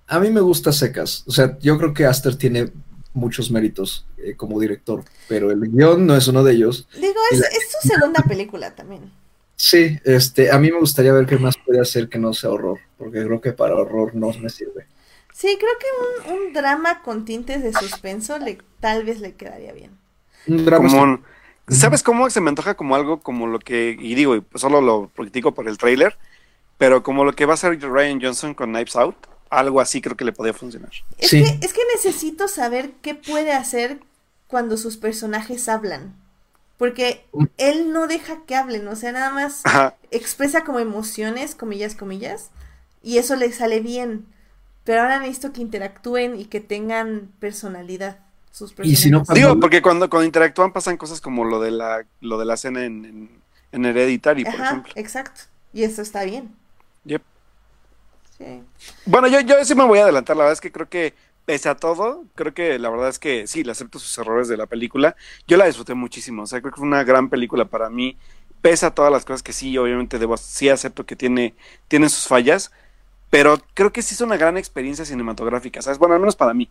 [0.06, 1.24] A mí me gusta secas.
[1.26, 2.72] O sea, yo creo que Aster tiene
[3.12, 6.86] muchos méritos eh, como director, pero el guion no es uno de ellos.
[6.94, 9.10] Digo, es, es su segunda película también.
[9.56, 12.78] Sí, este, a mí me gustaría ver qué más puede hacer que no sea horror,
[12.98, 14.86] porque creo que para horror no me sirve.
[15.36, 19.72] Sí, creo que un, un drama con tintes de suspenso le, tal vez le quedaría
[19.74, 19.90] bien.
[20.46, 21.24] Un drama Como un-
[21.68, 25.10] ¿Sabes cómo se me antoja como algo como lo que, y digo, y solo lo
[25.14, 26.16] critico por el tráiler,
[26.78, 29.16] pero como lo que va a hacer Ryan Johnson con Knives Out,
[29.50, 30.92] algo así creo que le podría funcionar.
[31.18, 31.42] Es, Sí.
[31.42, 33.98] que, es que necesito saber qué puede hacer
[34.46, 36.14] cuando sus personajes hablan.
[36.78, 37.24] Porque
[37.58, 39.96] él no deja que hablen, o sea, nada más Ajá.
[40.10, 42.50] expresa como emociones, comillas, comillas,
[43.02, 44.26] y eso le sale bien.
[44.86, 48.20] Pero ahora necesito que interactúen y que tengan personalidad.
[48.52, 49.28] Sus Y si no, personajes.
[49.28, 52.84] Digo, porque cuando, cuando interactúan pasan cosas como lo de la, lo de la escena
[52.84, 54.94] en, en, en Hereditary, por Ajá, ejemplo.
[54.94, 55.42] exacto.
[55.74, 56.56] Y eso está bien.
[57.04, 57.22] Yep.
[58.38, 58.66] Sí.
[59.04, 61.14] Bueno, yo, yo sí me voy a adelantar, la verdad es que creo que
[61.44, 64.56] pese a todo, creo que la verdad es que sí, le acepto sus errores de
[64.56, 65.16] la película.
[65.46, 68.18] Yo la disfruté muchísimo, o sea, creo que fue una gran película para mí,
[68.60, 71.54] pese a todas las cosas que sí, obviamente debo, sí acepto que tiene,
[71.88, 72.72] tiene sus fallas,
[73.30, 75.98] pero creo que sí es una gran experiencia cinematográfica, ¿sabes?
[75.98, 76.70] Bueno, al menos para mí.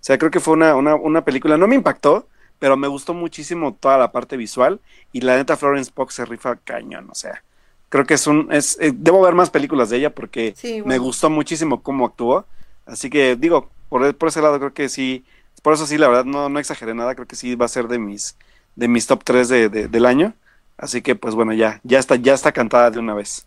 [0.00, 2.28] O sea, creo que fue una, una, una película, no me impactó,
[2.58, 4.80] pero me gustó muchísimo toda la parte visual
[5.12, 7.42] y la neta Florence Pugh se rifa cañón, o sea,
[7.88, 10.98] creo que es un, es, eh, debo ver más películas de ella porque Sí, me
[10.98, 12.46] gustó muchísimo cómo actuó,
[12.86, 15.24] así que digo, por, por ese lado creo que sí,
[15.62, 17.88] por eso sí, la verdad no, no exageré nada, creo que sí va a ser
[17.88, 18.36] de mis,
[18.76, 20.34] de mis top 3 de, de- del año,
[20.78, 23.46] así que pues bueno, ya, ya está, ya está cantada de una vez.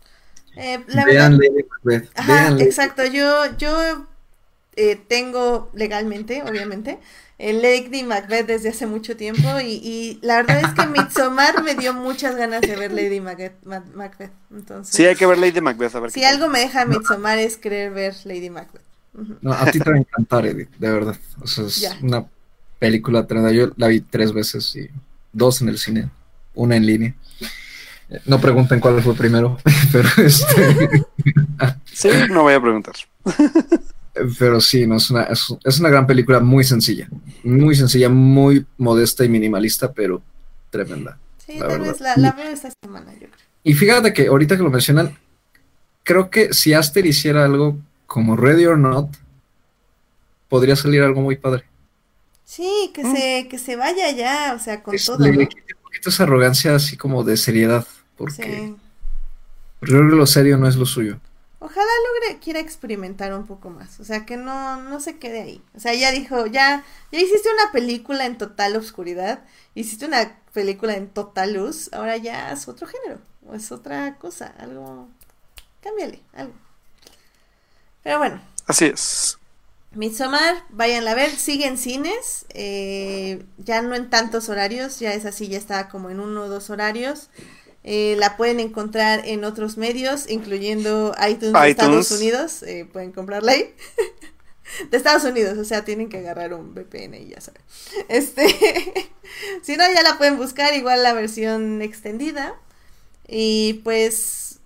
[0.60, 2.10] Eh, la Vean verdad, Lady Macbeth.
[2.16, 3.06] Ajá, vean Lady- exacto.
[3.06, 4.06] Yo, yo
[4.76, 7.00] eh, tengo legalmente, obviamente,
[7.38, 11.76] el Lady Macbeth desde hace mucho tiempo y, y la verdad es que Midsommar me
[11.76, 13.54] dio muchas ganas de ver Lady Macbeth.
[13.64, 14.32] Ma- Macbeth.
[14.52, 17.56] Entonces, Sí, hay que ver Lady Macbeth a ver si algo me deja Midsommar es
[17.58, 18.82] querer ver Lady Macbeth.
[19.42, 21.18] No, a ti te va a encantar, Edith, de verdad.
[21.42, 21.98] O sea, es Ya.
[22.02, 22.26] una
[22.78, 23.52] película tremenda.
[23.52, 24.90] Yo la vi tres veces y
[25.34, 26.10] dos en el cine,
[26.54, 27.16] una en línea.
[28.26, 29.58] No pregunten cuál fue primero,
[29.92, 31.06] pero este,
[31.86, 32.96] Sí, no voy a preguntar.
[34.40, 37.08] pero sí, no es una, es, es una gran película muy sencilla,
[37.44, 40.22] muy sencilla, muy modesta y minimalista, pero
[40.72, 41.18] tremenda.
[41.46, 41.92] Sí, La tal verdad.
[41.94, 43.32] vez la, la veo esta semana, yo creo.
[43.64, 45.16] Y fíjate que ahorita que lo mencionan,
[46.04, 47.78] creo que si Aster hiciera algo
[48.08, 49.10] como Ready or Not,
[50.48, 51.66] podría salir algo muy padre.
[52.44, 55.40] Sí, que se, que se vaya ya, o sea, con Es- todo, le, ¿no?
[55.42, 57.86] le quita un poquito esa arrogancia así como de seriedad,
[58.20, 58.76] porque Sí.
[59.82, 61.20] creo que lo serio no es lo suyo.
[61.62, 61.92] Ojalá
[62.22, 65.64] logre, quiera experimentar un poco más, o sea, que no, no se quede ahí.
[65.76, 69.44] O sea, ya dijo, ya, ya hiciste una película en total oscuridad,
[69.76, 74.54] hiciste una película en total luz, ahora ya es otro género, o es otra cosa,
[74.60, 75.10] algo,
[75.82, 76.54] cámbiale, algo.
[78.04, 79.38] Pero bueno, Así es.
[79.96, 85.26] Midsommar, váyanla a ver, sigue en cines, eh, ya no en tantos horarios, ya es
[85.26, 87.30] así, ya está como en uno o dos horarios.
[87.84, 91.70] Eh, la pueden encontrar en otros medios, incluyendo iTunes de.
[91.70, 93.74] Estados Unidos, eh, pueden comprarla ahí.
[94.92, 97.62] De Estados Unidos, o sea, tienen que agarrar un VPN y ya saben.
[98.08, 98.46] Este,
[99.64, 102.56] si no, ya la pueden buscar, igual la versión extendida.
[103.28, 104.60] Y pues,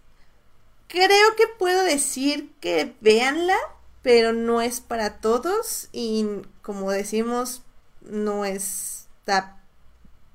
[0.87, 3.57] creo que puedo decir que véanla,
[4.01, 6.25] pero no es para todos y
[6.61, 7.61] como decimos,
[8.01, 9.61] no está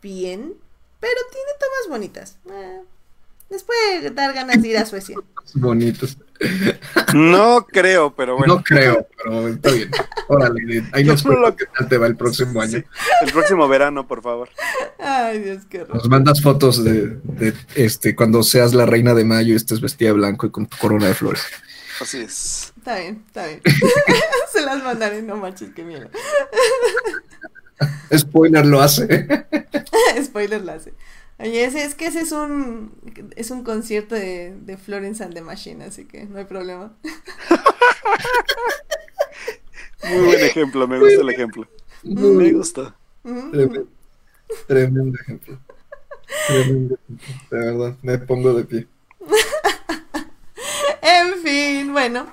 [0.02, 0.54] bien,
[1.00, 2.38] pero tiene tomas bonitas.
[2.50, 2.80] Eh,
[3.50, 5.16] les puede dar ganas de ir a Suecia.
[5.54, 6.18] Bonitos.
[7.14, 8.56] No creo, pero bueno.
[8.56, 9.90] No creo, pero está bien.
[10.28, 12.78] Órale, ahí nos cuentas qué tal te va el próximo año.
[12.78, 12.84] Sí.
[13.22, 14.50] El próximo verano, por favor.
[14.98, 15.96] Ay, Dios, qué horror.
[15.96, 20.08] Nos mandas fotos de, de, este cuando seas la reina de mayo y estés vestida
[20.08, 21.42] de blanco y con tu corona de flores.
[22.00, 22.72] Así es.
[22.76, 23.60] Está bien, está bien.
[24.52, 26.08] Se las mandaré, no manches, qué miedo.
[28.16, 29.46] Spoiler lo hace.
[30.22, 30.92] Spoiler la hace.
[31.38, 32.92] Oye, ese, es que ese es un
[33.36, 36.96] es un concierto de, de Florence and the Machine, así que no hay problema.
[40.08, 41.68] Muy buen ejemplo, me gusta el ejemplo.
[42.02, 42.94] Me gusta.
[44.66, 45.58] Tremendo ejemplo.
[46.46, 46.98] Tremendo ejemplo.
[47.50, 48.86] De verdad, me pongo de pie.
[51.00, 52.26] En fin, bueno,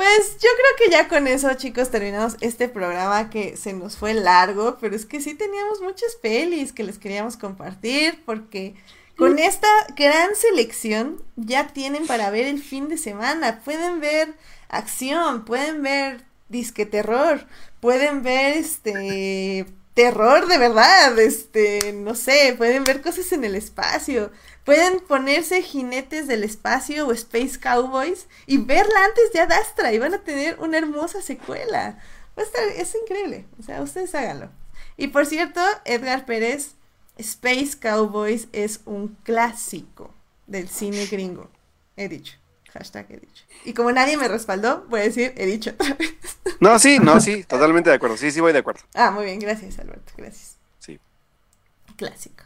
[0.00, 4.14] pues yo creo que ya con eso, chicos, terminamos este programa que se nos fue
[4.14, 8.74] largo, pero es que sí teníamos muchas pelis que les queríamos compartir, porque
[9.18, 13.60] con esta gran selección ya tienen para ver el fin de semana.
[13.62, 14.32] Pueden ver
[14.70, 17.46] acción, pueden ver disque terror,
[17.80, 24.30] pueden ver este terror de verdad, este, no sé, pueden ver cosas en el espacio,
[24.64, 30.14] pueden ponerse jinetes del espacio o Space Cowboys y verla antes de Adastra y van
[30.14, 31.98] a tener una hermosa secuela.
[32.38, 34.50] Va a estar, es increíble, o sea, ustedes háganlo.
[34.96, 36.74] Y por cierto, Edgar Pérez,
[37.16, 40.14] Space Cowboys es un clásico
[40.46, 41.50] del cine gringo.
[41.96, 42.34] He dicho.
[42.72, 43.44] Hashtag he dicho.
[43.64, 46.12] Y como nadie me respaldó, voy a decir he dicho otra vez.
[46.60, 48.16] No, sí, no, sí, totalmente de acuerdo.
[48.16, 48.82] Sí, sí, voy de acuerdo.
[48.94, 50.56] Ah, muy bien, gracias Alberto, gracias.
[50.78, 51.00] Sí.
[51.96, 52.44] Clásico.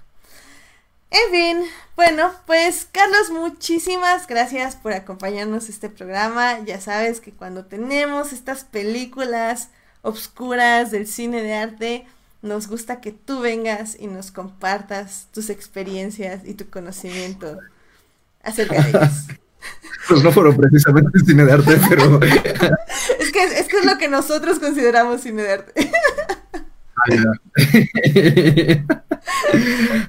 [1.15, 6.59] En fin, bueno, pues Carlos, muchísimas gracias por acompañarnos este programa.
[6.65, 9.69] Ya sabes que cuando tenemos estas películas
[10.03, 12.07] obscuras del cine de arte,
[12.43, 17.61] nos gusta que tú vengas y nos compartas tus experiencias y tu conocimiento
[18.43, 19.29] acerca de ellas.
[20.07, 22.21] Pues no fueron precisamente cine de arte, pero.
[23.19, 25.91] Es que, es que es lo que nosotros consideramos cine de arte.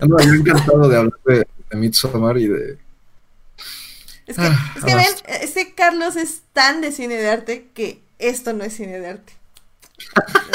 [0.08, 2.78] No, yo encantado de hablar de, de Midsommar y de.
[4.28, 5.36] Es que, Ah, es que ven, basta.
[5.38, 9.34] este Carlos es tan de cine de arte que esto no es cine de arte.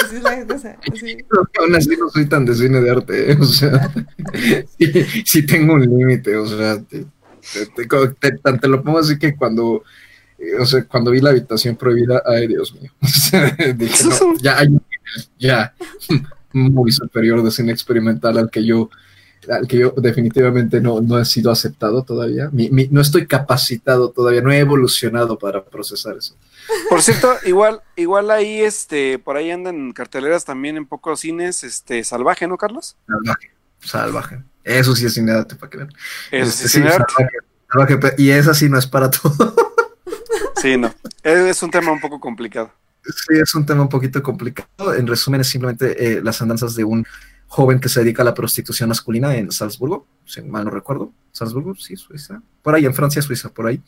[0.05, 0.77] Así es la cosa.
[0.93, 1.17] así.
[1.61, 3.37] Aún así no soy tan de cine de arte, ¿eh?
[3.41, 3.91] o sea,
[4.79, 7.07] sí, sí tengo un límite, o sea, te,
[7.55, 9.83] te- te- te- tan te lo pongo así que cuando,
[10.39, 14.37] eh, o sea, cuando vi la habitación prohibida, ay Dios mío, o sea, dije, no,
[14.39, 14.83] ya hay un
[15.39, 15.75] ya
[16.53, 18.91] muy superior de cine experimental al que yo,
[19.49, 24.11] al que yo definitivamente no, no he sido aceptado todavía, Mi- mi- no estoy capacitado
[24.11, 26.35] todavía, no he evolucionado para procesar eso.
[26.89, 32.03] Por cierto, igual, igual ahí, este, por ahí andan carteleras también en pocos cines, este,
[32.05, 32.97] salvaje, ¿no, Carlos?
[33.07, 34.43] Salvaje, salvaje.
[34.65, 35.93] Eso sí es cine arte para que vean.
[36.31, 37.13] Eso Este, sí, cine arte.
[37.73, 39.55] salvaje, salvaje, y esa sí no es para todo.
[40.61, 40.93] Sí, no.
[41.23, 42.71] Es, es un tema un poco complicado.
[43.05, 44.95] Sí, es un tema un poquito complicado.
[44.95, 47.05] En resumen, es simplemente eh, las andanzas de un
[47.47, 51.13] joven que se dedica a la prostitución masculina en Salzburgo, si mal no recuerdo.
[51.33, 52.41] Salzburgo, sí, Suiza.
[52.63, 53.83] Por ahí, en Francia, Suiza, por ahí.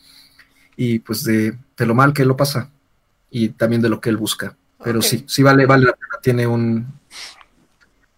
[0.75, 2.69] Y pues de, de lo mal que él lo pasa
[3.29, 4.55] y también de lo que él busca.
[4.83, 6.19] Pero sí, sí vale, vale la pena.
[6.21, 6.87] Tiene un,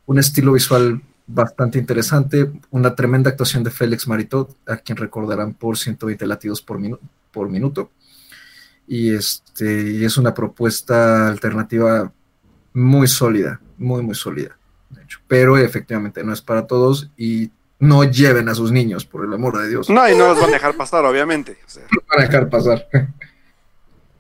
[0.06, 5.78] un estilo visual bastante interesante, una tremenda actuación de Félix Maritot, a quien recordarán por
[5.78, 7.00] 120 latidos por, minu-
[7.32, 7.92] por minuto.
[8.88, 12.12] Y, este, y es una propuesta alternativa
[12.74, 14.58] muy sólida, muy, muy sólida,
[14.90, 15.20] de hecho.
[15.28, 19.58] Pero efectivamente no es para todos y no lleven a sus niños, por el amor
[19.58, 19.90] de Dios.
[19.90, 21.58] No No, y no los van a dejar pasar, obviamente.
[21.66, 22.88] O sea, van a dejar pasar.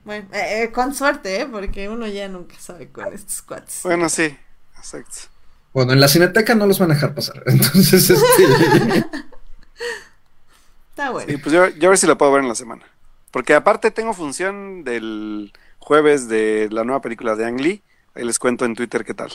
[0.04, 1.48] Bueno, eh, eh, con suerte, ¿eh?
[1.52, 3.82] Porque uno ya nunca sabe con estos cuates.
[3.84, 4.38] bueno, sí,
[4.78, 5.30] exacto.
[5.74, 7.44] Bueno, en la cineteca no los van a dejar pasar.
[7.48, 9.04] Entonces, este,
[10.90, 11.30] Está bueno.
[11.30, 12.86] Sí, pues yo, yo a ver si la puedo ver en la semana.
[13.36, 17.84] Porque aparte tengo función del jueves de la nueva película de Ang Lee.
[18.14, 19.30] Ahí les cuento en Twitter qué tal.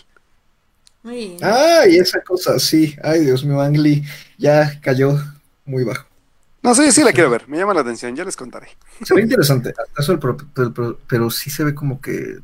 [1.03, 1.39] Muy bien.
[1.43, 2.97] ay, esa cosa, sí.
[3.03, 4.03] Ay, Dios mío, Ang Lee
[4.39, 5.19] ya cayó
[5.67, 6.07] muy bajo.
[6.63, 7.47] No, sí, sí la quiero ver.
[7.47, 8.69] Me llama la atención, ya les contaré.
[9.05, 12.39] Se ve interesante, eso el pro- el pro- pero sí se ve como que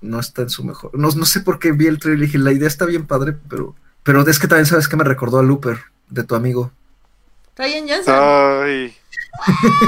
[0.00, 0.98] no está en su mejor.
[0.98, 3.34] No, no sé por qué vi el trailer y dije, la idea está bien padre,
[3.50, 6.72] pero, pero es que también sabes que me recordó a Looper, de tu amigo.
[7.58, 8.14] Ryan Johnson.
[8.16, 8.96] Ay,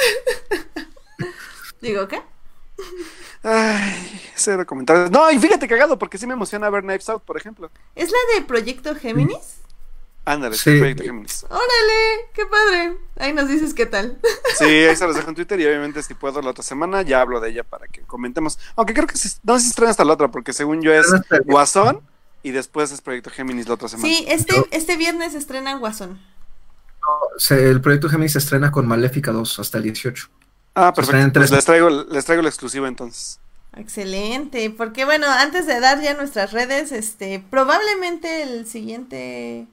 [1.80, 2.22] Digo, ¿qué?
[3.42, 5.10] ay, cero comentarios.
[5.10, 7.70] No, y fíjate cagado, porque sí me emociona ver Knives Out, por ejemplo.
[7.94, 9.56] ¿Es la de Proyecto Géminis?
[10.26, 10.78] Ándale, Sí.
[10.78, 11.44] Proyecto Géminis.
[11.44, 12.96] Órale, qué padre.
[13.18, 14.18] Ahí nos dices qué tal.
[14.58, 17.22] Sí, ahí se los dejo en Twitter y obviamente si puedo la otra semana ya
[17.22, 18.58] hablo de ella para que comentemos.
[18.76, 21.06] Aunque creo que sí- no sé si estrena hasta la otra, porque según yo es
[21.46, 22.00] Guasón
[22.42, 24.06] y después es Proyecto Géminis la otra semana.
[24.08, 26.20] Sí, este, este viernes estrena Guasón.
[27.38, 30.28] Se- el proyecto Gemini se estrena con Maléfica 2 hasta el 18.
[30.74, 31.32] Ah, perfecto.
[31.34, 33.40] Pues les traigo, les traigo la exclusiva entonces.
[33.76, 39.66] Excelente, porque bueno, antes de dar ya nuestras redes, este, probablemente el siguiente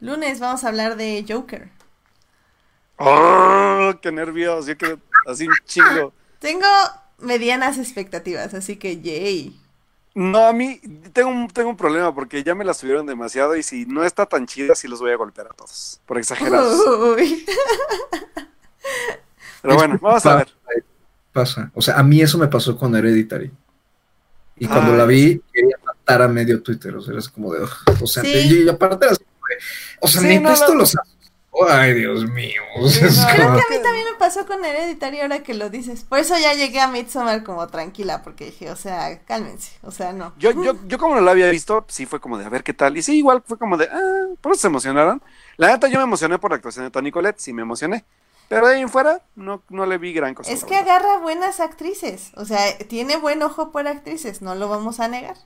[0.00, 1.70] lunes vamos a hablar de Joker.
[2.98, 4.66] ¡Oh, qué nervios!
[4.66, 6.12] Yo quiero así un chingo.
[6.38, 6.66] Tengo
[7.18, 9.60] medianas expectativas, así que yay.
[10.14, 10.78] No, a mí
[11.12, 14.26] tengo un, tengo un problema porque ya me la subieron demasiado y si no está
[14.26, 16.00] tan chida, sí los voy a golpear a todos.
[16.06, 16.80] Por exagerados.
[17.16, 17.46] Uy.
[19.62, 20.48] Pero bueno, vamos a ver.
[21.32, 21.70] Pasa.
[21.74, 23.50] O sea, a mí eso me pasó con Hereditary.
[24.56, 26.94] Y cuando Ay, la vi, quería matar a medio Twitter.
[26.94, 27.62] O sea, era como de.
[27.62, 27.70] ugh.
[28.02, 28.30] O sea, Sí.
[28.32, 29.06] y, y aparte
[30.00, 30.80] O sea, Sí, neta, no, esto no.
[30.80, 30.94] los.
[31.68, 32.62] Ay, Dios mío.
[32.76, 35.68] O sea, como- Creo que a mí también me pasó con Hereditary ahora que lo
[35.68, 36.02] dices.
[36.04, 40.12] Por eso ya llegué a Midsommar como tranquila, porque dije, o sea, cálmense, o sea,
[40.14, 40.32] no.
[40.38, 42.72] Yo, yo, yo como no la había visto, sí fue como de a ver qué
[42.72, 42.96] tal.
[42.96, 45.22] Y sí, igual fue como de, ah, por eso se emocionaron.
[45.58, 48.04] La neta, yo me emocioné por la actuación de Tony Colette, sí me emocioné.
[48.48, 50.50] Pero de ahí en fuera, no, no le vi gran cosa.
[50.52, 50.96] Es que verdad.
[50.96, 55.36] agarra buenas actrices, o sea, tiene buen ojo por actrices, no lo vamos a negar.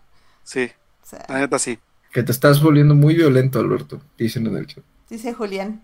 [0.45, 0.71] Sí,
[1.03, 1.79] O sea, la neta sí.
[2.13, 4.01] Que te estás volviendo muy violento, Alberto.
[4.17, 4.83] Dicen en el chat.
[5.09, 5.83] Dice Julián,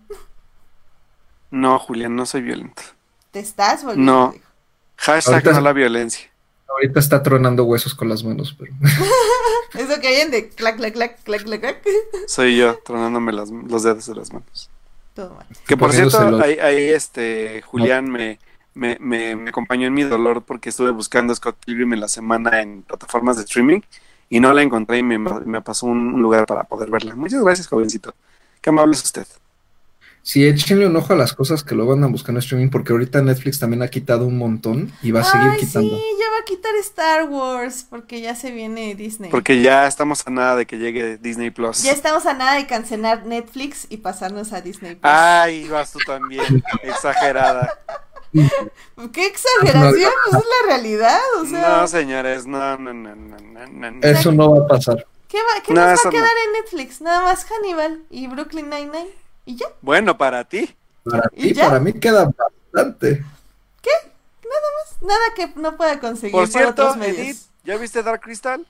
[1.51, 2.81] No, Julián, no soy violento.
[3.31, 4.11] te estás volviendo.
[4.11, 4.33] No.
[4.97, 6.29] Hashtag Ahorita- no la violencia.
[6.69, 8.73] Ahorita está tronando huesos con las manos, pero.
[9.73, 11.83] Eso que oyen de clac, clac, clac, clac, clac, clac.
[12.27, 14.69] Soy yo tronándome las, los dedos de las manos.
[15.13, 15.45] Todo mal.
[15.67, 18.39] Que por cierto, ahí, ahí, este Julián me,
[18.73, 22.07] me, me, me acompañó en mi dolor porque estuve buscando a Scott Pilgrim en la
[22.07, 23.81] semana en plataformas de streaming
[24.29, 27.13] y no la encontré y me, me pasó un, un lugar para poder verla.
[27.15, 28.15] Muchas gracias, jovencito.
[28.63, 29.27] Qué amable es usted.
[30.21, 32.93] Sí, échenle un ojo a las cosas que lo van a buscar en streaming, porque
[32.93, 35.97] ahorita Netflix también ha quitado un montón y va a seguir Ay, quitando.
[35.97, 39.29] sí, ya va a quitar Star Wars, porque ya se viene Disney.
[39.29, 41.83] Porque ya estamos a nada de que llegue Disney Plus.
[41.83, 45.11] Ya estamos a nada de cancelar Netflix y pasarnos a Disney Plus.
[45.11, 46.63] Ay, vas tú también.
[46.83, 47.77] Exagerada.
[49.11, 50.09] ¡Qué exageración!
[50.29, 51.79] Pues es la realidad, o sea.
[51.81, 53.99] No, señores, no, no, no, no, no, no, no.
[54.01, 55.05] Eso no va a pasar.
[55.33, 56.11] ¿Qué, va, qué No, nos va a no.
[56.11, 57.01] quedar en Netflix?
[57.01, 59.09] Nada más Hannibal y Brooklyn Nine-Nine.
[59.47, 59.65] ¿Y ya?
[59.81, 60.75] Bueno, para ti.
[61.03, 62.29] Para ¿Y ti, para mí queda
[62.71, 63.23] bastante.
[65.01, 67.17] Nada que no pueda conseguir Por por, cierto, otros medios.
[67.17, 68.65] Edith, ¿ya viste Dark Crystal?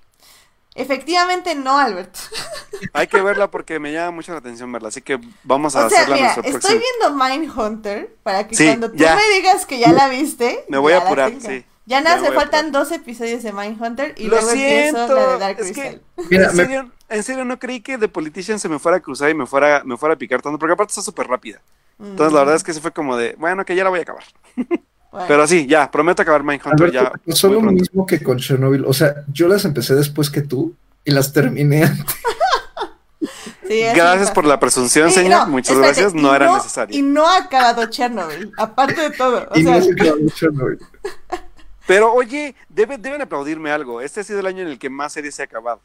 [0.74, 2.20] Efectivamente no, Alberto.
[2.94, 5.90] Hay que verla porque me llama mucho la atención verla, así que vamos a O
[5.90, 6.82] sea, hacerla mira, nuestra estoy próxima.
[7.20, 9.16] viendo Mindhunter para que Sí, cuando tú ya.
[9.16, 11.48] me digas que ya la viste, Me voy a apurar, tenga.
[11.48, 11.66] sí.
[11.86, 15.38] Ya nada, se faltan dos episodios de Mindhunter y Lo luego empiezo siento, la de
[15.40, 16.02] Dark es Crystal.
[16.16, 18.98] que Mira, en, me- serio, en serio no creí que The Politician se me fuera
[18.98, 21.60] a cruzar y me fuera, me fuera a picar tanto, porque aparte está súper rápida.
[22.00, 24.04] Entonces la verdad es que se fue como de, bueno, que ya la voy a
[24.04, 24.24] acabar.
[24.56, 27.32] Bueno, Pero sí, ya, prometo acabar Mindhunter Alberto, ya.
[27.32, 27.74] pasó lo pronto.
[27.82, 28.86] mismo que con Chernobyl.
[28.86, 32.06] O sea, yo las empecé después que tú y las terminé antes.
[33.68, 35.42] sí, Gracias por la presunción, Sí, señor.
[35.42, 36.98] no, Muchas espérate, gracias, no era necesario.
[36.98, 39.48] Y no ha acabado Chernobyl, aparte de todo.
[39.52, 40.80] O y sea, no se quedó Chernobyl.
[41.88, 44.02] Pero oye, debe- deben aplaudirme algo.
[44.02, 45.82] Este ha sido el año en el que más series se ha acabado.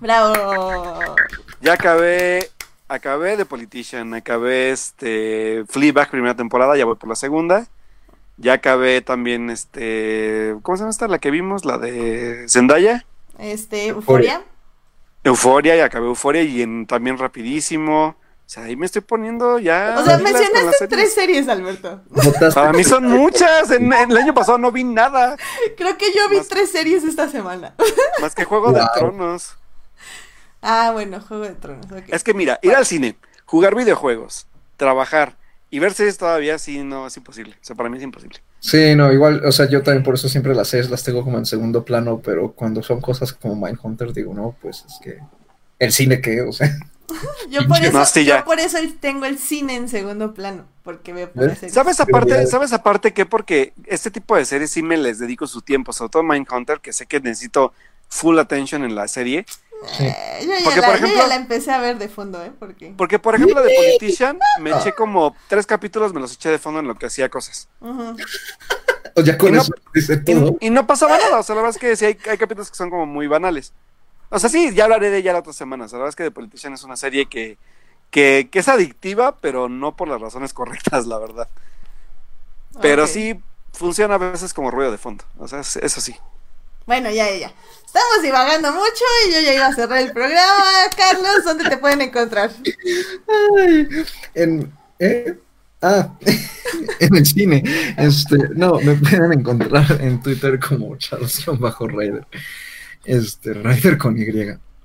[0.00, 0.34] bravo.
[1.60, 2.50] Ya acabé,
[2.88, 7.66] acabé The Politician, acabé este Fleabag primera temporada, ya voy por la segunda.
[8.38, 11.08] Ya acabé también este, ¿cómo se llama esta?
[11.08, 13.06] La que vimos, la de Zendaya.
[13.38, 14.42] Este, Euforia.
[15.24, 18.14] Euforia, y acabé Euforia y en, también rapidísimo.
[18.46, 19.96] O sea, ahí me estoy poniendo ya.
[19.98, 20.88] O sea, mencionaste series.
[20.88, 22.00] tres series, Alberto.
[22.54, 23.70] Para mí son muchas.
[23.72, 25.36] En, en el año pasado no vi nada.
[25.76, 27.74] Creo que yo vi Más- tres series esta semana.
[28.20, 28.82] Más que Juego de.
[28.94, 29.56] Tronos.
[30.62, 31.86] Ah, bueno, Juego de Tronos.
[32.08, 35.36] Es que mira, ir al cine, jugar videojuegos, trabajar
[35.70, 37.54] y ver series todavía sí no es imposible.
[37.60, 38.40] O sea, para mí es imposible.
[38.60, 41.38] Sí, no, igual, o sea, yo también por eso siempre las series las tengo como
[41.38, 45.18] en segundo plano, pero cuando son cosas como Mindhunter, digo, no, pues es que
[45.78, 46.70] el cine que, o sea,
[47.50, 51.30] Yo por, eso, No, yo por eso tengo el cine en segundo plano, porque veo
[51.30, 51.54] por.
[51.70, 55.62] ¿Sabes aparte, sabes aparte que porque este tipo de series sí me les dedico su
[55.62, 57.72] tiempo, sobre todo Mindhunter, que sé que necesito
[58.08, 59.46] full attention en la serie.
[60.00, 62.42] Eh, yo, ya Porque, la, por yo ejemplo- ya la empecé a ver de fondo,
[62.42, 62.50] ¿eh?
[62.58, 62.94] Porque...
[62.96, 66.80] Porque, por ejemplo, de Politician, me eché como tres capítulos, me los eché de fondo
[66.80, 67.68] en lo que hacía cosas.
[69.14, 70.56] O ya con Y no- eso dice todo.
[70.60, 72.70] Y, y no pasaba nada, o sea, la verdad es que sí hay, hay capítulos
[72.70, 73.72] que son como muy banales.
[74.30, 75.84] O sea, sí, ya hablaré de ella la otra semana.
[75.84, 77.58] O sea, la verdad es que The Politician es una serie que,
[78.10, 81.48] que, que es adictiva, pero no por las razones correctas, la verdad.
[82.80, 83.40] Pero sí
[83.72, 85.24] funciona a veces como ruido de fondo.
[85.38, 86.14] O sea, es- eso sí.
[86.86, 87.52] Bueno, ya, ya, ya.
[87.84, 90.62] Estamos divagando mucho y yo ya iba a cerrar el programa.
[90.96, 92.50] Carlos, ¿dónde te pueden encontrar?
[93.58, 93.88] Ay,
[94.34, 95.38] en, ¿eh?
[95.82, 96.08] Ah,
[97.00, 97.62] en el cine.
[97.96, 102.26] Este, no, me pueden encontrar en Twitter como Charles-Raider.
[103.06, 104.26] Este, Raider con Y.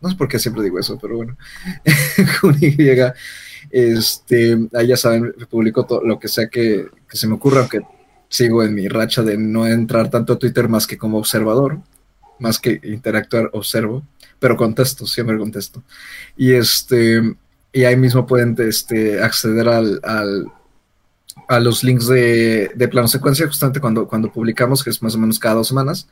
[0.01, 1.37] No sé por qué siempre digo eso, pero bueno.
[2.41, 2.75] con Y.
[3.69, 7.81] Este, ahí ya saben, publico todo lo que sea que, que se me ocurra, aunque
[8.27, 11.79] sigo en mi racha de no entrar tanto a Twitter más que como observador,
[12.39, 14.03] más que interactuar, observo,
[14.39, 15.83] pero contesto, siempre contesto.
[16.35, 17.21] Y este,
[17.71, 20.47] y ahí mismo pueden este, acceder al, al-
[21.47, 25.17] a los links de, de plano secuencia justamente cuando, cuando publicamos, que es más o
[25.19, 26.07] menos cada dos semanas.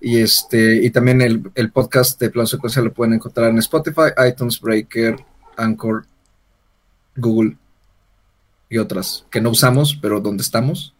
[0.00, 4.12] Y este, y también el, el podcast de plano secuencia lo pueden encontrar en Spotify,
[4.28, 5.16] iTunes, Breaker,
[5.56, 6.06] Anchor,
[7.16, 7.56] Google
[8.68, 10.94] y otras que no usamos, pero donde estamos.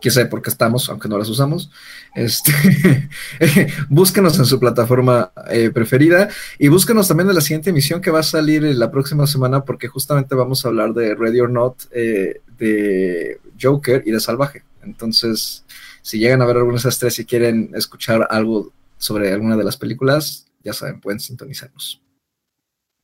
[0.00, 1.70] Quién sabe por qué estamos, aunque no las usamos.
[2.14, 2.52] Este,
[3.88, 6.28] búsquenos en su plataforma eh, preferida.
[6.58, 9.64] Y búsquenos también en la siguiente emisión que va a salir eh, la próxima semana,
[9.64, 14.64] porque justamente vamos a hablar de Ready or Not, eh, de Joker y de Salvaje.
[14.82, 15.64] Entonces,
[16.06, 19.64] si llegan a ver alguna de esas tres y quieren escuchar algo sobre alguna de
[19.64, 22.00] las películas, ya saben, pueden sintonizarnos.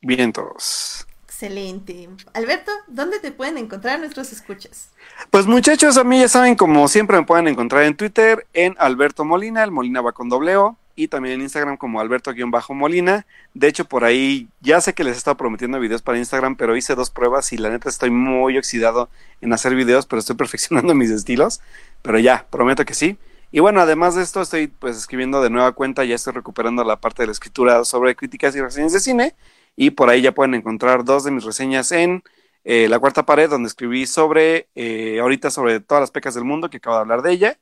[0.00, 1.04] Bien todos.
[1.24, 2.08] Excelente.
[2.32, 4.90] Alberto, ¿dónde te pueden encontrar nuestros escuchas?
[5.30, 9.24] Pues muchachos, a mí ya saben, como siempre me pueden encontrar en Twitter, en Alberto
[9.24, 13.26] Molina, el Molina va con doble O, y también en Instagram como Alberto-Molina.
[13.54, 16.76] De hecho, por ahí ya sé que les he estado prometiendo videos para Instagram, pero
[16.76, 20.94] hice dos pruebas y la neta estoy muy oxidado en hacer videos, pero estoy perfeccionando
[20.94, 21.60] mis estilos.
[22.02, 23.18] Pero ya, prometo que sí.
[23.50, 27.00] Y bueno, además de esto, estoy pues escribiendo de nueva cuenta, ya estoy recuperando la
[27.00, 29.34] parte de la escritura sobre críticas y reseñas de cine.
[29.76, 32.22] Y por ahí ya pueden encontrar dos de mis reseñas en
[32.64, 36.70] eh, La Cuarta Pared, donde escribí sobre, eh, ahorita sobre todas las pecas del mundo,
[36.70, 37.58] que acabo de hablar de ella.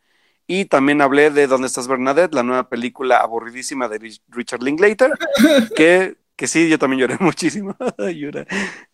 [0.52, 2.34] Y también hablé de ¿Dónde estás Bernadette?
[2.34, 5.12] La nueva película aburridísima de Rich- Richard Linklater,
[5.76, 7.76] que, que sí, yo también lloré muchísimo.
[7.98, 8.46] Lloré.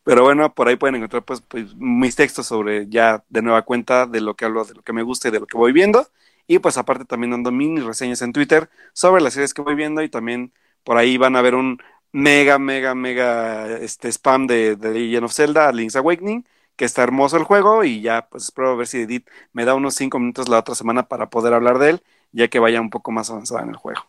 [0.05, 4.07] Pero bueno, por ahí pueden encontrar pues, pues, mis textos sobre ya de nueva cuenta
[4.07, 6.07] de lo que hablo, de lo que me gusta y de lo que voy viendo.
[6.47, 10.02] Y pues aparte también dando mini reseñas en Twitter sobre las series que voy viendo
[10.02, 10.52] y también
[10.85, 11.78] por ahí van a ver un
[12.12, 17.36] mega, mega, mega este spam de, de Legend of Zelda, Link's Awakening, que está hermoso
[17.36, 20.58] el juego y ya pues espero ver si Edith me da unos 5 minutos la
[20.58, 23.70] otra semana para poder hablar de él, ya que vaya un poco más avanzada en
[23.70, 24.06] el juego.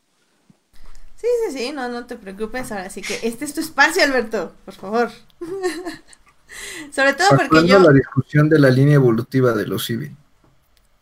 [1.15, 2.71] Sí, sí, sí, no, no te preocupes.
[2.71, 5.11] Ahora sí que este es tu espacio, Alberto, por favor.
[6.93, 7.79] Sobre todo porque yo.
[7.79, 10.15] la discusión de la línea evolutiva de los civi.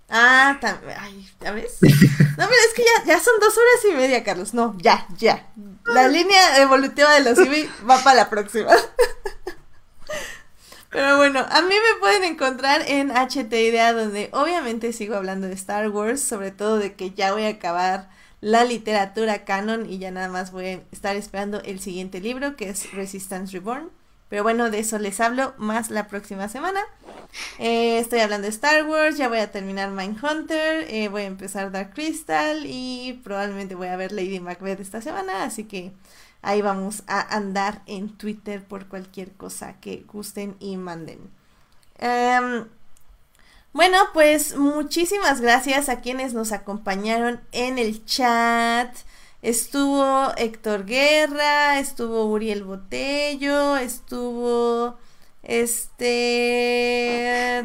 [0.10, 0.98] Ah, también.
[1.00, 1.77] Ay, ¿ya ves?
[1.82, 1.90] No,
[2.48, 4.53] pero es que ya, ya son dos horas y media, Carlos.
[4.53, 5.48] No, ya, ya.
[5.85, 8.72] La línea evolutiva de los IBI va para la próxima.
[10.96, 15.54] Pero bueno, a mí me pueden encontrar en HT Idea, donde obviamente sigo hablando de
[15.54, 18.08] Star Wars, sobre todo de que ya voy a acabar
[18.40, 22.70] la literatura canon y ya nada más voy a estar esperando el siguiente libro, que
[22.70, 23.90] es Resistance Reborn.
[24.30, 26.80] Pero bueno, de eso les hablo más la próxima semana.
[27.60, 31.74] Eh, estoy hablando de Star Wars, ya voy a terminar Mindhunter, eh, voy a empezar
[31.74, 35.92] Dark Crystal y probablemente voy a ver Lady Macbeth esta semana, así que
[36.46, 41.20] ahí vamos a andar en Twitter por cualquier cosa que gusten y manden.
[41.98, 42.68] Em,
[43.74, 48.96] bueno, pues muchísimas gracias a quienes nos acompañaron en el chat.
[49.42, 54.98] Estuvo Héctor Guerra, estuvo Uriel Botello, estuvo
[55.44, 57.64] este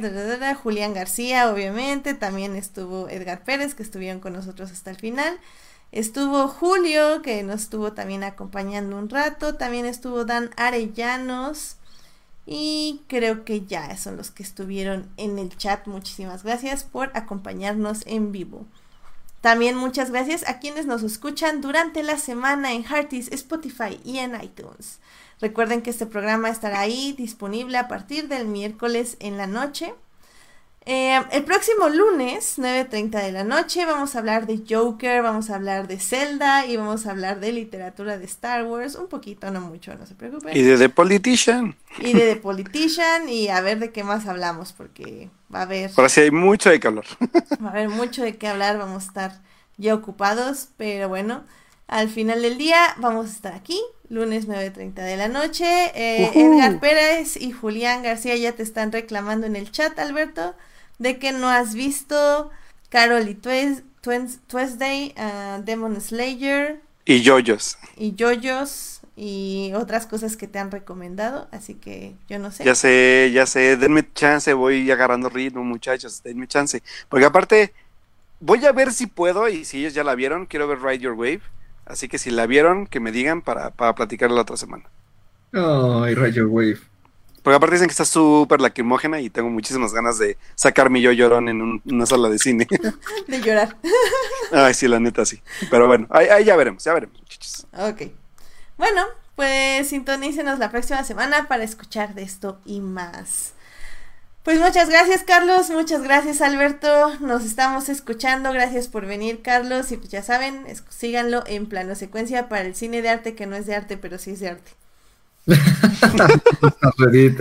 [0.62, 5.38] Julián García, obviamente, también estuvo Edgar Pérez, que estuvieron con nosotros hasta el final.
[5.92, 9.56] Estuvo Julio, que nos estuvo también acompañando un rato.
[9.56, 11.76] También estuvo Dan Arellanos.
[12.46, 15.86] Y creo que ya son los que estuvieron en el chat.
[15.86, 18.66] Muchísimas gracias por acompañarnos en vivo.
[19.40, 24.40] También muchas gracias a quienes nos escuchan durante la semana en Hearties, Spotify y en
[24.40, 25.00] iTunes.
[25.40, 29.94] Recuerden que este programa estará ahí disponible a partir del miércoles en la noche.
[30.92, 35.54] Eh, el próximo lunes, 9.30 de la noche, vamos a hablar de Joker, vamos a
[35.54, 38.96] hablar de Zelda y vamos a hablar de literatura de Star Wars.
[38.96, 40.56] Un poquito, no mucho, no se preocupen.
[40.56, 41.76] Y de The Politician.
[42.00, 45.92] Y de The Politician y a ver de qué más hablamos porque va a haber...
[45.96, 47.04] Ahora sí hay mucho de qué hablar.
[47.64, 49.40] Va a haber mucho de qué hablar, vamos a estar
[49.76, 51.44] ya ocupados, pero bueno,
[51.86, 55.92] al final del día vamos a estar aquí, lunes 9.30 de la noche.
[55.94, 60.56] Eh, Edgar Pérez y Julián García ya te están reclamando en el chat, Alberto
[61.00, 62.50] de que no has visto
[62.90, 66.80] Carol y Tuesday, uh, Demon Slayer.
[67.04, 67.78] Y Yoyos.
[67.96, 72.64] Y Yoyos y otras cosas que te han recomendado, así que yo no sé.
[72.64, 76.82] Ya sé, ya sé, denme chance, voy agarrando ritmo, muchachos, denme chance.
[77.08, 77.72] Porque aparte,
[78.38, 81.14] voy a ver si puedo, y si ellos ya la vieron, quiero ver Ride Your
[81.14, 81.42] Wave.
[81.86, 84.84] Así que si la vieron, que me digan para, para platicar la otra semana.
[85.52, 86.89] Ay, Ride Your Wave.
[87.42, 91.12] Porque aparte dicen que está súper lacrimógena y tengo muchísimas ganas de sacar mi yo
[91.12, 92.66] llorón en una sala de cine.
[93.28, 93.76] de llorar.
[94.52, 95.42] Ay, sí, la neta, sí.
[95.70, 97.66] Pero bueno, ahí, ya veremos, ya veremos, muchachos.
[97.72, 98.12] Ok.
[98.76, 99.04] Bueno,
[99.36, 103.54] pues sintonícenos la próxima semana para escuchar de esto y más.
[104.42, 109.98] Pues muchas gracias Carlos, muchas gracias Alberto, nos estamos escuchando, gracias por venir Carlos y
[109.98, 113.66] pues ya saben, síganlo en plano secuencia para el cine de arte que no es
[113.66, 114.72] de arte pero sí es de arte.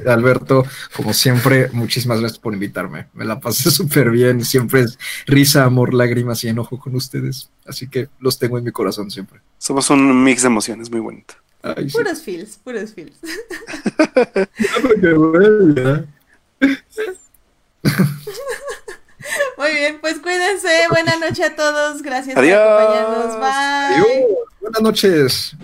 [0.08, 3.08] Alberto, como siempre, muchísimas gracias por invitarme.
[3.14, 4.44] Me la pasé súper bien.
[4.46, 7.50] Siempre es risa, amor, lágrimas y enojo con ustedes.
[7.66, 9.42] Así que los tengo en mi corazón siempre.
[9.58, 11.36] Somos un mix de emociones muy bonito.
[11.92, 13.18] puros feels, puros feels.
[19.58, 20.70] Muy bien, pues cuídense.
[20.90, 22.02] Buenas noches a todos.
[22.02, 23.40] Gracias por acompañarnos.
[23.40, 24.28] Bye.
[24.62, 25.56] Buenas noches.